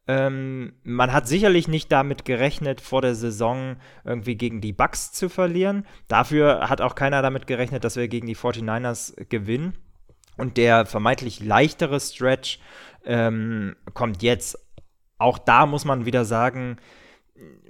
Ähm, 0.08 0.72
man 0.82 1.12
hat 1.12 1.28
sicherlich 1.28 1.68
nicht 1.68 1.92
damit 1.92 2.24
gerechnet, 2.24 2.80
vor 2.80 3.02
der 3.02 3.14
Saison 3.14 3.76
irgendwie 4.02 4.36
gegen 4.36 4.62
die 4.62 4.72
Bucks 4.72 5.12
zu 5.12 5.28
verlieren. 5.28 5.86
Dafür 6.08 6.70
hat 6.70 6.80
auch 6.80 6.94
keiner 6.94 7.20
damit 7.20 7.46
gerechnet, 7.46 7.84
dass 7.84 7.96
wir 7.96 8.08
gegen 8.08 8.26
die 8.26 8.36
49ers 8.36 9.26
gewinnen. 9.26 9.76
Und 10.40 10.56
der 10.56 10.86
vermeintlich 10.86 11.40
leichtere 11.40 12.00
Stretch 12.00 12.58
ähm, 13.04 13.76
kommt 13.94 14.22
jetzt. 14.22 14.58
Auch 15.18 15.38
da 15.38 15.66
muss 15.66 15.84
man 15.84 16.06
wieder 16.06 16.24
sagen, 16.24 16.78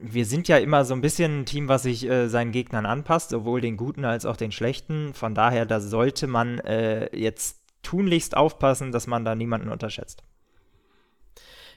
wir 0.01 0.25
sind 0.25 0.49
ja 0.49 0.59
immer 0.59 0.85
so 0.85 0.95
ein 0.95 1.01
bisschen 1.01 1.41
ein 1.41 1.47
Team, 1.47 1.68
was 1.68 1.83
sich 1.83 2.09
äh, 2.09 2.29
seinen 2.29 2.53
Gegnern 2.53 2.87
anpasst, 2.87 3.31
sowohl 3.31 3.61
den 3.61 3.77
guten 3.77 4.05
als 4.05 4.25
auch 4.25 4.37
den 4.37 4.53
schlechten. 4.53 5.14
Von 5.14 5.35
daher, 5.35 5.66
da 5.66 5.81
sollte 5.81 6.27
man 6.27 6.59
äh, 6.61 7.14
jetzt 7.16 7.59
tunlichst 7.83 8.37
aufpassen, 8.37 8.93
dass 8.93 9.07
man 9.07 9.25
da 9.25 9.35
niemanden 9.35 9.68
unterschätzt. 9.68 10.23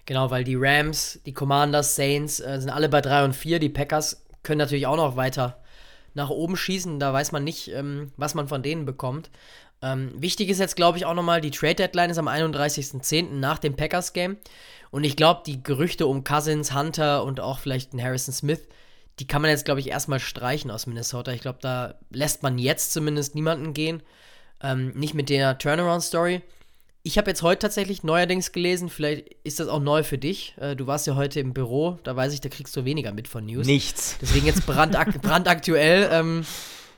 Genau, 0.06 0.32
weil 0.32 0.44
die 0.44 0.56
Rams, 0.56 1.22
die 1.26 1.34
Commanders, 1.34 1.96
Saints 1.96 2.40
äh, 2.40 2.60
sind 2.60 2.70
alle 2.70 2.90
bei 2.90 3.02
3 3.02 3.26
und 3.26 3.36
4. 3.36 3.60
Die 3.60 3.70
Packers 3.70 4.26
können 4.44 4.60
natürlich 4.60 4.86
auch 4.86 4.98
noch 4.98 5.16
weiter 5.16 5.62
nach 6.14 6.30
oben 6.30 6.58
schießen. 6.58 7.00
Da 7.00 7.14
weiß 7.14 7.32
man 7.32 7.44
nicht, 7.44 7.70
ähm, 7.70 8.12
was 8.18 8.36
man 8.36 8.48
von 8.48 8.62
denen 8.62 8.86
bekommt. 8.86 9.32
Ähm, 9.84 10.12
wichtig 10.16 10.50
ist 10.50 10.60
jetzt, 10.60 10.78
glaube 10.78 10.98
ich, 10.98 11.06
auch 11.06 11.14
nochmal, 11.14 11.42
die 11.42 11.52
Trade 11.52 11.76
Deadline 11.76 12.10
ist 12.10 12.18
am 12.18 12.30
31.10. 12.30 13.34
nach 13.34 13.60
dem 13.60 13.76
Packers-Game. 13.76 14.38
Und 14.92 15.04
ich 15.04 15.18
glaube, 15.18 15.42
die 15.46 15.62
Gerüchte 15.62 16.08
um 16.08 16.24
Cousins, 16.24 16.74
Hunter 16.74 17.26
und 17.26 17.42
auch 17.42 17.60
vielleicht 17.60 17.92
einen 17.92 18.02
Harrison 18.02 18.34
Smith, 18.34 18.62
die 19.20 19.28
kann 19.28 19.42
man 19.42 19.52
jetzt, 19.52 19.66
glaube 19.66 19.82
ich, 19.82 19.90
erstmal 19.90 20.20
streichen 20.20 20.72
aus 20.72 20.88
Minnesota. 20.88 21.34
Ich 21.34 21.42
glaube, 21.42 21.60
da 21.62 21.96
lässt 22.10 22.44
man 22.44 22.58
jetzt 22.58 22.94
zumindest 22.94 23.36
niemanden 23.36 23.74
gehen. 23.74 24.02
Ähm, 24.62 24.92
nicht 24.96 25.14
mit 25.14 25.30
der 25.30 25.58
Turnaround-Story. 25.58 26.42
Ich 27.06 27.18
habe 27.18 27.30
jetzt 27.30 27.42
heute 27.42 27.60
tatsächlich 27.60 28.04
neuerdings 28.04 28.54
gelesen, 28.54 28.90
vielleicht 28.90 29.28
ist 29.44 29.60
das 29.60 29.68
auch 29.68 29.82
neu 29.82 30.04
für 30.04 30.18
dich. 30.18 30.56
Äh, 30.58 30.78
du 30.78 30.88
warst 30.88 31.06
ja 31.06 31.16
heute 31.16 31.42
im 31.42 31.54
Büro, 31.54 32.00
da 32.04 32.16
weiß 32.16 32.34
ich, 32.34 32.40
da 32.40 32.48
kriegst 32.48 32.74
du 32.78 32.86
weniger 32.86 33.12
mit 33.12 33.28
von 33.28 33.46
News. 33.46 33.68
Nichts. 33.68 34.18
Deswegen 34.22 34.46
jetzt 34.46 34.66
brandak 34.66 35.22
brandaktuell. 35.22 36.10
Ähm, 36.14 36.46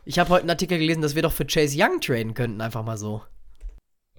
ich 0.05 0.19
habe 0.19 0.29
heute 0.29 0.41
einen 0.41 0.49
Artikel 0.51 0.77
gelesen, 0.77 1.01
dass 1.01 1.15
wir 1.15 1.21
doch 1.21 1.33
für 1.33 1.45
Chase 1.45 1.77
Young 1.79 1.99
traden 1.99 2.33
könnten, 2.33 2.61
einfach 2.61 2.83
mal 2.83 2.97
so. 2.97 3.23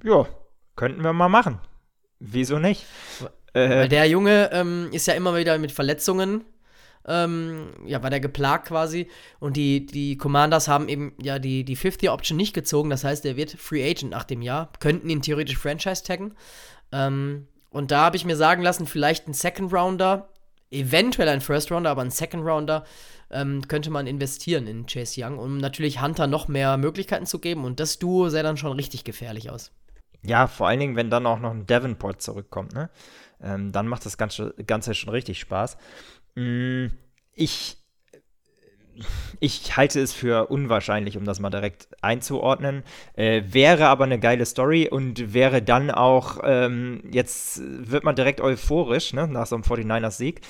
Ja, 0.03 0.26
könnten 0.74 1.03
wir 1.03 1.12
mal 1.12 1.28
machen. 1.28 1.61
Wieso 2.18 2.59
nicht? 2.59 2.84
Weil 3.53 3.84
Äh, 3.84 3.89
der 3.89 4.07
Junge 4.07 4.51
ähm, 4.53 4.91
ist 4.93 5.07
ja 5.07 5.14
immer 5.14 5.34
wieder 5.37 5.57
mit 5.59 5.72
Verletzungen, 5.72 6.45
ähm, 7.07 7.68
ja, 7.84 8.03
war 8.03 8.11
der 8.11 8.20
geplagt 8.20 8.68
quasi. 8.68 9.09
Und 9.39 9.57
die, 9.57 9.87
die 9.87 10.16
Commanders 10.18 10.68
haben 10.68 10.89
eben 10.89 11.14
ja 11.22 11.39
die, 11.39 11.64
die 11.64 11.76
50-Option 11.76 12.37
nicht 12.37 12.53
gezogen. 12.53 12.91
Das 12.91 13.05
heißt, 13.05 13.24
er 13.24 13.37
wird 13.37 13.53
Free 13.53 13.89
Agent 13.89 14.11
nach 14.11 14.24
dem 14.24 14.43
Jahr. 14.43 14.72
Könnten 14.80 15.09
ihn 15.09 15.22
theoretisch 15.22 15.57
Franchise 15.57 16.03
taggen. 16.03 16.34
Ähm, 16.93 17.47
und 17.70 17.91
da 17.91 18.01
habe 18.07 18.16
ich 18.16 18.24
mir 18.24 18.37
sagen 18.37 18.62
lassen, 18.62 18.87
vielleicht 18.87 19.28
ein 19.28 19.34
Second 19.34 19.72
Rounder, 19.72 20.28
eventuell 20.70 21.28
ein 21.28 21.40
First 21.40 21.70
Rounder, 21.70 21.90
aber 21.90 22.02
ein 22.02 22.10
Second 22.10 22.44
Rounder 22.44 22.84
ähm, 23.30 23.66
könnte 23.68 23.90
man 23.90 24.06
investieren 24.06 24.66
in 24.66 24.86
Chase 24.86 25.20
Young, 25.24 25.38
um 25.38 25.58
natürlich 25.58 26.00
Hunter 26.00 26.26
noch 26.26 26.48
mehr 26.48 26.76
Möglichkeiten 26.76 27.26
zu 27.26 27.38
geben. 27.38 27.64
Und 27.64 27.80
das 27.80 27.98
Duo 27.98 28.28
sähe 28.28 28.42
dann 28.42 28.56
schon 28.56 28.72
richtig 28.72 29.04
gefährlich 29.04 29.50
aus. 29.50 29.72
ja, 30.22 30.46
vor 30.46 30.68
allen 30.68 30.80
Dingen, 30.80 30.96
wenn 30.96 31.10
dann 31.10 31.26
auch 31.26 31.38
noch 31.38 31.50
ein 31.52 31.66
Davenport 31.66 32.22
zurückkommt, 32.22 32.72
ne? 32.74 32.90
Ähm, 33.40 33.70
dann 33.70 33.86
macht 33.86 34.06
das 34.06 34.16
Ganze, 34.16 34.54
Ganze 34.66 34.94
schon 34.94 35.10
richtig 35.10 35.38
Spaß. 35.40 35.76
Mm, 36.36 36.86
ich, 37.34 37.76
ich 39.40 39.76
halte 39.76 40.01
es 40.01 40.12
für 40.12 40.47
unwahrscheinlich, 40.47 41.16
um 41.16 41.24
das 41.24 41.40
mal 41.40 41.51
direkt 41.51 41.88
einzuordnen. 42.03 42.82
Äh, 43.14 43.42
wäre 43.49 43.86
aber 43.88 44.05
eine 44.05 44.18
geile 44.18 44.47
Story 44.47 44.88
und 44.90 45.34
wäre 45.34 45.62
dann 45.62 45.90
auch, 45.90 46.38
ähm, 46.44 47.03
jetzt 47.11 47.61
wird 47.62 48.05
man 48.05 48.16
direkt 48.16 48.40
euphorisch, 48.40 49.12
ne? 49.12 49.28
Nach 49.28 49.47
so 49.47 49.57
einem 49.57 49.64
49ers-Sieg. 49.64 50.40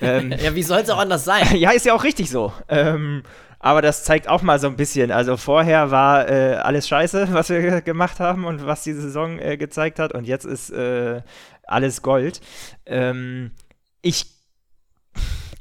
Ähm, 0.00 0.32
Ja, 0.42 0.54
wie 0.54 0.62
soll 0.62 0.80
es 0.80 0.90
auch 0.90 0.98
anders 0.98 1.24
sein? 1.24 1.44
ja, 1.56 1.70
ist 1.70 1.86
ja 1.86 1.94
auch 1.94 2.04
richtig 2.04 2.30
so. 2.30 2.52
Ähm, 2.68 3.22
aber 3.58 3.82
das 3.82 4.04
zeigt 4.04 4.28
auch 4.28 4.42
mal 4.42 4.58
so 4.58 4.66
ein 4.66 4.76
bisschen. 4.76 5.10
Also 5.10 5.36
vorher 5.36 5.90
war 5.90 6.28
äh, 6.28 6.54
alles 6.54 6.86
scheiße, 6.88 7.28
was 7.32 7.48
wir 7.48 7.80
gemacht 7.80 8.20
haben 8.20 8.44
und 8.44 8.66
was 8.66 8.82
die 8.82 8.92
Saison 8.92 9.38
äh, 9.38 9.56
gezeigt 9.56 9.98
hat. 9.98 10.12
Und 10.12 10.26
jetzt 10.26 10.44
ist 10.44 10.70
äh, 10.70 11.22
alles 11.64 12.02
Gold. 12.02 12.40
Ähm, 12.84 13.52
ich 14.02 14.35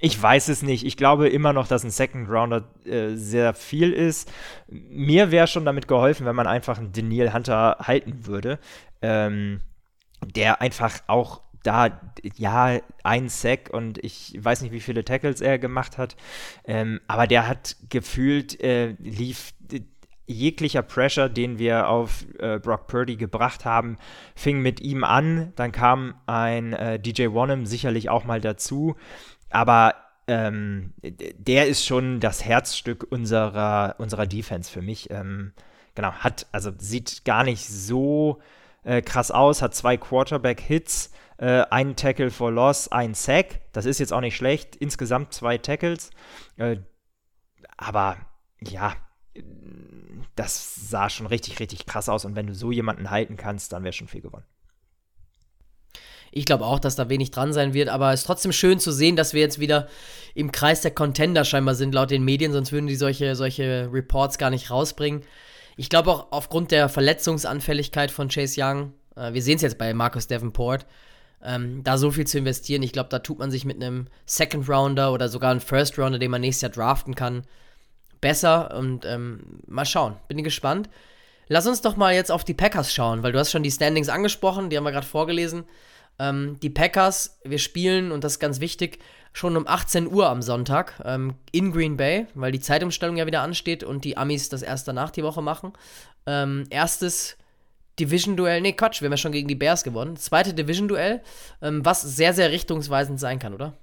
ich 0.05 0.21
weiß 0.21 0.49
es 0.49 0.61
nicht. 0.61 0.85
Ich 0.85 0.97
glaube 0.97 1.29
immer 1.29 1.51
noch, 1.51 1.67
dass 1.67 1.83
ein 1.83 1.89
Second 1.89 2.29
Rounder 2.29 2.63
äh, 2.85 3.15
sehr 3.15 3.55
viel 3.55 3.91
ist. 3.91 4.31
Mir 4.67 5.31
wäre 5.31 5.47
schon 5.47 5.65
damit 5.65 5.87
geholfen, 5.87 6.27
wenn 6.27 6.35
man 6.35 6.45
einfach 6.45 6.77
einen 6.77 6.91
Daniel 6.91 7.33
Hunter 7.33 7.77
halten 7.81 8.27
würde, 8.27 8.59
ähm, 9.01 9.61
der 10.23 10.61
einfach 10.61 10.99
auch 11.07 11.41
da, 11.63 11.99
ja, 12.35 12.77
ein 13.03 13.29
Sack 13.29 13.71
und 13.71 13.97
ich 13.97 14.37
weiß 14.39 14.61
nicht, 14.61 14.71
wie 14.71 14.79
viele 14.79 15.03
Tackles 15.03 15.41
er 15.41 15.57
gemacht 15.57 15.97
hat, 15.97 16.15
ähm, 16.65 17.01
aber 17.07 17.25
der 17.25 17.47
hat 17.47 17.75
gefühlt, 17.89 18.61
äh, 18.61 18.95
lief 18.99 19.53
jeglicher 20.27 20.81
Pressure, 20.81 21.29
den 21.29 21.59
wir 21.59 21.87
auf 21.87 22.25
äh, 22.39 22.59
Brock 22.59 22.87
Purdy 22.87 23.15
gebracht 23.15 23.65
haben, 23.65 23.97
fing 24.35 24.61
mit 24.61 24.81
ihm 24.81 25.03
an. 25.03 25.53
Dann 25.55 25.71
kam 25.71 26.15
ein 26.25 26.73
äh, 26.73 26.99
DJ 26.99 27.31
Wonnum 27.31 27.65
sicherlich 27.65 28.09
auch 28.09 28.25
mal 28.25 28.41
dazu. 28.41 28.95
Aber 29.55 29.95
ähm, 30.27 30.93
der 31.01 31.67
ist 31.67 31.85
schon 31.85 32.19
das 32.19 32.43
Herzstück 32.43 33.07
unserer, 33.09 33.95
unserer 33.99 34.27
Defense 34.27 34.69
für 34.69 34.81
mich. 34.81 35.09
Ähm, 35.11 35.53
genau, 35.95 36.11
hat, 36.11 36.45
also 36.51 36.73
sieht 36.77 37.23
gar 37.23 37.45
nicht 37.45 37.65
so 37.65 38.41
äh, 38.83 39.01
krass 39.01 39.31
aus, 39.31 39.61
hat 39.61 39.73
zwei 39.73 39.95
Quarterback-Hits, 39.95 41.11
äh, 41.37 41.61
einen 41.69 41.95
Tackle 41.95 42.31
for 42.31 42.51
Loss, 42.51 42.89
ein 42.89 43.13
Sack. 43.13 43.61
Das 43.71 43.85
ist 43.85 43.99
jetzt 43.99 44.11
auch 44.11 44.19
nicht 44.19 44.35
schlecht. 44.35 44.75
Insgesamt 44.75 45.33
zwei 45.33 45.57
Tackles. 45.57 46.09
Äh, 46.57 46.79
aber 47.77 48.17
ja, 48.59 48.93
das 50.35 50.89
sah 50.89 51.09
schon 51.09 51.27
richtig, 51.27 51.61
richtig 51.61 51.85
krass 51.85 52.09
aus. 52.09 52.25
Und 52.25 52.35
wenn 52.35 52.47
du 52.47 52.53
so 52.53 52.73
jemanden 52.73 53.09
halten 53.09 53.37
kannst, 53.37 53.71
dann 53.71 53.85
wäre 53.85 53.93
schon 53.93 54.09
viel 54.09 54.21
gewonnen. 54.21 54.45
Ich 56.37 56.45
glaube 56.45 56.65
auch, 56.65 56.79
dass 56.79 56.97
da 56.97 57.07
wenig 57.07 57.31
dran 57.31 57.53
sein 57.53 57.73
wird, 57.73 57.87
aber 57.87 58.11
es 58.11 58.19
ist 58.19 58.25
trotzdem 58.25 58.51
schön 58.51 58.77
zu 58.77 58.91
sehen, 58.91 59.15
dass 59.15 59.33
wir 59.33 59.39
jetzt 59.39 59.57
wieder 59.57 59.87
im 60.33 60.51
Kreis 60.51 60.81
der 60.81 60.91
Contender 60.91 61.45
scheinbar 61.45 61.75
sind, 61.75 61.95
laut 61.95 62.11
den 62.11 62.25
Medien, 62.25 62.51
sonst 62.51 62.73
würden 62.73 62.87
die 62.87 62.97
solche, 62.97 63.37
solche 63.37 63.89
Reports 63.89 64.37
gar 64.37 64.49
nicht 64.49 64.69
rausbringen. 64.69 65.21
Ich 65.77 65.87
glaube 65.89 66.11
auch 66.11 66.27
aufgrund 66.31 66.71
der 66.71 66.89
Verletzungsanfälligkeit 66.89 68.11
von 68.11 68.27
Chase 68.27 68.61
Young, 68.61 68.91
äh, 69.15 69.31
wir 69.31 69.41
sehen 69.41 69.55
es 69.55 69.61
jetzt 69.61 69.77
bei 69.77 69.93
Marcus 69.93 70.27
Davenport, 70.27 70.85
ähm, 71.41 71.85
da 71.85 71.97
so 71.97 72.11
viel 72.11 72.27
zu 72.27 72.37
investieren, 72.37 72.83
ich 72.83 72.91
glaube, 72.91 73.07
da 73.09 73.19
tut 73.19 73.39
man 73.39 73.49
sich 73.49 73.63
mit 73.63 73.81
einem 73.81 74.07
Second 74.25 74.67
Rounder 74.67 75.13
oder 75.13 75.29
sogar 75.29 75.51
einem 75.51 75.61
First 75.61 75.97
Rounder, 75.97 76.19
den 76.19 76.31
man 76.31 76.41
nächstes 76.41 76.63
Jahr 76.63 76.71
draften 76.71 77.15
kann, 77.15 77.43
besser 78.19 78.75
und 78.75 79.05
ähm, 79.05 79.61
mal 79.67 79.85
schauen. 79.85 80.17
Bin 80.27 80.43
gespannt. 80.43 80.89
Lass 81.47 81.65
uns 81.65 81.81
doch 81.81 81.95
mal 81.95 82.13
jetzt 82.13 82.31
auf 82.31 82.43
die 82.43 82.55
Packers 82.55 82.93
schauen, 82.93 83.23
weil 83.23 83.31
du 83.31 83.39
hast 83.39 83.51
schon 83.51 83.63
die 83.63 83.71
Standings 83.71 84.09
angesprochen, 84.09 84.69
die 84.69 84.75
haben 84.75 84.83
wir 84.83 84.91
gerade 84.91 85.07
vorgelesen. 85.07 85.63
Ähm, 86.19 86.57
die 86.61 86.69
Packers, 86.69 87.39
wir 87.43 87.59
spielen, 87.59 88.11
und 88.11 88.23
das 88.23 88.33
ist 88.33 88.39
ganz 88.39 88.59
wichtig, 88.59 88.99
schon 89.33 89.57
um 89.57 89.67
18 89.67 90.07
Uhr 90.07 90.29
am 90.29 90.41
Sonntag 90.41 91.01
ähm, 91.03 91.35
in 91.51 91.71
Green 91.71 91.97
Bay, 91.97 92.27
weil 92.35 92.51
die 92.51 92.61
Zeitumstellung 92.61 93.17
ja 93.17 93.25
wieder 93.25 93.41
ansteht 93.41 93.83
und 93.83 94.05
die 94.05 94.17
Amis 94.17 94.49
das 94.49 94.61
erst 94.61 94.87
danach 94.87 95.11
die 95.11 95.23
Woche 95.23 95.41
machen. 95.41 95.73
Ähm, 96.25 96.63
erstes 96.69 97.37
Division-Duell, 97.99 98.61
nee, 98.61 98.73
Quatsch, 98.73 99.01
wir 99.01 99.07
haben 99.07 99.13
ja 99.13 99.17
schon 99.17 99.31
gegen 99.31 99.47
die 99.47 99.55
Bears 99.55 99.83
gewonnen. 99.83 100.15
Zweite 100.15 100.53
Division-Duell, 100.53 101.21
ähm, 101.61 101.83
was 101.85 102.01
sehr, 102.01 102.33
sehr 102.33 102.51
richtungsweisend 102.51 103.19
sein 103.19 103.39
kann, 103.39 103.53
oder? 103.53 103.73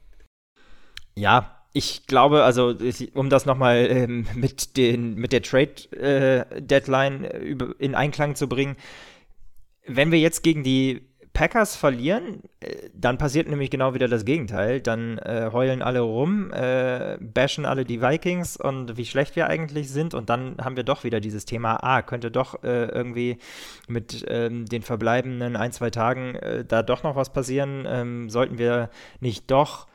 Ja, 1.14 1.62
ich 1.74 2.06
glaube, 2.06 2.44
also 2.44 2.74
um 3.14 3.30
das 3.30 3.46
nochmal 3.46 3.86
ähm, 3.90 4.26
mit, 4.34 4.76
mit 4.76 5.32
der 5.32 5.42
Trade-Deadline 5.42 7.24
äh, 7.24 7.56
in 7.78 7.94
Einklang 7.94 8.34
zu 8.36 8.48
bringen, 8.48 8.76
wenn 9.86 10.12
wir 10.12 10.18
jetzt 10.18 10.42
gegen 10.42 10.62
die 10.62 11.08
Packers 11.32 11.76
verlieren, 11.76 12.42
äh, 12.60 12.90
dann 12.94 13.18
passiert 13.18 13.48
nämlich 13.48 13.70
genau 13.70 13.94
wieder 13.94 14.08
das 14.08 14.24
Gegenteil. 14.24 14.80
Dann 14.80 15.18
äh, 15.18 15.50
heulen 15.52 15.82
alle 15.82 16.00
rum, 16.00 16.52
äh, 16.52 17.16
bashen 17.20 17.64
alle 17.64 17.84
die 17.84 18.02
Vikings 18.02 18.56
und 18.56 18.96
wie 18.96 19.06
schlecht 19.06 19.34
wir 19.36 19.46
eigentlich 19.46 19.90
sind. 19.90 20.14
Und 20.14 20.28
dann 20.30 20.56
haben 20.60 20.76
wir 20.76 20.84
doch 20.84 21.04
wieder 21.04 21.20
dieses 21.20 21.44
Thema, 21.44 21.76
ah, 21.82 22.02
könnte 22.02 22.30
doch 22.30 22.62
äh, 22.62 22.84
irgendwie 22.86 23.38
mit 23.88 24.24
ähm, 24.28 24.66
den 24.66 24.82
verbleibenden 24.82 25.56
ein, 25.56 25.72
zwei 25.72 25.90
Tagen 25.90 26.34
äh, 26.36 26.64
da 26.64 26.82
doch 26.82 27.02
noch 27.02 27.16
was 27.16 27.32
passieren. 27.32 27.84
Ähm, 27.86 28.28
sollten 28.28 28.58
wir 28.58 28.90
nicht 29.20 29.50
doch 29.50 29.86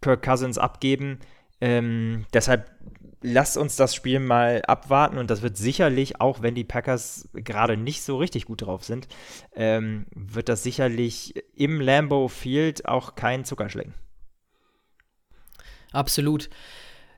Kirk 0.00 0.22
Cousins 0.22 0.56
abgeben. 0.58 1.18
Ähm, 1.60 2.24
deshalb 2.32 2.70
lasst 3.22 3.56
uns 3.56 3.76
das 3.76 3.94
Spiel 3.94 4.20
mal 4.20 4.62
abwarten 4.66 5.18
und 5.18 5.30
das 5.30 5.42
wird 5.42 5.56
sicherlich, 5.56 6.20
auch 6.20 6.42
wenn 6.42 6.54
die 6.54 6.64
Packers 6.64 7.28
gerade 7.34 7.76
nicht 7.76 8.02
so 8.02 8.16
richtig 8.16 8.46
gut 8.46 8.62
drauf 8.62 8.84
sind, 8.84 9.08
ähm, 9.54 10.06
wird 10.14 10.48
das 10.48 10.62
sicherlich 10.62 11.34
im 11.54 11.80
Lambeau 11.80 12.28
Field 12.28 12.86
auch 12.86 13.14
kein 13.14 13.44
Zuckerschlecken. 13.44 13.94
Absolut. 15.92 16.48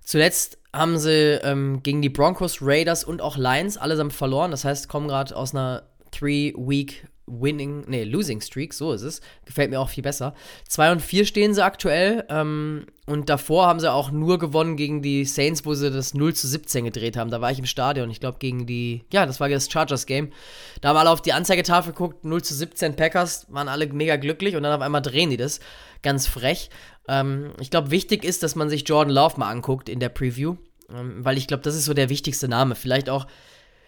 Zuletzt 0.05 0.59
haben 0.73 0.99
sie 0.99 1.39
ähm, 1.43 1.83
gegen 1.83 2.03
die 2.03 2.09
Broncos, 2.09 2.59
Raiders 2.61 3.05
und 3.05 3.21
auch 3.21 3.37
Lions 3.37 3.77
allesamt 3.77 4.13
verloren. 4.13 4.51
Das 4.51 4.65
heißt, 4.65 4.89
kommen 4.89 5.09
gerade 5.09 5.37
aus 5.37 5.55
einer 5.55 5.85
Three-Week 6.11 7.07
Winning, 7.27 7.85
nee, 7.87 8.05
Losing 8.05 8.41
Streak, 8.41 8.75
so 8.75 8.93
ist 8.93 9.03
es. 9.03 9.21
Gefällt 9.45 9.71
mir 9.71 9.81
auch 9.81 9.89
viel 9.89 10.03
besser. 10.03 10.35
2 10.69 10.93
und 10.93 11.03
4 11.03 11.25
stehen 11.25 11.55
sie 11.55 11.65
aktuell. 11.65 12.25
Ähm, 12.29 12.87
und 13.07 13.29
davor 13.29 13.67
haben 13.67 13.81
sie 13.81 13.93
auch 13.93 14.11
nur 14.11 14.39
gewonnen 14.39 14.77
gegen 14.77 15.03
die 15.03 15.25
Saints, 15.25 15.65
wo 15.65 15.75
sie 15.75 15.91
das 15.91 16.15
0 16.15 16.35
zu 16.35 16.49
17 16.49 16.85
gedreht 16.85 17.17
haben. 17.17 17.31
Da 17.31 17.41
war 17.41 17.51
ich 17.51 17.59
im 17.59 17.67
Stadion. 17.67 18.11
Ich 18.11 18.21
glaube, 18.21 18.39
gegen 18.39 18.67
die, 18.67 19.05
ja, 19.13 19.25
das 19.25 19.41
war 19.41 19.49
das 19.49 19.71
Chargers-Game. 19.71 20.31
Da 20.81 20.89
haben 20.89 20.97
alle 20.97 21.11
auf 21.11 21.23
die 21.23 21.33
Anzeigetafel 21.33 21.93
geguckt, 21.93 22.25
0 22.25 22.43
zu 22.43 22.55
17 22.55 22.97
Packers, 22.97 23.47
waren 23.51 23.69
alle 23.69 23.87
mega 23.87 24.17
glücklich 24.17 24.57
und 24.57 24.65
dann 24.65 24.73
auf 24.75 24.83
einmal 24.83 25.03
drehen 25.03 25.31
die 25.31 25.37
das. 25.37 25.61
Ganz 26.03 26.27
frech. 26.27 26.71
Ähm, 27.09 27.53
ich 27.61 27.71
glaube, 27.71 27.91
wichtig 27.91 28.25
ist, 28.25 28.43
dass 28.43 28.57
man 28.57 28.69
sich 28.69 28.89
Jordan 28.89 29.15
Love 29.15 29.39
mal 29.39 29.51
anguckt 29.51 29.89
in 29.89 30.01
der 30.01 30.09
Preview. 30.09 30.57
Ähm, 30.93 31.25
weil 31.25 31.39
ich 31.39 31.47
glaube, 31.47 31.63
das 31.63 31.77
ist 31.77 31.85
so 31.85 31.95
der 31.95 32.09
wichtigste 32.09 32.49
Name. 32.49 32.75
Vielleicht 32.75 33.09
auch 33.09 33.27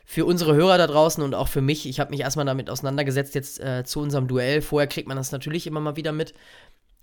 für 0.05 0.27
unsere 0.27 0.55
Hörer 0.55 0.79
da 0.79 0.87
draußen 0.87 1.23
und 1.23 1.35
auch 1.35 1.49
für 1.49 1.63
mich, 1.63 1.89
ich 1.89 1.99
habe 1.99 2.11
mich 2.11 2.21
erstmal 2.21 2.47
damit 2.47 2.69
auseinandergesetzt 2.69 3.35
jetzt 3.35 3.61
äh, 3.61 3.85
zu 3.85 4.01
unserem 4.01 4.29
Duell. 4.29 4.61
Vorher 4.61 4.87
kriegt 4.87 5.09
man 5.09 5.17
das 5.17 5.33
natürlich 5.33 5.67
immer 5.67 5.81
mal 5.81 5.97
wieder 5.97 6.13
mit. 6.13 6.35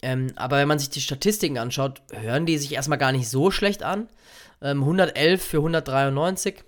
Ähm, 0.03 0.27
aber 0.35 0.57
wenn 0.57 0.67
man 0.67 0.79
sich 0.79 0.89
die 0.89 1.01
Statistiken 1.01 1.57
anschaut, 1.57 2.01
hören 2.13 2.45
die 2.45 2.57
sich 2.57 2.73
erstmal 2.73 2.97
gar 2.97 3.11
nicht 3.11 3.29
so 3.29 3.51
schlecht 3.51 3.83
an. 3.83 4.07
Ähm, 4.61 4.81
111 4.81 5.43
für 5.43 5.57
193, 5.57 6.63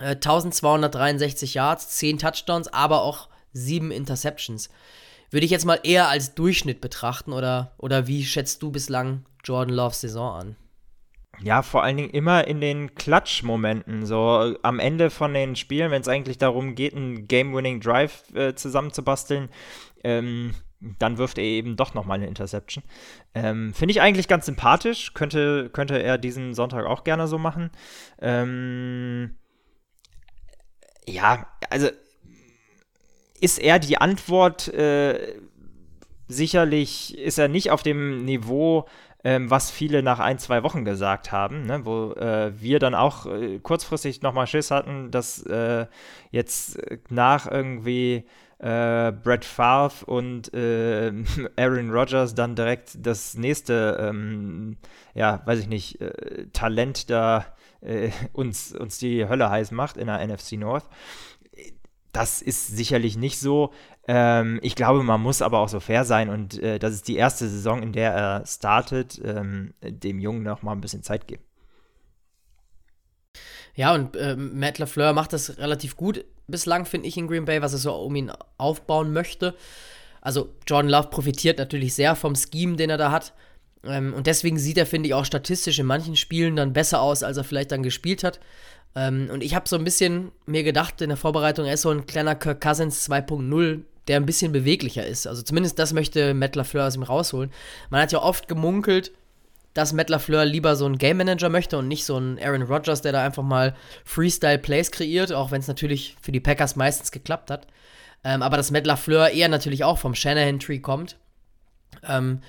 äh, 0.00 0.14
1263 0.14 1.54
Yards, 1.54 1.88
10 1.90 2.18
Touchdowns, 2.18 2.68
aber 2.68 3.02
auch 3.02 3.28
7 3.52 3.90
Interceptions. 3.90 4.70
Würde 5.30 5.46
ich 5.46 5.50
jetzt 5.50 5.64
mal 5.64 5.80
eher 5.82 6.08
als 6.08 6.34
Durchschnitt 6.34 6.80
betrachten 6.80 7.32
oder, 7.32 7.72
oder 7.78 8.06
wie 8.06 8.24
schätzt 8.24 8.62
du 8.62 8.70
bislang 8.70 9.24
Jordan 9.44 9.74
Loves 9.74 10.00
Saison 10.00 10.34
an? 10.34 10.56
Ja, 11.40 11.62
vor 11.62 11.82
allen 11.82 11.96
Dingen 11.96 12.10
immer 12.10 12.46
in 12.46 12.60
den 12.60 12.94
Klatsch-Momenten, 12.94 14.06
so 14.06 14.54
am 14.62 14.78
Ende 14.78 15.10
von 15.10 15.34
den 15.34 15.56
Spielen, 15.56 15.90
wenn 15.90 16.02
es 16.02 16.08
eigentlich 16.08 16.38
darum 16.38 16.74
geht, 16.74 16.94
einen 16.94 17.26
Game-Winning-Drive 17.26 18.34
äh, 18.34 18.54
zusammenzubasteln, 18.54 19.48
ähm, 20.04 20.54
dann 20.98 21.18
wirft 21.18 21.38
er 21.38 21.44
eben 21.44 21.76
doch 21.76 21.94
nochmal 21.94 22.16
eine 22.16 22.26
Interception. 22.26 22.84
Ähm, 23.34 23.72
Finde 23.72 23.92
ich 23.92 24.00
eigentlich 24.00 24.28
ganz 24.28 24.46
sympathisch, 24.46 25.14
könnte, 25.14 25.70
könnte 25.70 26.00
er 26.02 26.18
diesen 26.18 26.54
Sonntag 26.54 26.86
auch 26.86 27.04
gerne 27.04 27.26
so 27.28 27.38
machen. 27.38 27.70
Ähm, 28.20 29.36
ja, 31.06 31.46
also 31.70 31.88
ist 33.40 33.58
er 33.58 33.78
die 33.78 33.98
Antwort, 33.98 34.68
äh, 34.68 35.40
sicherlich 36.28 37.16
ist 37.18 37.38
er 37.38 37.48
nicht 37.48 37.70
auf 37.70 37.82
dem 37.82 38.24
Niveau, 38.24 38.86
ähm, 39.24 39.50
was 39.50 39.70
viele 39.70 40.02
nach 40.02 40.18
ein, 40.18 40.38
zwei 40.38 40.62
Wochen 40.62 40.84
gesagt 40.84 41.32
haben, 41.32 41.64
ne? 41.66 41.84
wo 41.84 42.12
äh, 42.12 42.52
wir 42.60 42.78
dann 42.78 42.94
auch 42.94 43.26
äh, 43.26 43.58
kurzfristig 43.60 44.22
nochmal 44.22 44.46
Schiss 44.46 44.70
hatten, 44.70 45.10
dass 45.10 45.42
äh, 45.44 45.86
jetzt 46.30 46.80
nach 47.10 47.50
irgendwie 47.50 48.24
äh, 48.58 49.12
Brett 49.12 49.44
Favre 49.44 50.04
und 50.06 50.52
äh, 50.54 51.12
Aaron 51.56 51.90
Rodgers 51.90 52.34
dann 52.34 52.54
direkt 52.56 52.96
das 53.00 53.34
nächste, 53.34 53.98
ähm, 54.00 54.76
ja, 55.14 55.42
weiß 55.44 55.60
ich 55.60 55.68
nicht, 55.68 56.00
äh, 56.00 56.46
Talent 56.52 57.10
da 57.10 57.46
uns, 58.32 58.72
uns 58.76 58.98
die 58.98 59.28
Hölle 59.28 59.50
heiß 59.50 59.72
macht 59.72 59.96
in 59.96 60.06
der 60.06 60.24
NFC 60.24 60.52
North. 60.52 60.84
Das 62.12 62.42
ist 62.42 62.68
sicherlich 62.68 63.16
nicht 63.16 63.38
so. 63.38 63.72
Ähm, 64.06 64.58
ich 64.62 64.74
glaube, 64.74 65.02
man 65.02 65.20
muss 65.20 65.42
aber 65.42 65.60
auch 65.60 65.68
so 65.68 65.80
fair 65.80 66.04
sein 66.04 66.28
und 66.28 66.58
äh, 66.58 66.78
das 66.78 66.92
ist 66.92 67.08
die 67.08 67.16
erste 67.16 67.48
Saison, 67.48 67.82
in 67.82 67.92
der 67.92 68.12
er 68.12 68.46
startet, 68.46 69.20
ähm, 69.24 69.74
dem 69.82 70.18
Jungen 70.18 70.42
noch 70.42 70.62
mal 70.62 70.72
ein 70.72 70.80
bisschen 70.80 71.02
Zeit 71.02 71.26
geben. 71.26 71.42
Ja, 73.74 73.94
und 73.94 74.16
äh, 74.16 74.36
Matt 74.36 74.78
LaFleur 74.78 75.12
macht 75.14 75.32
das 75.32 75.58
relativ 75.58 75.96
gut 75.96 76.24
bislang, 76.46 76.84
finde 76.84 77.08
ich, 77.08 77.16
in 77.16 77.26
Green 77.26 77.46
Bay, 77.46 77.62
was 77.62 77.72
er 77.72 77.78
so 77.78 77.94
um 77.94 78.14
ihn 78.14 78.30
aufbauen 78.58 79.12
möchte. 79.12 79.54
Also, 80.20 80.54
Jordan 80.66 80.90
Love 80.90 81.08
profitiert 81.08 81.58
natürlich 81.58 81.94
sehr 81.94 82.14
vom 82.14 82.34
Scheme, 82.36 82.76
den 82.76 82.90
er 82.90 82.98
da 82.98 83.10
hat. 83.10 83.32
Ähm, 83.84 84.14
und 84.14 84.26
deswegen 84.26 84.58
sieht 84.58 84.78
er, 84.78 84.86
finde 84.86 85.08
ich, 85.08 85.14
auch 85.14 85.24
statistisch 85.24 85.78
in 85.78 85.86
manchen 85.86 86.16
Spielen 86.16 86.56
dann 86.56 86.72
besser 86.72 87.00
aus, 87.00 87.22
als 87.22 87.36
er 87.36 87.44
vielleicht 87.44 87.72
dann 87.72 87.82
gespielt 87.82 88.22
hat. 88.22 88.40
Ähm, 88.94 89.30
und 89.32 89.42
ich 89.42 89.54
habe 89.54 89.68
so 89.68 89.76
ein 89.76 89.84
bisschen 89.84 90.32
mir 90.46 90.62
gedacht 90.62 91.00
in 91.00 91.08
der 91.08 91.16
Vorbereitung, 91.16 91.66
er 91.66 91.74
ist 91.74 91.82
so 91.82 91.90
ein 91.90 92.06
kleiner 92.06 92.34
Kirk 92.34 92.60
Cousins 92.60 93.08
2.0 93.08 93.82
der 94.08 94.16
ein 94.16 94.26
bisschen 94.26 94.52
beweglicher 94.52 95.06
ist. 95.06 95.26
Also 95.26 95.42
zumindest 95.42 95.78
das 95.78 95.92
möchte 95.92 96.34
Matt 96.34 96.56
LaFleur 96.56 96.86
aus 96.86 96.96
ihm 96.96 97.02
rausholen. 97.02 97.52
Man 97.90 98.02
hat 98.02 98.12
ja 98.12 98.20
oft 98.20 98.48
gemunkelt, 98.48 99.12
dass 99.74 99.92
Matt 99.92 100.10
LaFleur 100.10 100.44
lieber 100.44 100.76
so 100.76 100.84
einen 100.84 100.98
Game 100.98 101.18
Manager 101.18 101.48
möchte 101.48 101.78
und 101.78 101.88
nicht 101.88 102.04
so 102.04 102.16
einen 102.16 102.38
Aaron 102.38 102.62
Rodgers, 102.62 103.02
der 103.02 103.12
da 103.12 103.24
einfach 103.24 103.42
mal 103.42 103.74
Freestyle 104.04 104.58
Plays 104.58 104.90
kreiert, 104.90 105.32
auch 105.32 105.50
wenn 105.50 105.60
es 105.60 105.68
natürlich 105.68 106.16
für 106.20 106.32
die 106.32 106.40
Packers 106.40 106.76
meistens 106.76 107.12
geklappt 107.12 107.50
hat. 107.50 107.66
Ähm, 108.24 108.42
aber 108.42 108.56
dass 108.56 108.70
Matt 108.70 108.86
LaFleur 108.86 109.30
eher 109.30 109.48
natürlich 109.48 109.84
auch 109.84 109.98
vom 109.98 110.14
Shanahan-Tree 110.14 110.80
kommt. 110.80 111.16
Ähm, 112.06 112.40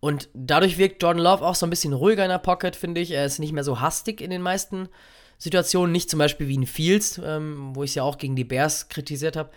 und 0.00 0.28
dadurch 0.34 0.76
wirkt 0.76 1.02
Jordan 1.02 1.22
Love 1.22 1.44
auch 1.44 1.54
so 1.54 1.66
ein 1.66 1.70
bisschen 1.70 1.92
ruhiger 1.92 2.24
in 2.24 2.30
der 2.30 2.38
Pocket, 2.38 2.76
finde 2.76 3.00
ich. 3.00 3.12
Er 3.12 3.24
ist 3.24 3.38
nicht 3.38 3.52
mehr 3.52 3.64
so 3.64 3.80
hastig 3.80 4.20
in 4.20 4.30
den 4.30 4.42
meisten 4.42 4.88
Situationen. 5.38 5.92
Nicht 5.92 6.10
zum 6.10 6.18
Beispiel 6.18 6.48
wie 6.48 6.54
in 6.54 6.66
Fields, 6.66 7.20
ähm, 7.22 7.74
wo 7.74 7.82
ich 7.82 7.90
es 7.90 7.94
ja 7.96 8.02
auch 8.02 8.18
gegen 8.18 8.36
die 8.36 8.44
Bears 8.44 8.88
kritisiert 8.88 9.36
habe. 9.36 9.50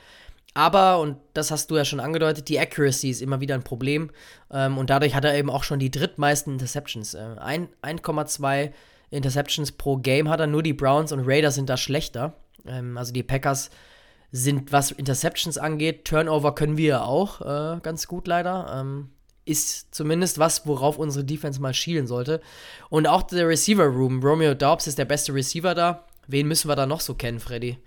Aber, 0.54 1.00
und 1.00 1.18
das 1.34 1.52
hast 1.52 1.70
du 1.72 1.78
ja 1.78 1.86
schon 1.86 2.00
angedeutet, 2.00 2.50
die 2.50 2.60
Accuracy 2.60 3.10
ist 3.10 3.22
immer 3.22 3.40
wieder 3.40 3.56
ein 3.56 3.64
Problem. 3.64 4.10
Ähm, 4.52 4.78
und 4.78 4.90
dadurch 4.90 5.16
hat 5.16 5.26
er 5.26 5.38
eben 5.38 5.50
auch 5.50 5.64
schon 5.64 5.80
die 5.80 5.92
drittmeisten 5.92 6.54
Interceptions. 6.54 7.14
Äh, 7.14 7.36
1,2 7.40 8.72
Interceptions 9.12 9.72
pro 9.72 9.98
Game 9.98 10.30
hat 10.30 10.40
er, 10.40 10.48
nur 10.48 10.64
die 10.64 10.74
Browns 10.74 11.12
und 11.12 11.22
Raiders 11.26 11.56
sind 11.56 11.70
da 11.70 11.78
schlechter. 11.78 12.34
Ähm, 12.66 12.98
also 12.98 13.14
die 13.14 13.24
Packers 13.24 13.70
sind, 14.32 14.72
was 14.72 14.92
Interceptions 14.92 15.58
angeht, 15.58 16.06
Turnover 16.06 16.54
können 16.54 16.78
wir 16.78 17.06
auch 17.06 17.42
äh, 17.42 17.80
ganz 17.82 18.08
gut 18.08 18.28
leider. 18.28 18.82
Ähm, 18.82 19.10
ist 19.50 19.94
zumindest 19.94 20.40
was, 20.40 20.66
worauf 20.66 20.98
unsere 20.98 21.26
Defense 21.26 21.62
mal 21.62 21.74
schielen 21.74 22.08
sollte. 22.08 22.42
Und 22.90 23.08
auch 23.08 23.24
der 23.24 23.48
Receiver 23.48 23.86
Room. 23.86 24.22
Romeo 24.22 24.54
Dobbs 24.54 24.88
ist 24.88 24.98
der 24.98 25.06
beste 25.06 25.34
Receiver 25.34 25.74
da. 25.76 26.06
Wen 26.28 26.48
müssen 26.48 26.70
wir 26.70 26.76
da 26.76 26.86
noch 26.86 27.00
so 27.02 27.16
kennen, 27.16 27.40
Freddy? 27.40 27.78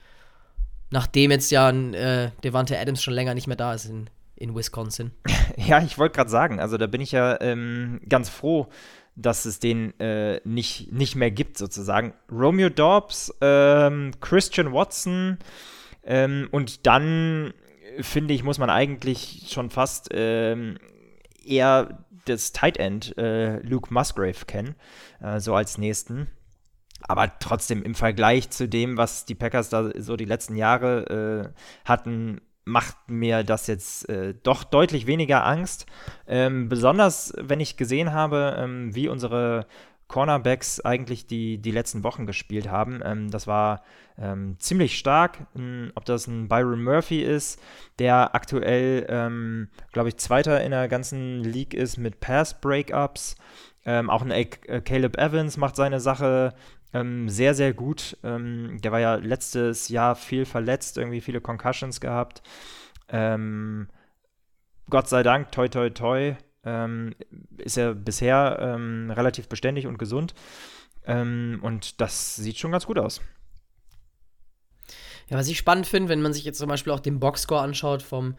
Nachdem 0.91 1.31
jetzt 1.31 1.51
ja 1.51 1.71
äh, 1.71 2.31
Devante 2.45 2.79
Adams 2.79 3.03
schon 3.03 3.15
länger 3.15 3.35
nicht 3.35 3.47
mehr 3.47 3.57
da 3.57 3.73
ist 3.75 3.87
in, 3.87 4.11
in 4.37 4.55
Wisconsin. 4.55 5.13
Ja, 5.57 5.83
ich 5.83 5.99
wollte 5.99 6.17
gerade 6.17 6.31
sagen, 6.31 6.61
also 6.61 6.79
da 6.79 6.87
bin 6.87 7.03
ich 7.03 7.13
ja 7.13 7.39
ähm, 7.43 8.01
ganz 8.09 8.31
froh, 8.31 8.69
dass 9.17 9.45
es 9.45 9.59
den 9.59 9.99
äh, 10.01 10.41
nicht, 10.45 10.91
nicht 10.93 11.15
mehr 11.15 11.31
gibt, 11.31 11.59
sozusagen. 11.59 12.15
Romeo 12.31 12.71
Dobbs, 12.71 13.35
ähm, 13.43 14.13
Christian 14.21 14.73
Watson 14.73 15.39
ähm, 16.05 16.49
und 16.51 16.87
dann, 16.87 17.53
finde 18.01 18.35
ich, 18.35 18.43
muss 18.43 18.59
man 18.59 18.71
eigentlich 18.71 19.49
schon 19.51 19.71
fast 19.71 20.09
ähm, 20.13 20.79
eher 21.47 22.05
das 22.24 22.53
Tight 22.53 22.76
End 22.76 23.16
äh, 23.18 23.59
Luke 23.61 23.93
Musgrave 23.93 24.45
kennen, 24.47 24.74
äh, 25.20 25.40
so 25.40 25.55
als 25.55 25.78
nächsten. 25.78 26.28
Aber 27.03 27.38
trotzdem 27.40 27.82
im 27.82 27.95
Vergleich 27.95 28.51
zu 28.51 28.68
dem, 28.68 28.97
was 28.97 29.24
die 29.24 29.34
Packers 29.34 29.68
da 29.68 29.90
so 29.99 30.16
die 30.16 30.24
letzten 30.24 30.55
Jahre 30.55 31.53
äh, 31.53 31.88
hatten, 31.88 32.40
macht 32.64 32.97
mir 33.09 33.43
das 33.43 33.66
jetzt 33.66 34.09
äh, 34.09 34.34
doch 34.43 34.62
deutlich 34.62 35.07
weniger 35.07 35.45
Angst. 35.45 35.86
Ähm, 36.28 36.68
besonders, 36.68 37.32
wenn 37.36 37.59
ich 37.59 37.76
gesehen 37.76 38.12
habe, 38.12 38.57
ähm, 38.59 38.95
wie 38.95 39.09
unsere 39.09 39.66
Cornerbacks 40.13 40.79
eigentlich 40.81 41.27
die, 41.27 41.57
die 41.57 41.71
letzten 41.71 42.05
Wochen 42.05 42.27
gespielt 42.27 42.71
haben. 42.71 43.01
Ähm, 43.03 43.31
das 43.31 43.47
war 43.47 43.83
ähm, 44.19 44.57
ziemlich 44.59 44.99
stark. 44.99 45.39
Ähm, 45.57 45.91
ob 45.95 46.05
das 46.05 46.27
ein 46.27 46.49
Byron 46.49 46.85
Murphy 46.85 47.23
ist, 47.23 47.59
der 47.99 48.35
aktuell, 48.35 49.07
ähm, 49.09 49.69
glaube 49.91 50.11
ich, 50.11 50.19
Zweiter 50.19 50.63
in 50.63 50.71
der 50.71 50.89
ganzen 50.89 51.43
League 51.43 51.73
ist 51.73 51.97
mit 51.97 52.21
Pass-Breakups. 52.21 53.37
Ähm, 53.87 54.11
auch 54.11 54.21
ein 54.21 54.31
äh, 54.31 54.45
Caleb 54.45 55.17
Evans 55.17 55.57
macht 55.57 55.77
seine 55.77 55.99
Sache 55.99 56.53
ähm, 56.93 57.31
sehr, 57.31 57.55
sehr 57.55 57.73
gut. 57.73 58.19
der 58.23 58.93
war 58.93 59.01
ja 59.01 59.15
letztes 59.15 59.89
Jahr 59.89 60.15
viel 60.15 60.45
verletzt, 60.45 60.99
irgendwie 60.99 61.23
viele 61.23 61.41
Concussions 61.41 62.03
gehabt. 62.03 62.43
Gott 63.09 65.09
sei 65.09 65.23
Dank, 65.23 65.53
toi, 65.53 65.69
toi, 65.69 65.89
toi, 65.89 66.35
ähm, 66.65 67.15
ist 67.59 67.77
er 67.77 67.95
bisher 67.95 68.59
ähm, 68.61 69.11
relativ 69.11 69.49
beständig 69.49 69.87
und 69.87 69.99
gesund. 69.99 70.35
Ähm, 71.05 71.59
und 71.63 72.01
das 72.01 72.37
sieht 72.37 72.59
schon 72.59 72.73
ganz 72.73 72.87
gut 72.87 72.99
aus. 72.99 73.21
Ja, 75.29 75.37
was 75.39 75.49
ich 75.49 75.59
spannend 75.59 75.87
finde, 75.87 76.09
wenn 76.09 76.23
man 76.23 76.33
sich 76.33 76.45
jetzt 76.45 76.59
zum 76.59 76.69
Beispiel 76.69 76.93
auch 76.93 77.01
den 77.01 77.19
Boxscore 77.21 77.63
anschaut 77.63 78.03
vom 78.03 78.37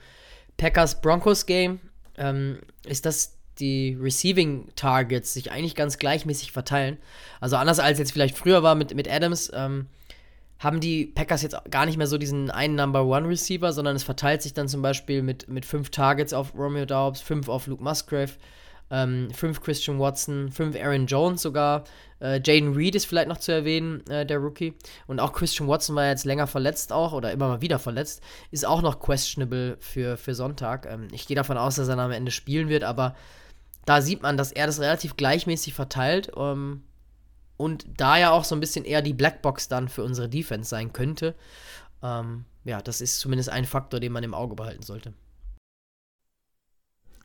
Packers-Broncos-Game, 0.58 1.80
ähm, 2.18 2.60
ist, 2.86 3.06
dass 3.06 3.40
die 3.60 3.98
Receiving 4.00 4.70
Targets 4.76 5.34
sich 5.34 5.52
eigentlich 5.52 5.76
ganz 5.76 5.98
gleichmäßig 5.98 6.52
verteilen. 6.52 6.98
Also 7.40 7.56
anders 7.56 7.80
als 7.80 8.00
jetzt 8.00 8.12
vielleicht 8.12 8.38
früher 8.38 8.64
war 8.64 8.76
mit, 8.76 8.96
mit 8.96 9.10
Adams, 9.10 9.52
ähm, 9.54 9.88
haben 10.64 10.80
die 10.80 11.08
Packers 11.08 11.42
jetzt 11.42 11.58
gar 11.70 11.86
nicht 11.86 11.98
mehr 11.98 12.08
so 12.08 12.18
diesen 12.18 12.50
einen 12.50 12.76
Number 12.76 13.06
One 13.06 13.28
Receiver, 13.28 13.74
sondern 13.74 13.96
es 13.96 14.04
verteilt 14.04 14.42
sich 14.42 14.54
dann 14.54 14.70
zum 14.70 14.82
Beispiel 14.82 15.22
mit, 15.22 15.50
mit 15.50 15.66
fünf 15.66 15.90
Targets 15.90 16.32
auf 16.32 16.56
Romeo 16.56 16.86
Daubs, 16.86 17.20
fünf 17.20 17.50
auf 17.50 17.68
Luke 17.68 17.84
Musgrave, 17.84 18.32
ähm, 18.90 19.30
fünf 19.32 19.62
Christian 19.62 20.00
Watson, 20.00 20.52
fünf 20.52 20.76
Aaron 20.78 21.06
Jones 21.06 21.42
sogar. 21.42 21.84
Äh, 22.22 22.40
Jaden 22.46 22.74
Reed 22.76 22.96
ist 22.96 23.06
vielleicht 23.06 23.28
noch 23.28 23.40
zu 23.40 23.52
erwähnen, 23.52 24.08
äh, 24.08 24.26
der 24.26 24.38
Rookie. 24.38 24.74
Und 25.06 25.20
auch 25.20 25.34
Christian 25.34 25.68
Watson 25.68 25.96
war 25.96 26.08
jetzt 26.08 26.24
länger 26.24 26.48
verletzt 26.48 26.94
auch 26.94 27.12
oder 27.12 27.34
immer 27.34 27.50
mal 27.50 27.62
wieder 27.62 27.80
verletzt. 27.80 28.22
Ist 28.50 28.66
auch 28.66 28.82
noch 28.82 29.00
questionable 29.00 29.76
für, 29.82 30.16
für 30.16 30.34
Sonntag. 30.34 30.86
Ähm, 30.90 31.10
ich 31.12 31.28
gehe 31.28 31.36
davon 31.36 31.58
aus, 31.58 31.76
dass 31.76 31.90
er 31.90 31.98
am 31.98 32.12
Ende 32.12 32.32
spielen 32.32 32.70
wird, 32.70 32.86
aber 32.86 33.16
da 33.86 34.02
sieht 34.02 34.22
man, 34.22 34.38
dass 34.38 34.54
er 34.54 34.66
das 34.66 34.80
relativ 34.80 35.18
gleichmäßig 35.18 35.74
verteilt. 35.74 36.32
Ähm, 36.38 36.84
und 37.58 37.86
da 37.98 38.18
ja 38.18 38.32
auch 38.32 38.44
so 38.44 38.56
ein 38.56 38.60
bisschen 38.60 38.86
eher 38.86 39.02
die 39.02 39.14
Blackbox 39.14 39.68
dann 39.68 39.90
für 39.90 40.04
unsere 40.04 40.30
Defense 40.30 40.70
sein 40.70 40.94
könnte. 40.94 41.36
Ähm, 42.02 42.46
ja, 42.64 42.82
das 42.82 43.02
ist 43.02 43.20
zumindest 43.20 43.50
ein 43.50 43.66
Faktor, 43.66 44.00
den 44.00 44.12
man 44.12 44.24
im 44.24 44.34
Auge 44.34 44.56
behalten 44.56 44.84
sollte. 44.84 45.14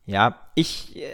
Ja, 0.08 0.40
ich, 0.54 0.96
äh, 0.96 1.04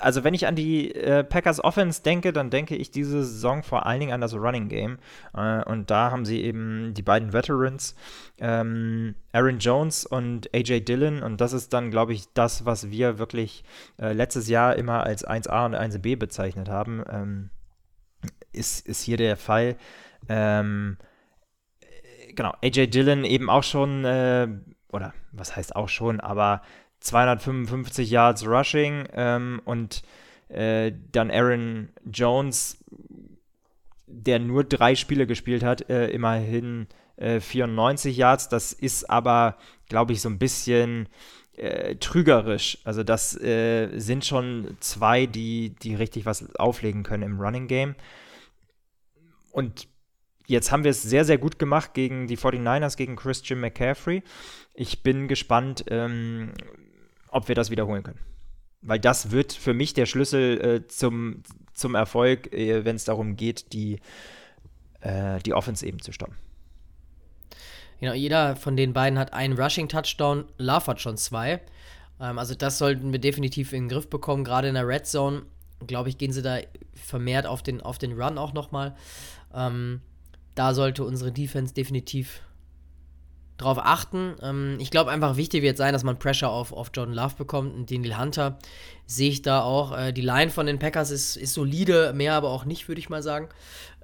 also 0.00 0.24
wenn 0.24 0.34
ich 0.34 0.48
an 0.48 0.56
die 0.56 0.92
äh, 0.92 1.22
Packers 1.22 1.62
Offense 1.62 2.02
denke, 2.02 2.32
dann 2.32 2.50
denke 2.50 2.74
ich 2.74 2.90
diese 2.90 3.24
Saison 3.24 3.62
vor 3.62 3.86
allen 3.86 4.00
Dingen 4.00 4.12
an 4.12 4.20
das 4.20 4.34
Running 4.34 4.68
Game. 4.68 4.98
Äh, 5.34 5.62
und 5.66 5.88
da 5.88 6.10
haben 6.10 6.24
sie 6.24 6.42
eben 6.42 6.92
die 6.92 7.02
beiden 7.02 7.32
Veterans, 7.32 7.94
ähm, 8.38 9.14
Aaron 9.32 9.60
Jones 9.60 10.04
und 10.04 10.52
AJ 10.52 10.80
Dillon. 10.80 11.22
Und 11.22 11.40
das 11.40 11.52
ist 11.52 11.72
dann, 11.72 11.92
glaube 11.92 12.12
ich, 12.12 12.24
das, 12.34 12.64
was 12.66 12.90
wir 12.90 13.20
wirklich 13.20 13.62
letztes 13.98 14.48
Jahr 14.48 14.74
immer 14.74 15.04
als 15.04 15.24
1A 15.24 15.66
und 15.66 15.76
1B 15.76 16.16
bezeichnet 16.16 16.68
haben. 16.68 17.50
Ist, 18.52 18.86
ist 18.86 19.02
hier 19.02 19.16
der 19.16 19.36
Fall. 19.36 19.76
Ähm, 20.28 20.96
genau, 22.34 22.54
AJ 22.62 22.88
Dillon 22.88 23.24
eben 23.24 23.48
auch 23.48 23.62
schon, 23.62 24.04
äh, 24.04 24.48
oder 24.88 25.14
was 25.32 25.56
heißt 25.56 25.76
auch 25.76 25.88
schon, 25.88 26.20
aber 26.20 26.62
255 27.00 28.10
Yards 28.10 28.46
Rushing 28.46 29.06
ähm, 29.14 29.60
und 29.64 30.02
äh, 30.48 30.92
dann 31.12 31.30
Aaron 31.30 31.90
Jones, 32.04 32.84
der 34.06 34.38
nur 34.38 34.64
drei 34.64 34.94
Spiele 34.94 35.26
gespielt 35.26 35.62
hat, 35.62 35.88
äh, 35.88 36.08
immerhin 36.08 36.88
94 37.20 38.16
äh, 38.16 38.20
Yards. 38.20 38.48
Das 38.48 38.72
ist 38.72 39.08
aber, 39.08 39.56
glaube 39.88 40.12
ich, 40.12 40.20
so 40.20 40.28
ein 40.28 40.38
bisschen 40.38 41.08
äh, 41.56 41.96
trügerisch. 41.96 42.78
Also 42.84 43.02
das 43.02 43.38
äh, 43.40 43.98
sind 43.98 44.24
schon 44.24 44.76
zwei, 44.80 45.26
die, 45.26 45.74
die 45.82 45.94
richtig 45.94 46.26
was 46.26 46.54
auflegen 46.56 47.02
können 47.02 47.22
im 47.22 47.40
Running 47.40 47.68
Game. 47.68 47.94
Und 49.50 49.88
jetzt 50.46 50.72
haben 50.72 50.84
wir 50.84 50.90
es 50.90 51.02
sehr, 51.02 51.24
sehr 51.24 51.38
gut 51.38 51.58
gemacht 51.58 51.94
gegen 51.94 52.26
die 52.26 52.36
49ers, 52.36 52.96
gegen 52.96 53.16
Christian 53.16 53.60
McCaffrey. 53.60 54.22
Ich 54.74 55.02
bin 55.02 55.28
gespannt, 55.28 55.84
ähm, 55.88 56.52
ob 57.28 57.48
wir 57.48 57.54
das 57.54 57.70
wiederholen 57.70 58.02
können. 58.02 58.20
Weil 58.82 58.98
das 58.98 59.30
wird 59.30 59.52
für 59.52 59.74
mich 59.74 59.92
der 59.94 60.06
Schlüssel 60.06 60.60
äh, 60.60 60.86
zum, 60.86 61.42
zum 61.74 61.94
Erfolg, 61.94 62.52
äh, 62.52 62.84
wenn 62.84 62.96
es 62.96 63.04
darum 63.04 63.36
geht, 63.36 63.72
die, 63.72 64.00
äh, 65.00 65.38
die 65.40 65.52
Offense 65.52 65.86
eben 65.86 66.00
zu 66.00 66.12
stoppen. 66.12 66.36
Genau, 68.00 68.14
jeder 68.14 68.56
von 68.56 68.76
den 68.76 68.94
beiden 68.94 69.18
hat 69.18 69.34
einen 69.34 69.58
Rushing-Touchdown, 69.58 70.46
Love 70.56 70.86
hat 70.86 71.00
schon 71.00 71.18
zwei. 71.18 71.60
Ähm, 72.18 72.38
also 72.38 72.54
das 72.54 72.78
sollten 72.78 73.12
wir 73.12 73.18
definitiv 73.18 73.72
in 73.72 73.84
den 73.84 73.88
Griff 73.90 74.08
bekommen, 74.08 74.44
gerade 74.44 74.68
in 74.68 74.74
der 74.74 74.88
Red 74.88 75.06
Zone. 75.06 75.42
Glaube 75.86 76.08
ich, 76.08 76.18
gehen 76.18 76.32
sie 76.32 76.42
da 76.42 76.58
vermehrt 76.94 77.46
auf 77.46 77.62
den, 77.62 77.80
auf 77.80 77.98
den 77.98 78.12
Run 78.20 78.38
auch 78.38 78.52
nochmal. 78.52 78.96
Ähm, 79.54 80.00
da 80.54 80.74
sollte 80.74 81.04
unsere 81.04 81.32
Defense 81.32 81.74
definitiv 81.74 82.42
drauf 83.60 83.78
achten. 83.78 84.36
Ähm, 84.42 84.76
ich 84.80 84.90
glaube 84.90 85.10
einfach 85.10 85.36
wichtig 85.36 85.62
wird 85.62 85.76
sein, 85.76 85.92
dass 85.92 86.04
man 86.04 86.18
Pressure 86.18 86.50
auf, 86.50 86.72
auf 86.72 86.90
Jordan 86.94 87.14
Love 87.14 87.34
bekommt 87.36 87.74
und 87.74 87.90
Daniel 87.90 88.18
Hunter 88.18 88.58
sehe 89.06 89.30
ich 89.30 89.42
da 89.42 89.62
auch. 89.62 89.96
Äh, 89.96 90.12
die 90.12 90.22
Line 90.22 90.50
von 90.50 90.66
den 90.66 90.78
Packers 90.78 91.10
ist, 91.10 91.36
ist 91.36 91.54
solide, 91.54 92.12
mehr 92.14 92.34
aber 92.34 92.50
auch 92.50 92.64
nicht, 92.64 92.88
würde 92.88 93.00
ich 93.00 93.10
mal 93.10 93.22
sagen. 93.22 93.48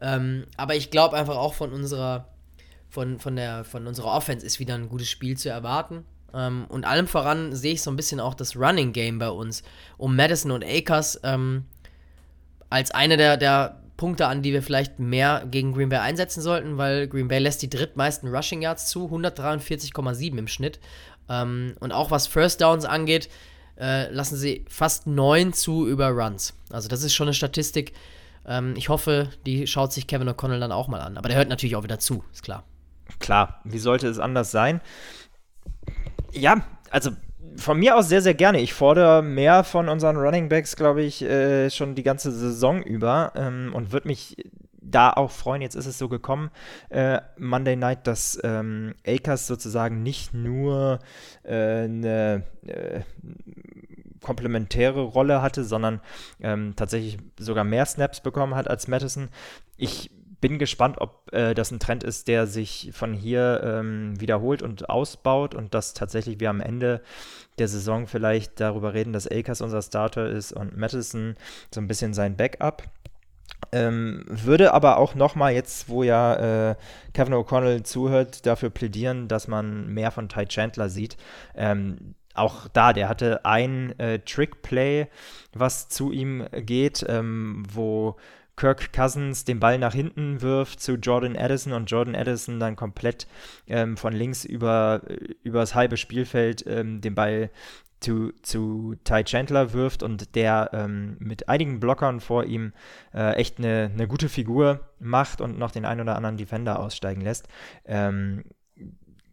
Ähm, 0.01 0.44
aber 0.57 0.76
ich 0.76 0.90
glaube 0.90 1.16
einfach 1.16 1.36
auch 1.36 1.55
von 1.55 1.72
unserer, 1.72 2.28
von, 2.88 3.18
von, 3.18 3.36
der, 3.36 3.64
von 3.64 3.86
unserer 3.86 4.12
Offense 4.12 4.44
ist 4.44 4.61
wieder 4.61 4.74
ein 4.74 4.88
gutes 4.88 5.09
Spiel 5.09 5.36
zu 5.36 5.49
erwarten. 5.49 6.05
Ähm, 6.34 6.66
und 6.68 6.84
allem 6.84 7.07
voran 7.07 7.55
sehe 7.55 7.72
ich 7.72 7.82
so 7.82 7.90
ein 7.90 7.97
bisschen 7.97 8.20
auch 8.20 8.34
das 8.34 8.57
Running 8.57 8.92
Game 8.92 9.18
bei 9.18 9.30
uns. 9.30 9.62
Um 9.97 10.16
Madison 10.16 10.51
und 10.51 10.64
Akers 10.64 11.18
ähm, 11.22 11.64
als 12.68 12.90
eine 12.90 13.16
der, 13.16 13.36
der 13.36 13.80
Punkte 13.97 14.26
an, 14.26 14.42
die 14.42 14.53
wir 14.53 14.62
vielleicht 14.62 14.99
mehr 14.99 15.47
gegen 15.51 15.72
Green 15.72 15.88
Bay 15.88 15.99
einsetzen 15.99 16.42
sollten, 16.42 16.76
weil 16.78 17.09
Green 17.09 17.28
Bay 17.28 17.38
lässt 17.38 17.62
die 17.62 17.70
drittmeisten 17.70 18.28
Rushing 18.28 18.62
Yards 18.62 18.86
zu, 18.86 19.07
143,7 19.07 20.38
im 20.38 20.49
Schnitt. 20.49 20.78
Ähm, 21.28 21.74
und 21.80 21.92
auch 21.92 22.11
was 22.11 22.26
First 22.26 22.61
Downs 22.61 22.84
angeht, 22.84 23.28
äh, 23.78 24.11
lassen 24.11 24.36
sie 24.36 24.64
fast 24.68 25.07
9 25.07 25.53
zu 25.53 25.86
über 25.86 26.09
Runs. 26.09 26.55
Also 26.70 26.88
das 26.88 27.03
ist 27.03 27.14
schon 27.14 27.26
eine 27.26 27.34
Statistik. 27.34 27.92
Ähm, 28.47 28.74
ich 28.76 28.88
hoffe, 28.88 29.30
die 29.44 29.66
schaut 29.66 29.92
sich 29.92 30.07
Kevin 30.07 30.28
O'Connell 30.28 30.61
dann 30.61 30.72
auch 30.72 30.88
mal 30.88 31.01
an. 31.01 31.18
Aber 31.18 31.28
der 31.28 31.38
hört 31.38 31.49
natürlich 31.49 31.76
auch 31.76 31.84
wieder 31.84 31.99
zu, 31.99 32.24
ist 32.32 32.42
klar. 32.42 32.64
Klar, 33.18 33.61
wie 33.64 33.78
sollte 33.78 34.09
es 34.09 34.18
anders 34.18 34.51
sein? 34.51 34.80
Ja, 36.32 36.66
also 36.90 37.11
von 37.57 37.78
mir 37.78 37.97
aus 37.97 38.09
sehr, 38.09 38.22
sehr 38.22 38.34
gerne. 38.34 38.61
Ich 38.61 38.74
fordere 38.74 39.22
mehr 39.22 39.64
von 39.64 39.88
unseren 39.88 40.16
Running 40.16 40.49
Backs, 40.49 40.76
glaube 40.76 41.03
ich, 41.03 41.22
äh, 41.22 41.70
schon 41.70 41.94
die 41.94 42.03
ganze 42.03 42.32
Saison 42.32 42.82
über 42.82 43.32
ähm, 43.36 43.72
und 43.74 43.92
würde 43.92 44.09
mich 44.09 44.36
da 44.80 45.11
auch 45.12 45.30
freuen, 45.30 45.62
jetzt 45.62 45.74
ist 45.74 45.86
es 45.86 45.99
so 45.99 46.09
gekommen, 46.09 46.51
äh, 46.90 47.20
Monday 47.38 47.76
Night, 47.76 48.07
dass 48.07 48.38
ähm, 48.44 48.94
Akers 49.07 49.47
sozusagen 49.47 50.03
nicht 50.03 50.32
nur 50.32 51.01
äh, 51.42 51.84
eine 51.84 52.44
äh, 52.66 53.01
komplementäre 54.22 55.03
Rolle 55.03 55.42
hatte, 55.42 55.64
sondern 55.64 56.01
ähm, 56.40 56.74
tatsächlich 56.76 57.18
sogar 57.38 57.64
mehr 57.64 57.86
Snaps 57.86 58.20
bekommen 58.20 58.55
hat 58.55 58.68
als 58.68 58.88
Madison. 58.88 59.28
Ich 59.76 60.11
bin 60.41 60.59
gespannt, 60.59 60.97
ob 60.99 61.32
äh, 61.32 61.55
das 61.55 61.70
ein 61.70 61.78
Trend 61.78 62.05
ist, 62.05 62.28
der 62.28 62.47
sich 62.47 62.91
von 62.93 63.12
hier 63.12 63.61
ähm, 63.64 64.20
wiederholt 64.20 64.62
und 64.62 64.89
ausbaut 64.89 65.55
und 65.55 65.74
dass 65.74 65.95
tatsächlich 65.95 66.41
wir 66.41 66.51
am 66.51 66.61
Ende 66.61 67.03
der 67.59 67.68
Saison 67.68 68.07
vielleicht 68.07 68.61
darüber 68.61 68.95
reden, 68.95 69.12
dass 69.12 69.30
Akers 69.30 69.61
unser 69.61 69.82
Starter 69.82 70.28
ist 70.28 70.53
und 70.53 70.76
Madison 70.76 71.37
so 71.74 71.80
ein 71.80 71.89
bisschen 71.89 72.14
sein 72.14 72.37
Backup. 72.37 72.82
Ähm, 73.72 74.24
würde 74.28 74.74
aber 74.74 74.99
auch 74.99 75.14
nochmal 75.14 75.53
jetzt, 75.53 75.89
wo 75.89 76.03
ja 76.03 76.70
äh, 76.70 76.76
Kevin 77.14 77.34
O'Connell 77.34 77.82
zuhört, 77.82 78.47
dafür 78.47 78.70
plädieren, 78.70 79.28
dass 79.28 79.49
man 79.49 79.89
mehr 79.89 80.11
von 80.11 80.28
Ty 80.28 80.47
Chandler 80.47 80.89
sieht. 80.89 81.16
Ähm, 81.55 82.14
auch 82.34 82.68
da, 82.68 82.93
der 82.93 83.09
hatte 83.09 83.45
ein 83.45 83.99
äh, 83.99 84.18
Trick-Play, 84.18 85.09
was 85.55 85.89
zu 85.89 86.12
ihm 86.12 86.47
geht, 86.53 87.05
ähm, 87.09 87.64
wo 87.72 88.16
Kirk 88.57 88.92
Cousins 88.92 89.44
den 89.44 89.61
Ball 89.61 89.78
nach 89.78 89.92
hinten 89.92 90.40
wirft 90.40 90.80
zu 90.80 90.94
Jordan 90.94 91.36
Addison 91.36 91.72
und 91.72 91.90
Jordan 91.90 92.16
Addison 92.16 92.59
dann 92.59 92.74
komplett 92.74 93.26
ähm, 93.66 93.96
von 93.96 94.12
links 94.12 94.44
über 94.44 95.02
das 95.44 95.74
halbe 95.74 95.96
Spielfeld 95.96 96.66
ähm, 96.66 97.00
den 97.00 97.14
Ball 97.14 97.50
zu, 98.00 98.32
zu 98.42 98.94
Ty 99.04 99.24
Chandler 99.24 99.72
wirft 99.72 100.02
und 100.02 100.34
der 100.34 100.70
ähm, 100.72 101.16
mit 101.18 101.48
einigen 101.48 101.80
Blockern 101.80 102.20
vor 102.20 102.44
ihm 102.44 102.72
äh, 103.14 103.34
echt 103.34 103.59
eine, 103.59 103.90
eine 103.92 104.07
gute 104.07 104.28
Figur 104.28 104.80
macht 104.98 105.40
und 105.40 105.59
noch 105.59 105.70
den 105.70 105.84
ein 105.84 106.00
oder 106.00 106.16
anderen 106.16 106.36
Defender 106.36 106.78
aussteigen 106.78 107.22
lässt. 107.22 107.48
Ähm, 107.84 108.44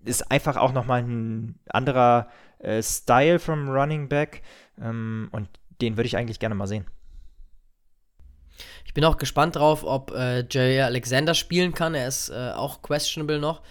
ist 0.06 0.32
einfach 0.32 0.58
auch 0.58 0.74
nochmal 0.74 1.04
ein 1.04 1.60
anderer 1.68 2.30
äh, 2.60 2.82
Style 2.82 3.40
vom 3.40 3.70
Running 3.70 4.10
Back 4.10 4.42
ähm, 4.82 5.30
und 5.32 5.50
den 5.82 5.98
würde 5.98 6.08
ich 6.08 6.18
eigentlich 6.18 6.40
gerne 6.40 6.56
mal 6.56 6.68
sehen. 6.68 6.86
Ich 8.94 8.96
bin 8.96 9.06
auch 9.06 9.18
gespannt 9.18 9.56
drauf, 9.56 9.84
ob 9.84 10.12
äh, 10.12 10.46
Jerry 10.48 10.80
Alexander 10.80 11.34
spielen 11.34 11.74
kann. 11.74 11.96
Er 11.96 12.08
ist 12.08 12.30
äh, 12.30 12.52
auch 12.52 12.84
questionable 12.84 13.40
noch. 13.40 13.64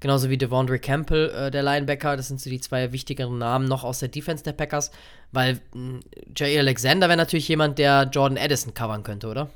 Genauso 0.00 0.28
wie 0.28 0.36
Devondre 0.36 0.78
Campbell, 0.78 1.30
äh, 1.30 1.50
der 1.50 1.62
Linebacker. 1.62 2.18
Das 2.18 2.28
sind 2.28 2.38
so 2.38 2.50
die 2.50 2.60
zwei 2.60 2.92
wichtigeren 2.92 3.38
Namen 3.38 3.66
noch 3.66 3.82
aus 3.82 4.00
der 4.00 4.10
Defense 4.10 4.44
der 4.44 4.52
Packers. 4.52 4.90
Weil 5.32 5.62
hm, 5.72 6.00
Jerry 6.36 6.58
Alexander 6.58 7.08
wäre 7.08 7.16
natürlich 7.16 7.48
jemand, 7.48 7.78
der 7.78 8.10
Jordan 8.12 8.36
Addison 8.36 8.74
covern 8.74 9.04
könnte, 9.04 9.28
oder? 9.28 9.48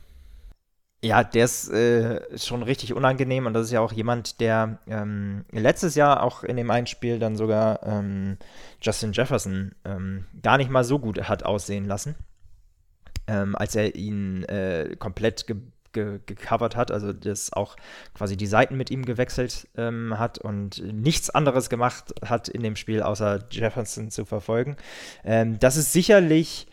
Ja, 1.05 1.23
der 1.23 1.45
ist 1.45 1.69
äh, 1.69 2.39
schon 2.39 2.63
richtig 2.63 2.95
unangenehm 2.95 3.45
und 3.45 3.53
das 3.53 3.67
ist 3.67 3.73
ja 3.73 3.81
auch 3.81 3.93
jemand, 3.93 4.41
der 4.41 4.79
ähm, 4.87 5.45
letztes 5.51 5.95
Jahr 5.95 6.23
auch 6.23 6.43
in 6.43 6.57
dem 6.57 6.71
einen 6.71 6.87
Spiel 6.87 7.19
dann 7.19 7.37
sogar 7.37 7.83
ähm, 7.83 8.39
Justin 8.81 9.13
Jefferson 9.13 9.73
ähm, 9.85 10.25
gar 10.43 10.57
nicht 10.57 10.71
mal 10.71 10.85
so 10.85 10.99
gut 10.99 11.29
hat 11.29 11.45
aussehen 11.45 11.85
lassen, 11.85 12.15
ähm, 13.33 13.57
als 13.57 13.75
er 13.75 13.95
ihn 13.95 14.45
äh, 14.45 14.97
komplett 14.99 15.47
ge 15.47 15.57
ge 15.93 16.21
gecovert 16.25 16.75
hat, 16.75 16.91
also 16.91 17.13
das 17.13 17.53
auch 17.53 17.77
quasi 18.15 18.37
die 18.37 18.47
Seiten 18.47 18.77
mit 18.79 18.91
ihm 18.91 19.05
gewechselt 19.05 19.69
ähm, 19.77 20.19
hat 20.19 20.39
und 20.39 20.83
nichts 20.83 21.29
anderes 21.29 21.69
gemacht 21.69 22.15
hat 22.25 22.49
in 22.49 22.63
dem 22.63 22.77
Spiel, 22.77 23.03
außer 23.03 23.45
Jefferson 23.51 24.11
zu 24.11 24.25
verfolgen. 24.25 24.77
Ähm, 25.23 25.59
das 25.59 25.77
ist 25.77 25.93
sicherlich 25.93 26.67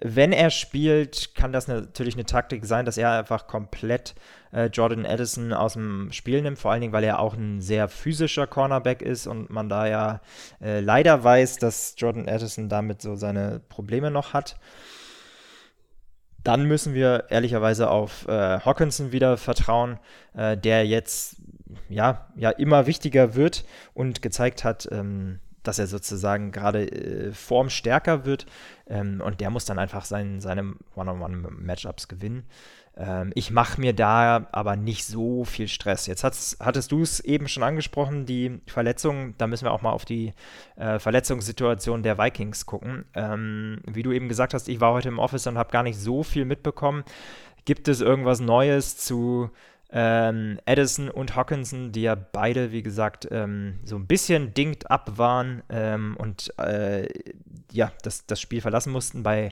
wenn 0.00 0.32
er 0.32 0.50
spielt, 0.50 1.34
kann 1.34 1.52
das 1.52 1.68
natürlich 1.68 2.14
eine 2.14 2.26
Taktik 2.26 2.64
sein, 2.66 2.84
dass 2.84 2.98
er 2.98 3.12
einfach 3.12 3.46
komplett 3.46 4.14
äh, 4.52 4.66
Jordan 4.66 5.06
Addison 5.06 5.52
aus 5.52 5.74
dem 5.74 6.12
Spiel 6.12 6.42
nimmt, 6.42 6.58
vor 6.58 6.72
allen 6.72 6.80
Dingen, 6.80 6.92
weil 6.92 7.04
er 7.04 7.20
auch 7.20 7.34
ein 7.34 7.60
sehr 7.60 7.88
physischer 7.88 8.46
Cornerback 8.46 9.02
ist 9.02 9.26
und 9.26 9.50
man 9.50 9.68
da 9.68 9.86
ja 9.86 10.20
äh, 10.60 10.80
leider 10.80 11.24
weiß, 11.24 11.56
dass 11.58 11.94
Jordan 11.96 12.28
Addison 12.28 12.68
damit 12.68 13.02
so 13.02 13.16
seine 13.16 13.60
Probleme 13.68 14.10
noch 14.10 14.32
hat. 14.32 14.56
Dann 16.44 16.66
müssen 16.66 16.94
wir 16.94 17.24
ehrlicherweise 17.30 17.90
auf 17.90 18.28
äh, 18.28 18.60
Hawkinson 18.60 19.12
wieder 19.12 19.36
vertrauen, 19.36 19.98
äh, 20.36 20.56
der 20.56 20.86
jetzt 20.86 21.36
ja, 21.88 22.28
ja 22.36 22.50
immer 22.50 22.86
wichtiger 22.86 23.34
wird 23.34 23.64
und 23.94 24.22
gezeigt 24.22 24.62
hat, 24.62 24.88
ähm, 24.92 25.40
dass 25.62 25.78
er 25.78 25.86
sozusagen 25.86 26.52
gerade 26.52 26.86
äh, 26.90 27.32
formstärker 27.32 28.26
wird 28.26 28.46
ähm, 28.86 29.22
und 29.24 29.40
der 29.40 29.50
muss 29.50 29.64
dann 29.64 29.78
einfach 29.78 30.04
sein, 30.04 30.40
seine 30.40 30.74
One-on-One-Matchups 30.94 32.08
gewinnen. 32.08 32.44
Ähm, 32.96 33.32
ich 33.34 33.50
mache 33.50 33.80
mir 33.80 33.92
da 33.92 34.46
aber 34.52 34.76
nicht 34.76 35.04
so 35.04 35.44
viel 35.44 35.68
Stress. 35.68 36.06
Jetzt 36.06 36.24
hattest 36.24 36.92
du 36.92 37.02
es 37.02 37.20
eben 37.20 37.48
schon 37.48 37.62
angesprochen, 37.62 38.26
die 38.26 38.60
Verletzung. 38.66 39.34
Da 39.38 39.46
müssen 39.46 39.64
wir 39.64 39.72
auch 39.72 39.82
mal 39.82 39.92
auf 39.92 40.04
die 40.04 40.32
äh, 40.76 40.98
Verletzungssituation 40.98 42.02
der 42.02 42.18
Vikings 42.18 42.66
gucken. 42.66 43.04
Ähm, 43.14 43.80
wie 43.86 44.02
du 44.02 44.12
eben 44.12 44.28
gesagt 44.28 44.54
hast, 44.54 44.68
ich 44.68 44.80
war 44.80 44.92
heute 44.92 45.08
im 45.08 45.18
Office 45.18 45.46
und 45.46 45.58
habe 45.58 45.72
gar 45.72 45.82
nicht 45.82 45.98
so 45.98 46.22
viel 46.22 46.44
mitbekommen. 46.44 47.04
Gibt 47.64 47.88
es 47.88 48.00
irgendwas 48.00 48.40
Neues 48.40 48.96
zu 48.96 49.50
ähm, 49.90 50.58
Addison 50.66 51.08
und 51.08 51.36
Hawkinson, 51.36 51.92
die 51.92 52.02
ja 52.02 52.14
beide, 52.14 52.72
wie 52.72 52.82
gesagt, 52.82 53.28
ähm, 53.30 53.78
so 53.84 53.96
ein 53.96 54.06
bisschen 54.06 54.52
dingt 54.52 54.90
ab 54.90 55.12
waren 55.18 55.62
ähm, 55.68 56.16
und 56.18 56.52
äh, 56.58 57.08
ja, 57.70 57.92
das, 58.02 58.26
das 58.26 58.40
Spiel 58.40 58.60
verlassen 58.60 58.92
mussten. 58.92 59.22
Bei 59.22 59.50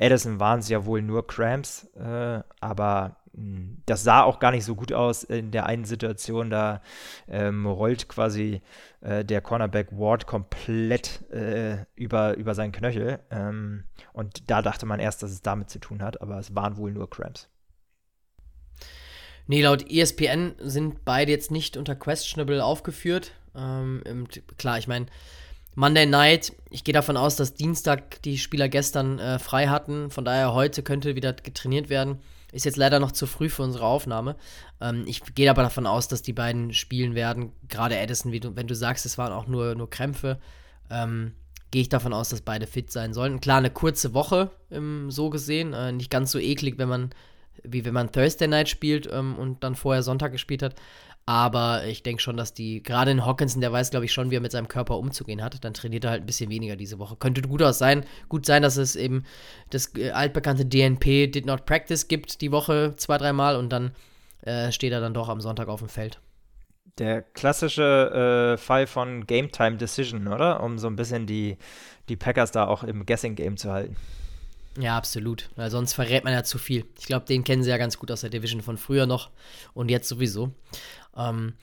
Addison 0.00 0.40
waren 0.40 0.60
es 0.60 0.68
ja 0.68 0.84
wohl 0.84 1.02
nur 1.02 1.26
Cramps, 1.26 1.84
äh, 1.96 2.42
aber 2.60 3.16
mh, 3.32 3.42
hm, 3.42 3.82
das 3.86 4.02
sah 4.02 4.22
auch 4.22 4.38
gar 4.38 4.50
nicht 4.50 4.64
so 4.64 4.74
gut 4.74 4.92
aus 4.92 5.22
in 5.22 5.50
der 5.50 5.66
einen 5.66 5.84
Situation. 5.84 6.50
Da 6.50 6.82
ähm, 7.28 7.66
rollt 7.66 8.08
quasi 8.08 8.62
äh, 9.00 9.24
der 9.24 9.40
Cornerback 9.40 9.92
Ward 9.92 10.26
komplett 10.26 11.30
äh, 11.30 11.84
über, 11.94 12.36
über 12.36 12.54
seinen 12.54 12.72
Knöchel. 12.72 13.20
Ähm, 13.30 13.84
und 14.12 14.50
da 14.50 14.62
dachte 14.62 14.86
man 14.86 15.00
erst, 15.00 15.22
dass 15.22 15.30
es 15.30 15.42
damit 15.42 15.70
zu 15.70 15.78
tun 15.78 16.02
hat, 16.02 16.20
aber 16.20 16.38
es 16.38 16.54
waren 16.54 16.76
wohl 16.76 16.92
nur 16.92 17.08
Cramps. 17.08 17.48
Nee, 19.48 19.62
laut 19.62 19.88
ESPN 19.88 20.56
sind 20.58 21.04
beide 21.04 21.30
jetzt 21.30 21.52
nicht 21.52 21.76
unter 21.76 21.94
questionable 21.94 22.64
aufgeführt. 22.64 23.32
Ähm, 23.54 24.02
klar, 24.58 24.78
ich 24.78 24.88
meine, 24.88 25.06
Monday 25.78 26.06
Night, 26.06 26.54
ich 26.70 26.84
gehe 26.84 26.94
davon 26.94 27.18
aus, 27.18 27.36
dass 27.36 27.52
Dienstag 27.52 28.22
die 28.22 28.38
Spieler 28.38 28.70
gestern 28.70 29.18
äh, 29.18 29.38
frei 29.38 29.68
hatten. 29.68 30.10
Von 30.10 30.24
daher 30.24 30.54
heute 30.54 30.82
könnte 30.82 31.16
wieder 31.16 31.34
getrainiert 31.34 31.90
werden. 31.90 32.20
Ist 32.50 32.64
jetzt 32.64 32.78
leider 32.78 32.98
noch 32.98 33.12
zu 33.12 33.26
früh 33.26 33.50
für 33.50 33.62
unsere 33.62 33.84
Aufnahme. 33.84 34.36
Ähm, 34.80 35.04
ich 35.06 35.22
gehe 35.34 35.50
aber 35.50 35.62
davon 35.62 35.86
aus, 35.86 36.08
dass 36.08 36.22
die 36.22 36.32
beiden 36.32 36.72
spielen 36.72 37.14
werden. 37.14 37.52
Gerade 37.68 37.98
Edison, 37.98 38.32
du, 38.32 38.56
wenn 38.56 38.66
du 38.66 38.74
sagst, 38.74 39.04
es 39.04 39.18
waren 39.18 39.34
auch 39.34 39.48
nur, 39.48 39.74
nur 39.74 39.90
Krämpfe, 39.90 40.38
ähm, 40.90 41.32
gehe 41.70 41.82
ich 41.82 41.90
davon 41.90 42.14
aus, 42.14 42.30
dass 42.30 42.40
beide 42.40 42.66
fit 42.66 42.90
sein 42.90 43.12
sollen. 43.12 43.40
Klar, 43.40 43.58
eine 43.58 43.70
kurze 43.70 44.14
Woche 44.14 44.52
ähm, 44.70 45.10
so 45.10 45.28
gesehen. 45.28 45.74
Äh, 45.74 45.92
nicht 45.92 46.10
ganz 46.10 46.32
so 46.32 46.38
eklig, 46.38 46.78
wenn 46.78 46.88
man 46.88 47.10
wie 47.62 47.84
wenn 47.84 47.94
man 47.94 48.12
Thursday 48.12 48.48
Night 48.48 48.68
spielt 48.68 49.08
ähm, 49.12 49.36
und 49.36 49.62
dann 49.62 49.74
vorher 49.74 50.02
Sonntag 50.02 50.32
gespielt 50.32 50.62
hat. 50.62 50.74
Aber 51.28 51.84
ich 51.86 52.04
denke 52.04 52.22
schon, 52.22 52.36
dass 52.36 52.54
die, 52.54 52.84
gerade 52.84 53.10
in 53.10 53.26
Hawkinson, 53.26 53.60
der 53.60 53.72
weiß, 53.72 53.90
glaube 53.90 54.06
ich, 54.06 54.12
schon, 54.12 54.30
wie 54.30 54.36
er 54.36 54.40
mit 54.40 54.52
seinem 54.52 54.68
Körper 54.68 54.96
umzugehen 54.96 55.42
hat. 55.42 55.64
Dann 55.64 55.74
trainiert 55.74 56.04
er 56.04 56.10
halt 56.10 56.22
ein 56.22 56.26
bisschen 56.26 56.50
weniger 56.50 56.76
diese 56.76 57.00
Woche. 57.00 57.16
Könnte 57.16 57.42
gut 57.42 57.62
aus 57.62 57.78
sein. 57.78 58.04
Gut 58.28 58.46
sein, 58.46 58.62
dass 58.62 58.76
es 58.76 58.94
eben 58.94 59.24
das 59.70 59.92
äh, 59.96 60.10
altbekannte 60.10 60.64
DNP 60.64 61.26
Did 61.26 61.44
Not 61.44 61.66
Practice 61.66 62.06
gibt 62.06 62.40
die 62.42 62.52
Woche 62.52 62.94
zwei, 62.96 63.18
dreimal 63.18 63.56
und 63.56 63.70
dann 63.70 63.90
äh, 64.42 64.70
steht 64.70 64.92
er 64.92 65.00
dann 65.00 65.14
doch 65.14 65.28
am 65.28 65.40
Sonntag 65.40 65.66
auf 65.66 65.80
dem 65.80 65.88
Feld. 65.88 66.20
Der 66.98 67.22
klassische 67.22 68.54
äh, 68.54 68.56
Fall 68.56 68.86
von 68.86 69.26
Game 69.26 69.50
Time 69.50 69.78
Decision, 69.78 70.28
oder? 70.28 70.62
Um 70.62 70.78
so 70.78 70.86
ein 70.86 70.94
bisschen 70.94 71.26
die, 71.26 71.58
die 72.08 72.16
Packers 72.16 72.52
da 72.52 72.68
auch 72.68 72.84
im 72.84 73.04
Guessing 73.04 73.34
Game 73.34 73.56
zu 73.56 73.72
halten. 73.72 73.96
Ja, 74.78 74.96
absolut. 74.96 75.48
Weil 75.56 75.70
sonst 75.70 75.94
verrät 75.94 76.24
man 76.24 76.32
ja 76.32 76.44
zu 76.44 76.58
viel. 76.58 76.84
Ich 76.98 77.06
glaube, 77.06 77.26
den 77.26 77.44
kennen 77.44 77.62
sie 77.62 77.70
ja 77.70 77.78
ganz 77.78 77.98
gut 77.98 78.10
aus 78.10 78.20
der 78.20 78.30
Division 78.30 78.60
von 78.60 78.76
früher 78.76 79.06
noch 79.06 79.30
und 79.74 79.90
jetzt 79.90 80.08
sowieso. 80.08 80.52
Ähm, 81.16 81.54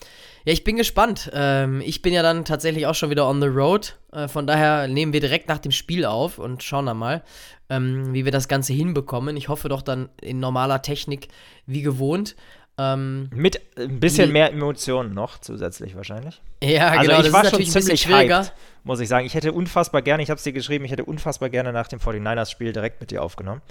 ja, 0.46 0.54
ich 0.54 0.64
bin 0.64 0.78
gespannt. 0.78 1.30
Ähm, 1.34 1.82
ich 1.82 2.02
bin 2.02 2.14
ja 2.14 2.24
dann 2.24 2.44
tatsächlich 2.44 2.88
auch 2.88 2.96
schon 2.96 3.12
wieder 3.12 3.28
on 3.28 3.40
the 3.40 3.48
road. 3.48 3.98
Äh, 4.12 4.28
von 4.28 4.48
daher 4.48 4.88
nehmen 4.88 5.14
wir 5.14 5.20
direkt 5.20 5.48
nach 5.48 5.60
dem 5.60 5.72
Spiel 5.72 6.06
auf 6.06 6.40
und 6.40 6.64
schauen 6.64 6.88
dann 6.88 6.98
mal, 6.98 7.24
ähm, 7.70 8.14
wie 8.14 8.26
wir 8.26 8.32
das 8.32 8.48
Ganze 8.48 8.74
hinbekommen. 8.74 9.38
Ich 9.38 9.48
hoffe 9.48 9.70
doch 9.70 9.84
dann 9.84 10.10
in 10.20 10.40
normaler 10.40 10.82
Technik 10.82 11.28
wie 11.68 11.84
gewohnt. 11.84 12.36
Ähm, 12.78 13.30
Mit 13.34 13.62
ein 13.78 14.00
bisschen 14.00 14.32
mehr 14.32 14.52
Emotionen 14.52 15.14
noch 15.14 15.40
zusätzlich 15.40 15.96
wahrscheinlich. 15.96 16.42
Ja, 16.64 16.88
also 16.88 17.02
genau. 17.02 17.18
Ich 17.20 17.24
das 17.26 17.34
war 17.34 17.46
schon 17.46 17.66
ziemlich 17.66 18.08
hyped, 18.08 18.54
muss 18.84 19.00
ich 19.00 19.08
sagen. 19.08 19.28
Ich 19.28 19.36
hätte 19.36 19.52
unfassbar 19.52 20.02
gerne, 20.02 20.24
ich 20.24 20.30
habe 20.30 20.38
es 20.38 20.44
dir 20.44 20.54
geschrieben, 20.54 20.84
ich 20.86 20.92
hätte 20.92 21.06
unfassbar 21.06 21.50
gerne 21.50 21.72
nach 21.72 21.88
dem 21.88 22.00
49ers-Spiel 22.00 22.74
direkt 22.74 23.00
mit 23.00 23.12
dir 23.12 23.22
aufgenommen. 23.22 23.62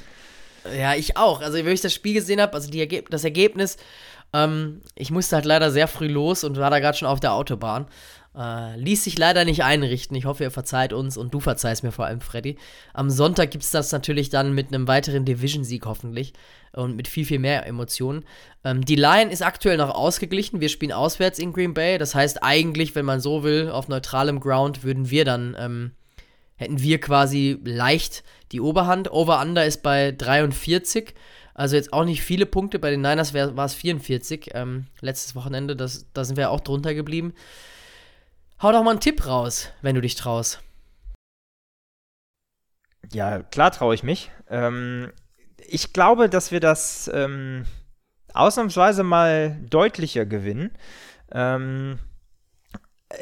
Ja, 0.79 0.95
ich 0.95 1.17
auch. 1.17 1.41
Also, 1.41 1.59
wenn 1.59 1.67
ich 1.69 1.81
das 1.81 1.93
Spiel 1.93 2.15
gesehen 2.15 2.41
habe, 2.41 2.55
also 2.55 2.73
Ergeb 2.73 3.11
das 3.11 3.25
Ergebnis, 3.25 3.77
ähm, 4.33 4.81
ich 4.95 5.11
musste 5.11 5.35
halt 5.37 5.45
leider 5.45 5.73
sehr 5.73 5.89
früh 5.89 6.07
los 6.07 6.45
und 6.45 6.57
war 6.57 6.71
da 6.71 6.79
gerade 6.79 6.97
schon 6.97 7.09
auf 7.09 7.19
der 7.19 7.33
Autobahn. 7.33 7.87
Äh, 8.35 8.77
ließ 8.79 9.05
sich 9.05 9.19
leider 9.19 9.45
nicht 9.45 9.63
einrichten. 9.63 10.17
Ich 10.17 10.25
hoffe, 10.25 10.45
ihr 10.45 10.51
verzeiht 10.51 10.95
uns 10.95 11.19
und 11.19 11.35
du 11.35 11.41
verzeihst 11.41 11.83
mir 11.83 11.93
vor 11.93 12.07
allem, 12.07 12.23
Freddy. 12.23 12.57
Am 12.95 13.11
Sonntag 13.11 13.51
gibt 13.51 13.65
es 13.65 13.71
das 13.71 13.93
natürlich 13.93 14.31
dann 14.31 14.55
mit 14.55 14.69
einem 14.69 14.89
weiteren 14.89 15.27
Division-Sieg 15.27 15.85
hoffentlich 15.85 16.33
und 16.73 16.97
mit 16.97 17.09
viel, 17.09 17.27
viel 17.27 17.39
mehr 17.39 17.67
Emotionen. 17.67 18.25
Ähm, 18.65 18.85
die 18.85 18.97
Line 18.97 19.31
ist 19.31 19.43
aktuell 19.43 19.77
noch 19.77 19.95
ausgeglichen. 19.95 20.63
Wir 20.63 20.71
spielen 20.71 20.93
auswärts 20.93 21.39
in 21.39 21.53
Green 21.53 21.75
Bay. 21.75 21.99
Das 21.99 22.15
heißt, 22.15 22.43
eigentlich, 22.43 22.95
wenn 22.95 23.05
man 23.05 23.21
so 23.21 23.43
will, 23.43 23.71
auf 23.71 23.89
neutralem 23.89 24.41
Ground 24.41 24.83
würden 24.83 25.11
wir 25.11 25.27
dann, 25.27 25.55
ähm, 25.59 25.91
hätten 26.57 26.81
wir 26.81 27.01
quasi 27.01 27.59
leicht 27.63 28.25
die 28.53 28.63
Oberhand. 28.63 29.13
Over-Under 29.13 29.67
ist 29.67 29.83
bei 29.83 30.11
43. 30.11 31.13
Also 31.53 31.77
jetzt 31.77 31.93
auch 31.93 32.07
nicht 32.07 32.23
viele 32.23 32.47
Punkte. 32.47 32.79
Bei 32.79 32.91
den 32.91 33.03
Niners 33.03 33.35
war 33.35 33.65
es 33.67 33.75
44 33.75 34.53
ähm, 34.55 34.87
letztes 35.03 35.35
Wochenende. 35.35 35.77
Das, 35.77 36.07
da 36.15 36.25
sind 36.25 36.39
wir 36.39 36.51
auch 36.51 36.61
drunter 36.61 36.95
geblieben. 36.95 37.35
Hau 38.63 38.71
doch 38.71 38.85
mal 38.85 38.93
einen 38.93 39.01
Tipp 39.01 39.27
raus, 39.27 39.71
wenn 39.81 39.97
du 39.97 40.01
dich 40.01 40.15
traust. 40.15 40.63
Ja, 43.13 43.43
klar 43.43 43.73
traue 43.73 43.93
ich 43.93 44.05
mich. 44.05 44.31
Ähm, 44.49 45.11
ich 45.67 45.93
glaube, 45.93 46.29
dass 46.29 46.53
wir 46.53 46.61
das 46.61 47.11
ähm, 47.13 47.67
ausnahmsweise 48.33 49.03
mal 49.03 49.59
deutlicher 49.69 50.27
gewinnen. 50.27 50.71
Ähm, 51.33 51.99
äh, 53.09 53.17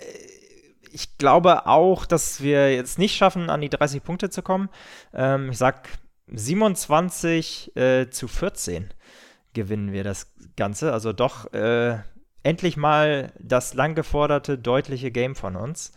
ich 0.92 1.16
glaube 1.16 1.64
auch, 1.64 2.04
dass 2.04 2.42
wir 2.42 2.74
jetzt 2.74 2.98
nicht 2.98 3.16
schaffen, 3.16 3.48
an 3.48 3.62
die 3.62 3.70
30 3.70 4.02
Punkte 4.02 4.28
zu 4.28 4.42
kommen. 4.42 4.68
Ähm, 5.14 5.52
ich 5.52 5.56
sag 5.56 5.88
27 6.26 7.74
äh, 7.78 8.10
zu 8.10 8.28
14 8.28 8.92
gewinnen 9.54 9.92
wir 9.92 10.04
das 10.04 10.34
Ganze. 10.56 10.92
Also 10.92 11.14
doch 11.14 11.50
äh, 11.54 12.00
endlich 12.42 12.76
mal 12.76 13.32
das 13.38 13.74
lang 13.74 13.94
geforderte, 13.94 14.58
deutliche 14.58 15.10
Game 15.10 15.34
von 15.34 15.56
uns. 15.56 15.92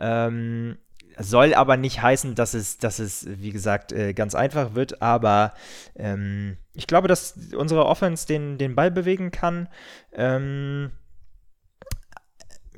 Ähm, 0.00 0.78
soll 1.18 1.54
aber 1.54 1.76
nicht 1.76 2.02
heißen, 2.02 2.34
dass 2.34 2.54
es, 2.54 2.78
dass 2.78 2.98
es 2.98 3.26
wie 3.28 3.50
gesagt, 3.50 3.92
äh, 3.92 4.14
ganz 4.14 4.34
einfach 4.34 4.74
wird, 4.74 5.00
aber 5.00 5.54
ähm, 5.94 6.56
ich 6.72 6.86
glaube, 6.86 7.08
dass 7.08 7.34
unsere 7.56 7.86
Offense 7.86 8.26
den, 8.26 8.58
den 8.58 8.74
Ball 8.74 8.90
bewegen 8.90 9.30
kann. 9.30 9.68
Ähm, 10.12 10.90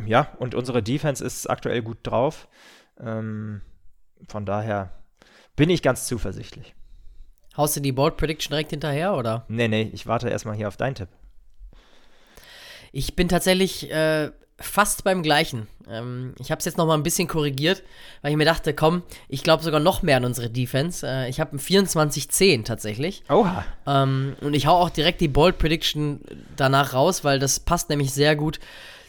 ja, 0.04 0.28
und 0.38 0.54
unsere 0.54 0.82
Defense 0.82 1.24
ist 1.24 1.48
aktuell 1.48 1.80
gut 1.82 1.98
drauf. 2.02 2.48
Ähm, 3.00 3.62
von 4.28 4.44
daher 4.44 4.90
bin 5.56 5.70
ich 5.70 5.82
ganz 5.82 6.06
zuversichtlich. 6.06 6.74
Haust 7.56 7.76
du 7.76 7.80
die 7.80 7.92
Board 7.92 8.18
Prediction 8.18 8.50
direkt 8.50 8.70
hinterher, 8.70 9.14
oder? 9.14 9.46
Nee, 9.48 9.68
nee, 9.68 9.90
ich 9.94 10.06
warte 10.06 10.28
erstmal 10.28 10.56
hier 10.56 10.68
auf 10.68 10.76
deinen 10.76 10.94
Tipp. 10.94 11.08
Ich 12.92 13.16
bin 13.16 13.28
tatsächlich 13.28 13.90
äh, 13.90 14.30
fast 14.58 15.04
beim 15.04 15.22
gleichen. 15.22 15.66
Ähm, 15.88 16.34
ich 16.40 16.50
habe 16.50 16.58
es 16.58 16.64
jetzt 16.64 16.78
noch 16.78 16.86
mal 16.86 16.94
ein 16.94 17.02
bisschen 17.02 17.28
korrigiert, 17.28 17.82
weil 18.22 18.30
ich 18.30 18.36
mir 18.36 18.44
dachte, 18.44 18.74
komm, 18.74 19.02
ich 19.28 19.42
glaube 19.42 19.62
sogar 19.62 19.80
noch 19.80 20.02
mehr 20.02 20.16
an 20.16 20.24
unsere 20.24 20.50
Defense. 20.50 21.06
Äh, 21.06 21.28
ich 21.28 21.40
habe 21.40 21.56
ein 21.56 21.60
24-10 21.60 22.64
tatsächlich. 22.64 23.22
Oha. 23.28 23.64
Ähm, 23.86 24.36
und 24.40 24.54
ich 24.54 24.66
hau 24.66 24.76
auch 24.76 24.90
direkt 24.90 25.20
die 25.20 25.28
Bold 25.28 25.58
Prediction 25.58 26.20
danach 26.56 26.94
raus, 26.94 27.24
weil 27.24 27.38
das 27.38 27.60
passt 27.60 27.90
nämlich 27.90 28.12
sehr 28.12 28.36
gut 28.36 28.58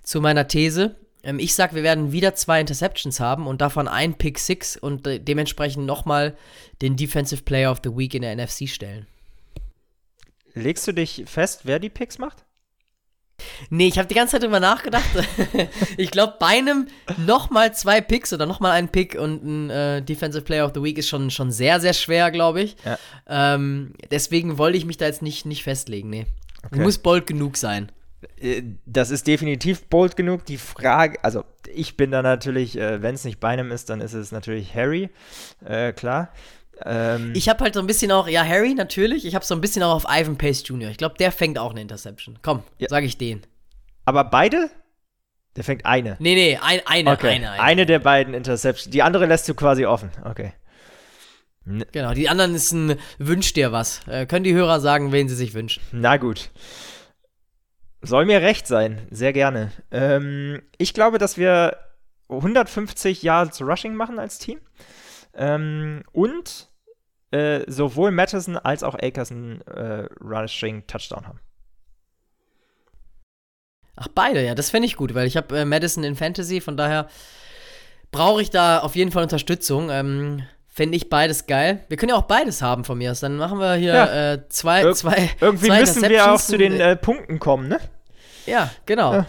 zu 0.03 0.21
meiner 0.21 0.47
These. 0.47 0.95
Ähm, 1.23 1.39
ich 1.39 1.55
sag, 1.55 1.73
wir 1.73 1.83
werden 1.83 2.11
wieder 2.11 2.35
zwei 2.35 2.59
Interceptions 2.59 3.19
haben 3.19 3.47
und 3.47 3.61
davon 3.61 3.87
ein 3.87 4.15
Pick 4.15 4.39
Six 4.39 4.77
und 4.77 5.07
äh, 5.07 5.19
dementsprechend 5.19 5.85
noch 5.85 6.05
mal 6.05 6.35
den 6.81 6.95
Defensive 6.95 7.43
Player 7.43 7.71
of 7.71 7.79
the 7.83 7.95
Week 7.95 8.13
in 8.13 8.21
der 8.21 8.35
NFC 8.35 8.67
stellen. 8.67 9.07
Legst 10.53 10.87
du 10.87 10.91
dich 10.91 11.23
fest, 11.27 11.61
wer 11.63 11.79
die 11.79 11.89
Picks 11.89 12.17
macht? 12.17 12.46
Nee, 13.69 13.87
ich 13.87 13.97
habe 13.97 14.07
die 14.07 14.15
ganze 14.15 14.33
Zeit 14.33 14.43
drüber 14.43 14.59
nachgedacht. 14.59 15.05
ich 15.97 16.11
glaube, 16.11 16.35
bei 16.39 16.47
einem 16.47 16.87
nochmal 17.25 17.73
zwei 17.73 18.01
Picks 18.01 18.33
oder 18.33 18.45
nochmal 18.45 18.71
einen 18.71 18.89
Pick 18.89 19.15
und 19.15 19.43
ein 19.43 19.69
äh, 19.69 20.01
Defensive 20.01 20.43
Player 20.43 20.65
of 20.65 20.71
the 20.73 20.81
Week 20.81 20.97
ist 20.97 21.07
schon, 21.07 21.29
schon 21.29 21.51
sehr, 21.51 21.79
sehr 21.79 21.93
schwer, 21.93 22.31
glaube 22.31 22.61
ich. 22.61 22.75
Ja. 22.83 22.97
Ähm, 23.27 23.93
deswegen 24.11 24.57
wollte 24.57 24.77
ich 24.77 24.85
mich 24.85 24.97
da 24.97 25.05
jetzt 25.05 25.21
nicht, 25.21 25.45
nicht 25.45 25.63
festlegen. 25.63 26.09
Nee. 26.09 26.25
Okay. 26.65 26.79
Muss 26.79 26.97
bold 26.97 27.27
genug 27.27 27.57
sein. 27.57 27.91
Äh, 28.39 28.63
das 28.85 29.09
ist 29.11 29.27
definitiv 29.27 29.85
bold 29.85 30.15
genug. 30.15 30.45
Die 30.45 30.57
Frage, 30.57 31.23
also 31.23 31.43
ich 31.73 31.97
bin 31.97 32.11
da 32.11 32.21
natürlich, 32.21 32.77
äh, 32.77 33.01
wenn 33.01 33.15
es 33.15 33.25
nicht 33.25 33.39
bei 33.39 33.49
einem 33.49 33.71
ist, 33.71 33.89
dann 33.89 34.01
ist 34.01 34.13
es 34.13 34.31
natürlich 34.31 34.73
Harry, 34.73 35.09
äh, 35.63 35.93
klar. 35.93 36.31
Ähm, 36.85 37.33
ich 37.35 37.49
habe 37.49 37.63
halt 37.63 37.73
so 37.73 37.79
ein 37.79 37.87
bisschen 37.87 38.11
auch, 38.11 38.27
ja, 38.27 38.43
Harry 38.43 38.73
natürlich, 38.73 39.25
ich 39.25 39.35
habe 39.35 39.45
so 39.45 39.55
ein 39.55 39.61
bisschen 39.61 39.83
auch 39.83 39.93
auf 39.93 40.05
Ivan 40.09 40.37
Pace 40.37 40.63
Jr. 40.65 40.89
Ich 40.89 40.97
glaube, 40.97 41.15
der 41.17 41.31
fängt 41.31 41.57
auch 41.57 41.71
eine 41.71 41.81
Interception. 41.81 42.39
Komm, 42.41 42.63
ja. 42.77 42.89
sage 42.89 43.05
ich 43.05 43.17
den. 43.17 43.41
Aber 44.05 44.23
beide? 44.23 44.69
Der 45.55 45.63
fängt 45.63 45.85
eine. 45.85 46.17
Nee, 46.19 46.35
nee, 46.35 46.59
ein, 46.61 46.81
eine, 46.85 47.11
okay. 47.11 47.29
eine, 47.29 47.51
eine. 47.51 47.61
Eine 47.61 47.85
der 47.85 47.99
beiden 47.99 48.33
Interceptions. 48.33 48.91
Die 48.91 49.01
andere 49.01 49.25
lässt 49.25 49.49
du 49.49 49.55
quasi 49.55 49.85
offen. 49.85 50.11
Okay. 50.23 50.53
Genau, 51.91 52.13
die 52.13 52.29
anderen 52.29 52.55
ist 52.55 52.71
ein 52.71 52.97
Wünsch 53.17 53.51
dir 53.53 53.71
was. 53.71 53.99
Äh, 54.07 54.25
können 54.25 54.45
die 54.45 54.53
Hörer 54.53 54.79
sagen, 54.79 55.11
wen 55.11 55.27
sie 55.27 55.35
sich 55.35 55.53
wünschen. 55.53 55.81
Na 55.91 56.15
gut. 56.17 56.49
Soll 58.01 58.25
mir 58.25 58.41
recht 58.41 58.67
sein, 58.67 59.05
sehr 59.11 59.33
gerne. 59.33 59.71
Ähm, 59.91 60.61
ich 60.77 60.93
glaube, 60.93 61.17
dass 61.17 61.37
wir 61.37 61.77
150 62.29 63.23
Yards 63.23 63.61
Rushing 63.61 63.95
machen 63.95 64.19
als 64.19 64.37
Team. 64.37 64.59
Ähm, 65.37 66.03
und 66.11 66.69
äh, 67.31 67.61
sowohl 67.67 68.11
Madison 68.11 68.57
als 68.57 68.83
auch 68.83 68.95
Akers 68.95 69.31
einen 69.31 69.61
äh, 69.61 70.07
Rushing 70.19 70.85
Touchdown 70.87 71.27
haben. 71.27 71.39
Ach, 73.95 74.07
beide, 74.13 74.43
ja, 74.45 74.55
das 74.55 74.69
fände 74.69 74.85
ich 74.85 74.95
gut, 74.95 75.15
weil 75.15 75.27
ich 75.27 75.37
habe 75.37 75.59
äh, 75.59 75.65
Madison 75.65 76.03
in 76.03 76.15
Fantasy, 76.15 76.61
von 76.61 76.77
daher 76.77 77.07
brauche 78.11 78.41
ich 78.41 78.49
da 78.49 78.79
auf 78.79 78.95
jeden 78.95 79.11
Fall 79.11 79.23
Unterstützung. 79.23 79.89
Ähm, 79.89 80.43
Fände 80.67 80.95
ich 80.95 81.09
beides 81.09 81.47
geil. 81.47 81.83
Wir 81.89 81.97
können 81.97 82.11
ja 82.11 82.17
auch 82.17 82.27
beides 82.27 82.61
haben 82.61 82.83
von 82.83 82.99
mir 82.99 83.09
aus. 83.09 83.19
Dann 83.19 83.37
machen 83.37 83.57
wir 83.57 83.73
hier 83.73 83.95
ja. 83.95 84.33
äh, 84.33 84.47
zwei, 84.47 84.83
Ir 84.83 84.93
zwei. 84.93 85.31
Irgendwie 85.41 85.65
zwei 85.65 85.79
müssen 85.79 86.07
wir 86.07 86.31
auch 86.31 86.39
zu 86.39 86.55
den 86.55 86.79
äh, 86.79 86.95
Punkten 86.95 87.39
kommen, 87.39 87.67
ne? 87.67 87.79
Ja, 88.45 88.69
genau. 88.85 89.13
Ja. 89.13 89.25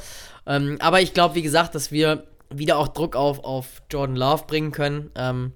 Ähm, 0.47 0.77
aber 0.81 1.01
ich 1.01 1.15
glaube, 1.15 1.37
wie 1.37 1.43
gesagt, 1.43 1.75
dass 1.75 1.91
wir 1.91 2.25
wieder 2.51 2.77
auch 2.77 2.89
Druck 2.89 3.17
auf, 3.17 3.45
auf 3.45 3.81
Jordan 3.91 4.17
Love 4.17 4.45
bringen 4.47 4.73
können. 4.73 5.11
Ähm, 5.15 5.55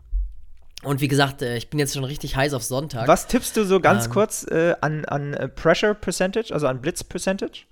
und 0.85 1.01
wie 1.01 1.09
gesagt, 1.09 1.43
äh, 1.43 1.57
ich 1.57 1.71
bin 1.71 1.79
jetzt 1.79 1.95
schon 1.95 2.05
richtig 2.05 2.37
heiß 2.37 2.55
auf 2.55 2.63
Sonntag. 2.63 3.09
Was 3.09 3.27
tippst 3.27 3.57
du 3.57 3.65
so 3.65 3.81
ganz 3.81 4.07
ähm, 4.07 4.13
kurz 4.13 4.45
äh, 4.45 4.75
an, 4.81 5.05
an 5.05 5.35
äh, 5.35 5.49
Pressure 5.49 5.95
Percentage, 5.95 6.53
also 6.53 6.67
an 6.67 6.81
Blitz 6.81 7.05
Percentage? 7.05 7.65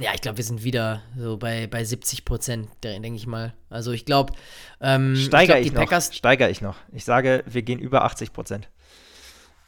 Ja, 0.00 0.12
ich 0.14 0.20
glaube, 0.20 0.38
wir 0.38 0.44
sind 0.44 0.62
wieder 0.62 1.02
so 1.16 1.36
bei, 1.36 1.66
bei 1.66 1.82
70 1.82 2.24
Prozent, 2.24 2.68
denke 2.84 3.16
ich 3.16 3.26
mal. 3.26 3.52
Also 3.68 3.90
ich 3.90 4.04
glaube, 4.04 4.32
ähm, 4.80 5.16
steiger 5.16 5.58
ich, 5.58 5.72
glaub, 5.72 5.84
ich 5.84 5.90
noch. 5.90 6.12
Steiger 6.12 6.48
ich 6.48 6.60
noch. 6.60 6.76
Ich 6.92 7.04
sage, 7.04 7.42
wir 7.46 7.62
gehen 7.62 7.80
über 7.80 8.04
80 8.04 8.32
Prozent. 8.32 8.68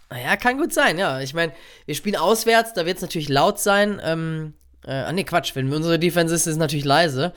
Naja, 0.09 0.37
kann 0.37 0.59
gut 0.59 0.73
sein, 0.73 0.99
ja. 0.99 1.21
Ich 1.21 1.35
meine, 1.35 1.53
wir 1.87 1.97
spielen 1.97 2.17
auswärts, 2.17 2.75
da 2.75 2.87
wird 2.87 2.97
es 2.97 3.03
natürlich 3.03 3.29
laut 3.29 3.59
sein. 3.59 4.01
Ähm, 4.05 4.55
äh, 4.87 4.93
ah, 4.93 5.13
nee, 5.13 5.25
Quatsch, 5.25 5.55
wenn 5.55 5.73
unsere 5.73 5.99
Defense 5.99 6.35
ist, 6.35 6.47
ist 6.47 6.55
es 6.55 6.59
natürlich 6.59 6.85
leise. 6.85 7.33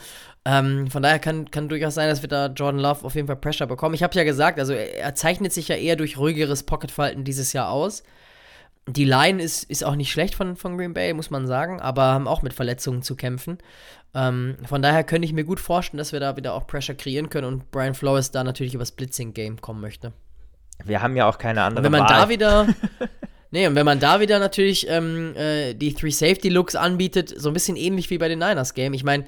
Ähm, 0.46 0.90
von 0.90 1.02
daher 1.02 1.20
kann, 1.20 1.50
kann 1.52 1.70
durchaus 1.70 1.96
sein, 1.96 2.10
dass 2.10 2.22
wir 2.22 2.30
da 2.30 2.48
Jordan 2.48 2.82
Love 2.82 3.06
auf 3.06 3.16
jeden 3.16 3.28
Fall 3.28 3.38
Pressure 3.38 3.68
bekommen. 3.68 3.96
Ich 3.96 4.04
habe 4.04 4.16
ja 4.16 4.24
gesagt, 4.24 4.60
also 4.60 4.74
er, 4.74 5.16
zeichnet 5.16 5.54
sich 5.54 5.70
ja 5.70 5.76
eher 5.76 5.96
durch 5.96 6.18
ruhigeres 6.18 6.64
Pocketfalten 6.64 7.24
dieses 7.24 7.54
Jahr 7.54 7.70
aus. 7.70 8.04
Die 8.86 9.06
Line 9.06 9.42
ist, 9.42 9.64
ist 9.64 9.86
auch 9.86 9.96
nicht 9.96 10.12
schlecht 10.12 10.36
von, 10.36 10.58
von 10.58 10.78
Green 10.78 10.94
Bay, 10.94 11.14
muss 11.14 11.30
man 11.30 11.48
sagen, 11.48 11.80
aber 11.80 12.04
haben 12.04 12.28
auch 12.28 12.42
mit 12.42 12.54
Verletzungen 12.54 13.02
zu 13.02 13.16
kämpfen. 13.16 13.58
Ähm, 14.14 14.58
von 14.66 14.82
daher 14.82 15.06
könnte 15.06 15.26
ich 15.26 15.34
mir 15.34 15.46
gut 15.46 15.62
vorstellen, 15.62 15.98
dass 15.98 16.12
wir 16.12 16.20
da 16.20 16.36
wieder 16.36 16.54
auch 16.54 16.68
Pressure 16.68 16.96
kreieren 16.96 17.30
können 17.30 17.48
und 17.48 17.72
Brian 17.72 17.96
Flores 17.96 18.32
da 18.32 18.44
natürlich 18.44 18.74
übers 18.74 18.92
Blitzing-Game 18.92 19.62
kommen 19.62 19.80
möchte. 19.80 20.12
Wir 20.84 21.02
haben 21.02 21.16
ja 21.16 21.30
auch 21.30 21.38
keine 21.38 21.64
andere 21.64 21.80
und 21.80 21.84
wenn 21.86 21.92
man 22.00 22.10
Wahl. 22.10 22.22
da 22.22 22.30
wieder 22.30 22.68
Nee, 23.54 23.68
und 23.68 23.76
wenn 23.76 23.86
man 23.86 24.00
da 24.00 24.20
wieder 24.20 24.40
natürlich 24.40 24.90
ähm, 24.90 25.36
äh, 25.36 25.76
die 25.76 25.94
Three 25.94 26.10
Safety 26.10 26.50
Looks 26.50 26.74
anbietet, 26.74 27.32
so 27.38 27.52
ein 27.52 27.54
bisschen 27.54 27.76
ähnlich 27.76 28.10
wie 28.10 28.18
bei 28.18 28.28
den 28.28 28.40
Niners 28.40 28.74
Game. 28.74 28.96
Ich 28.96 29.04
meine, 29.04 29.26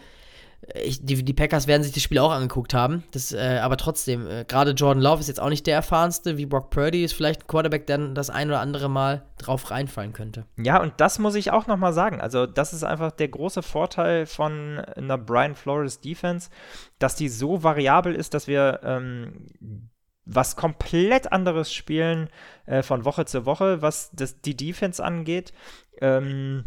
ich, 0.84 1.06
die, 1.06 1.24
die, 1.24 1.34
Packers 1.34 1.68
werden 1.68 1.84
sich 1.84 1.94
das 1.94 2.02
Spiel 2.02 2.18
auch 2.18 2.32
angeguckt 2.32 2.74
haben. 2.74 3.04
Das, 3.12 3.34
äh, 3.34 3.60
aber 3.62 3.78
trotzdem, 3.78 4.26
äh, 4.28 4.44
gerade 4.44 4.72
Jordan 4.72 5.04
Love 5.04 5.20
ist 5.20 5.28
jetzt 5.28 5.40
auch 5.40 5.50
nicht 5.50 5.68
der 5.68 5.76
erfahrenste, 5.76 6.38
wie 6.38 6.48
Brock 6.48 6.72
Purdy 6.72 7.04
ist 7.04 7.14
vielleicht 7.14 7.44
ein 7.44 7.48
Quarterback, 7.48 7.86
der 7.86 8.00
das 8.00 8.32
ein 8.32 8.48
oder 8.48 8.62
andere 8.62 8.90
Mal 8.90 9.28
drauf 9.38 9.70
reinfallen 9.70 10.14
könnte. 10.14 10.48
Ja, 10.58 10.82
und 10.82 10.94
das 10.98 11.20
muss 11.20 11.36
ich 11.36 11.52
auch 11.52 11.68
nochmal 11.68 11.94
sagen. 11.94 12.20
Also, 12.20 12.48
das 12.48 12.74
ist 12.74 12.84
einfach 12.84 13.12
der 13.12 13.28
große 13.28 13.62
Vorteil 13.62 14.26
von 14.26 14.80
einer 14.80 15.20
Brian 15.20 15.54
Flores 15.54 16.02
Defense, 16.02 16.50
dass 16.98 17.16
die 17.16 17.30
so 17.30 17.62
variabel 17.62 18.16
ist, 18.16 18.34
dass 18.34 18.48
wir 18.48 18.80
ähm, 18.84 19.92
was 20.26 20.56
komplett 20.56 21.32
anderes 21.32 21.74
spielen 21.74 22.30
äh, 22.66 22.82
von 22.84 23.06
Woche 23.06 23.26
zu 23.26 23.46
Woche, 23.46 23.82
was 23.82 24.12
das, 24.14 24.42
die 24.42 24.58
Defense 24.58 25.04
angeht. 25.04 25.54
Ähm, 26.02 26.66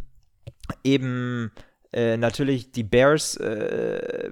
eben 0.84 1.52
äh, 1.92 2.16
natürlich 2.16 2.72
die 2.72 2.84
Bears 2.84 3.36
äh, 3.36 4.30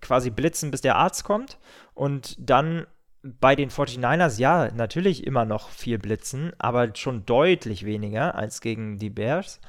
quasi 0.00 0.30
blitzen, 0.30 0.70
bis 0.70 0.80
der 0.80 0.96
Arzt 0.96 1.24
kommt 1.24 1.58
und 1.94 2.36
dann 2.38 2.86
bei 3.22 3.56
den 3.56 3.70
49ers, 3.70 4.38
ja, 4.38 4.70
natürlich 4.72 5.26
immer 5.26 5.44
noch 5.44 5.70
viel 5.70 5.98
blitzen, 5.98 6.52
aber 6.58 6.94
schon 6.94 7.26
deutlich 7.26 7.84
weniger 7.84 8.36
als 8.36 8.60
gegen 8.60 8.98
die 8.98 9.10
Bears. 9.10 9.60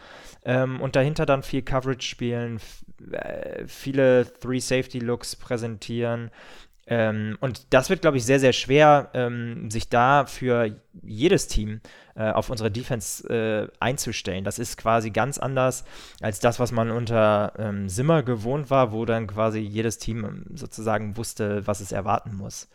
Ähm, 0.45 0.79
und 0.79 0.95
dahinter 0.95 1.25
dann 1.25 1.43
viel 1.43 1.63
Coverage 1.63 2.07
spielen, 2.07 2.59
äh, 3.11 3.65
viele 3.65 4.31
Three-Safety-Looks 4.39 5.35
präsentieren. 5.37 6.29
Ähm, 6.91 7.37
und 7.39 7.71
das 7.71 7.91
wird, 7.91 8.01
glaube 8.01 8.17
ich, 8.17 8.25
sehr, 8.25 8.39
sehr 8.39 8.51
schwer, 8.51 9.11
ähm, 9.13 9.69
sich 9.69 9.89
da 9.89 10.25
für 10.25 10.75
jedes 11.03 11.47
Team 11.47 11.81
äh, 12.15 12.31
auf 12.31 12.49
unsere 12.49 12.71
Defense 12.71 13.29
äh, 13.29 13.67
einzustellen. 13.79 14.43
Das 14.43 14.57
ist 14.57 14.75
quasi 14.75 15.11
ganz 15.11 15.37
anders 15.37 15.85
als 16.19 16.39
das, 16.39 16.59
was 16.59 16.71
man 16.71 16.89
unter 16.89 17.53
ähm, 17.59 17.89
Simmer 17.89 18.23
gewohnt 18.23 18.71
war, 18.71 18.91
wo 18.91 19.05
dann 19.05 19.27
quasi 19.27 19.59
jedes 19.59 19.99
Team 19.99 20.25
ähm, 20.25 20.45
sozusagen 20.55 21.15
wusste, 21.15 21.67
was 21.67 21.79
es 21.79 21.91
erwarten 21.91 22.35
muss. 22.35 22.67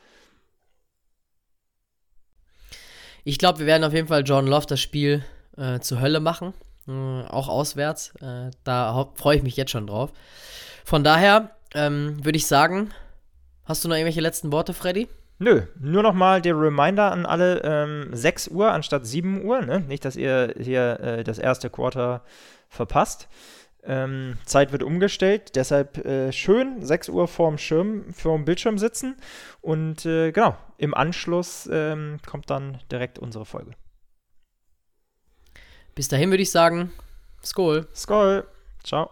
Ich 3.25 3.39
glaube, 3.39 3.59
wir 3.59 3.67
werden 3.67 3.83
auf 3.83 3.95
jeden 3.95 4.09
Fall 4.09 4.23
John 4.25 4.47
Love 4.47 4.67
das 4.67 4.81
Spiel 4.81 5.25
äh, 5.57 5.81
zur 5.81 6.01
Hölle 6.01 6.21
machen. 6.21 6.55
Äh, 6.87 6.93
auch 6.93 7.49
auswärts. 7.49 8.15
Äh, 8.21 8.53
da 8.63 9.11
freue 9.17 9.39
ich 9.39 9.43
mich 9.43 9.57
jetzt 9.57 9.73
schon 9.73 9.89
drauf. 9.89 10.13
Von 10.85 11.03
daher 11.03 11.51
ähm, 11.75 12.25
würde 12.25 12.37
ich 12.37 12.47
sagen, 12.47 12.91
hast 13.65 13.85
du 13.85 13.89
noch 13.89 13.97
irgendwelche 13.97 14.21
letzten 14.21 14.53
Worte, 14.53 14.75
Freddy? 14.75 15.09
Nö, 15.39 15.63
nur 15.81 16.03
noch 16.03 16.15
mal 16.15 16.41
der 16.41 16.59
Reminder 16.59 17.11
an 17.11 17.27
alle, 17.27 17.61
ähm, 17.65 18.09
6 18.13 18.49
Uhr 18.49 18.71
anstatt 18.71 19.07
7 19.07 19.45
Uhr. 19.45 19.63
Ne? 19.63 19.81
Nicht, 19.81 20.05
dass 20.05 20.17
ihr 20.17 20.55
hier 20.59 21.01
äh, 21.01 21.25
das 21.25 21.39
erste 21.39 21.71
Quarter 21.71 22.23
verpasst. 22.69 23.29
Ähm, 23.87 24.39
Zeit 24.47 24.73
wird 24.73 24.83
umgestellt, 24.83 25.57
deshalb 25.57 25.99
äh, 26.07 26.33
schön 26.33 26.85
6 26.85 27.11
Uhr 27.11 27.29
vorm 27.29 27.59
Schirm, 27.59 28.15
vorm 28.15 28.47
Bildschirm 28.47 28.79
sitzen 28.79 29.17
und 29.61 30.07
äh, 30.07 30.33
genau, 30.33 30.57
im 30.79 30.95
Anschluss 30.95 31.69
ähm, 31.71 32.19
kommt 32.27 32.49
dann 32.49 32.79
direkt 32.91 33.19
unsere 33.19 33.45
Folge. 33.45 33.73
Bis 35.95 36.09
dahin 36.09 36.31
würde 36.31 36.43
ich 36.43 36.51
sagen, 36.51 36.93
Skol. 37.45 37.87
Skol. 37.95 38.47
Ciao. 38.83 39.11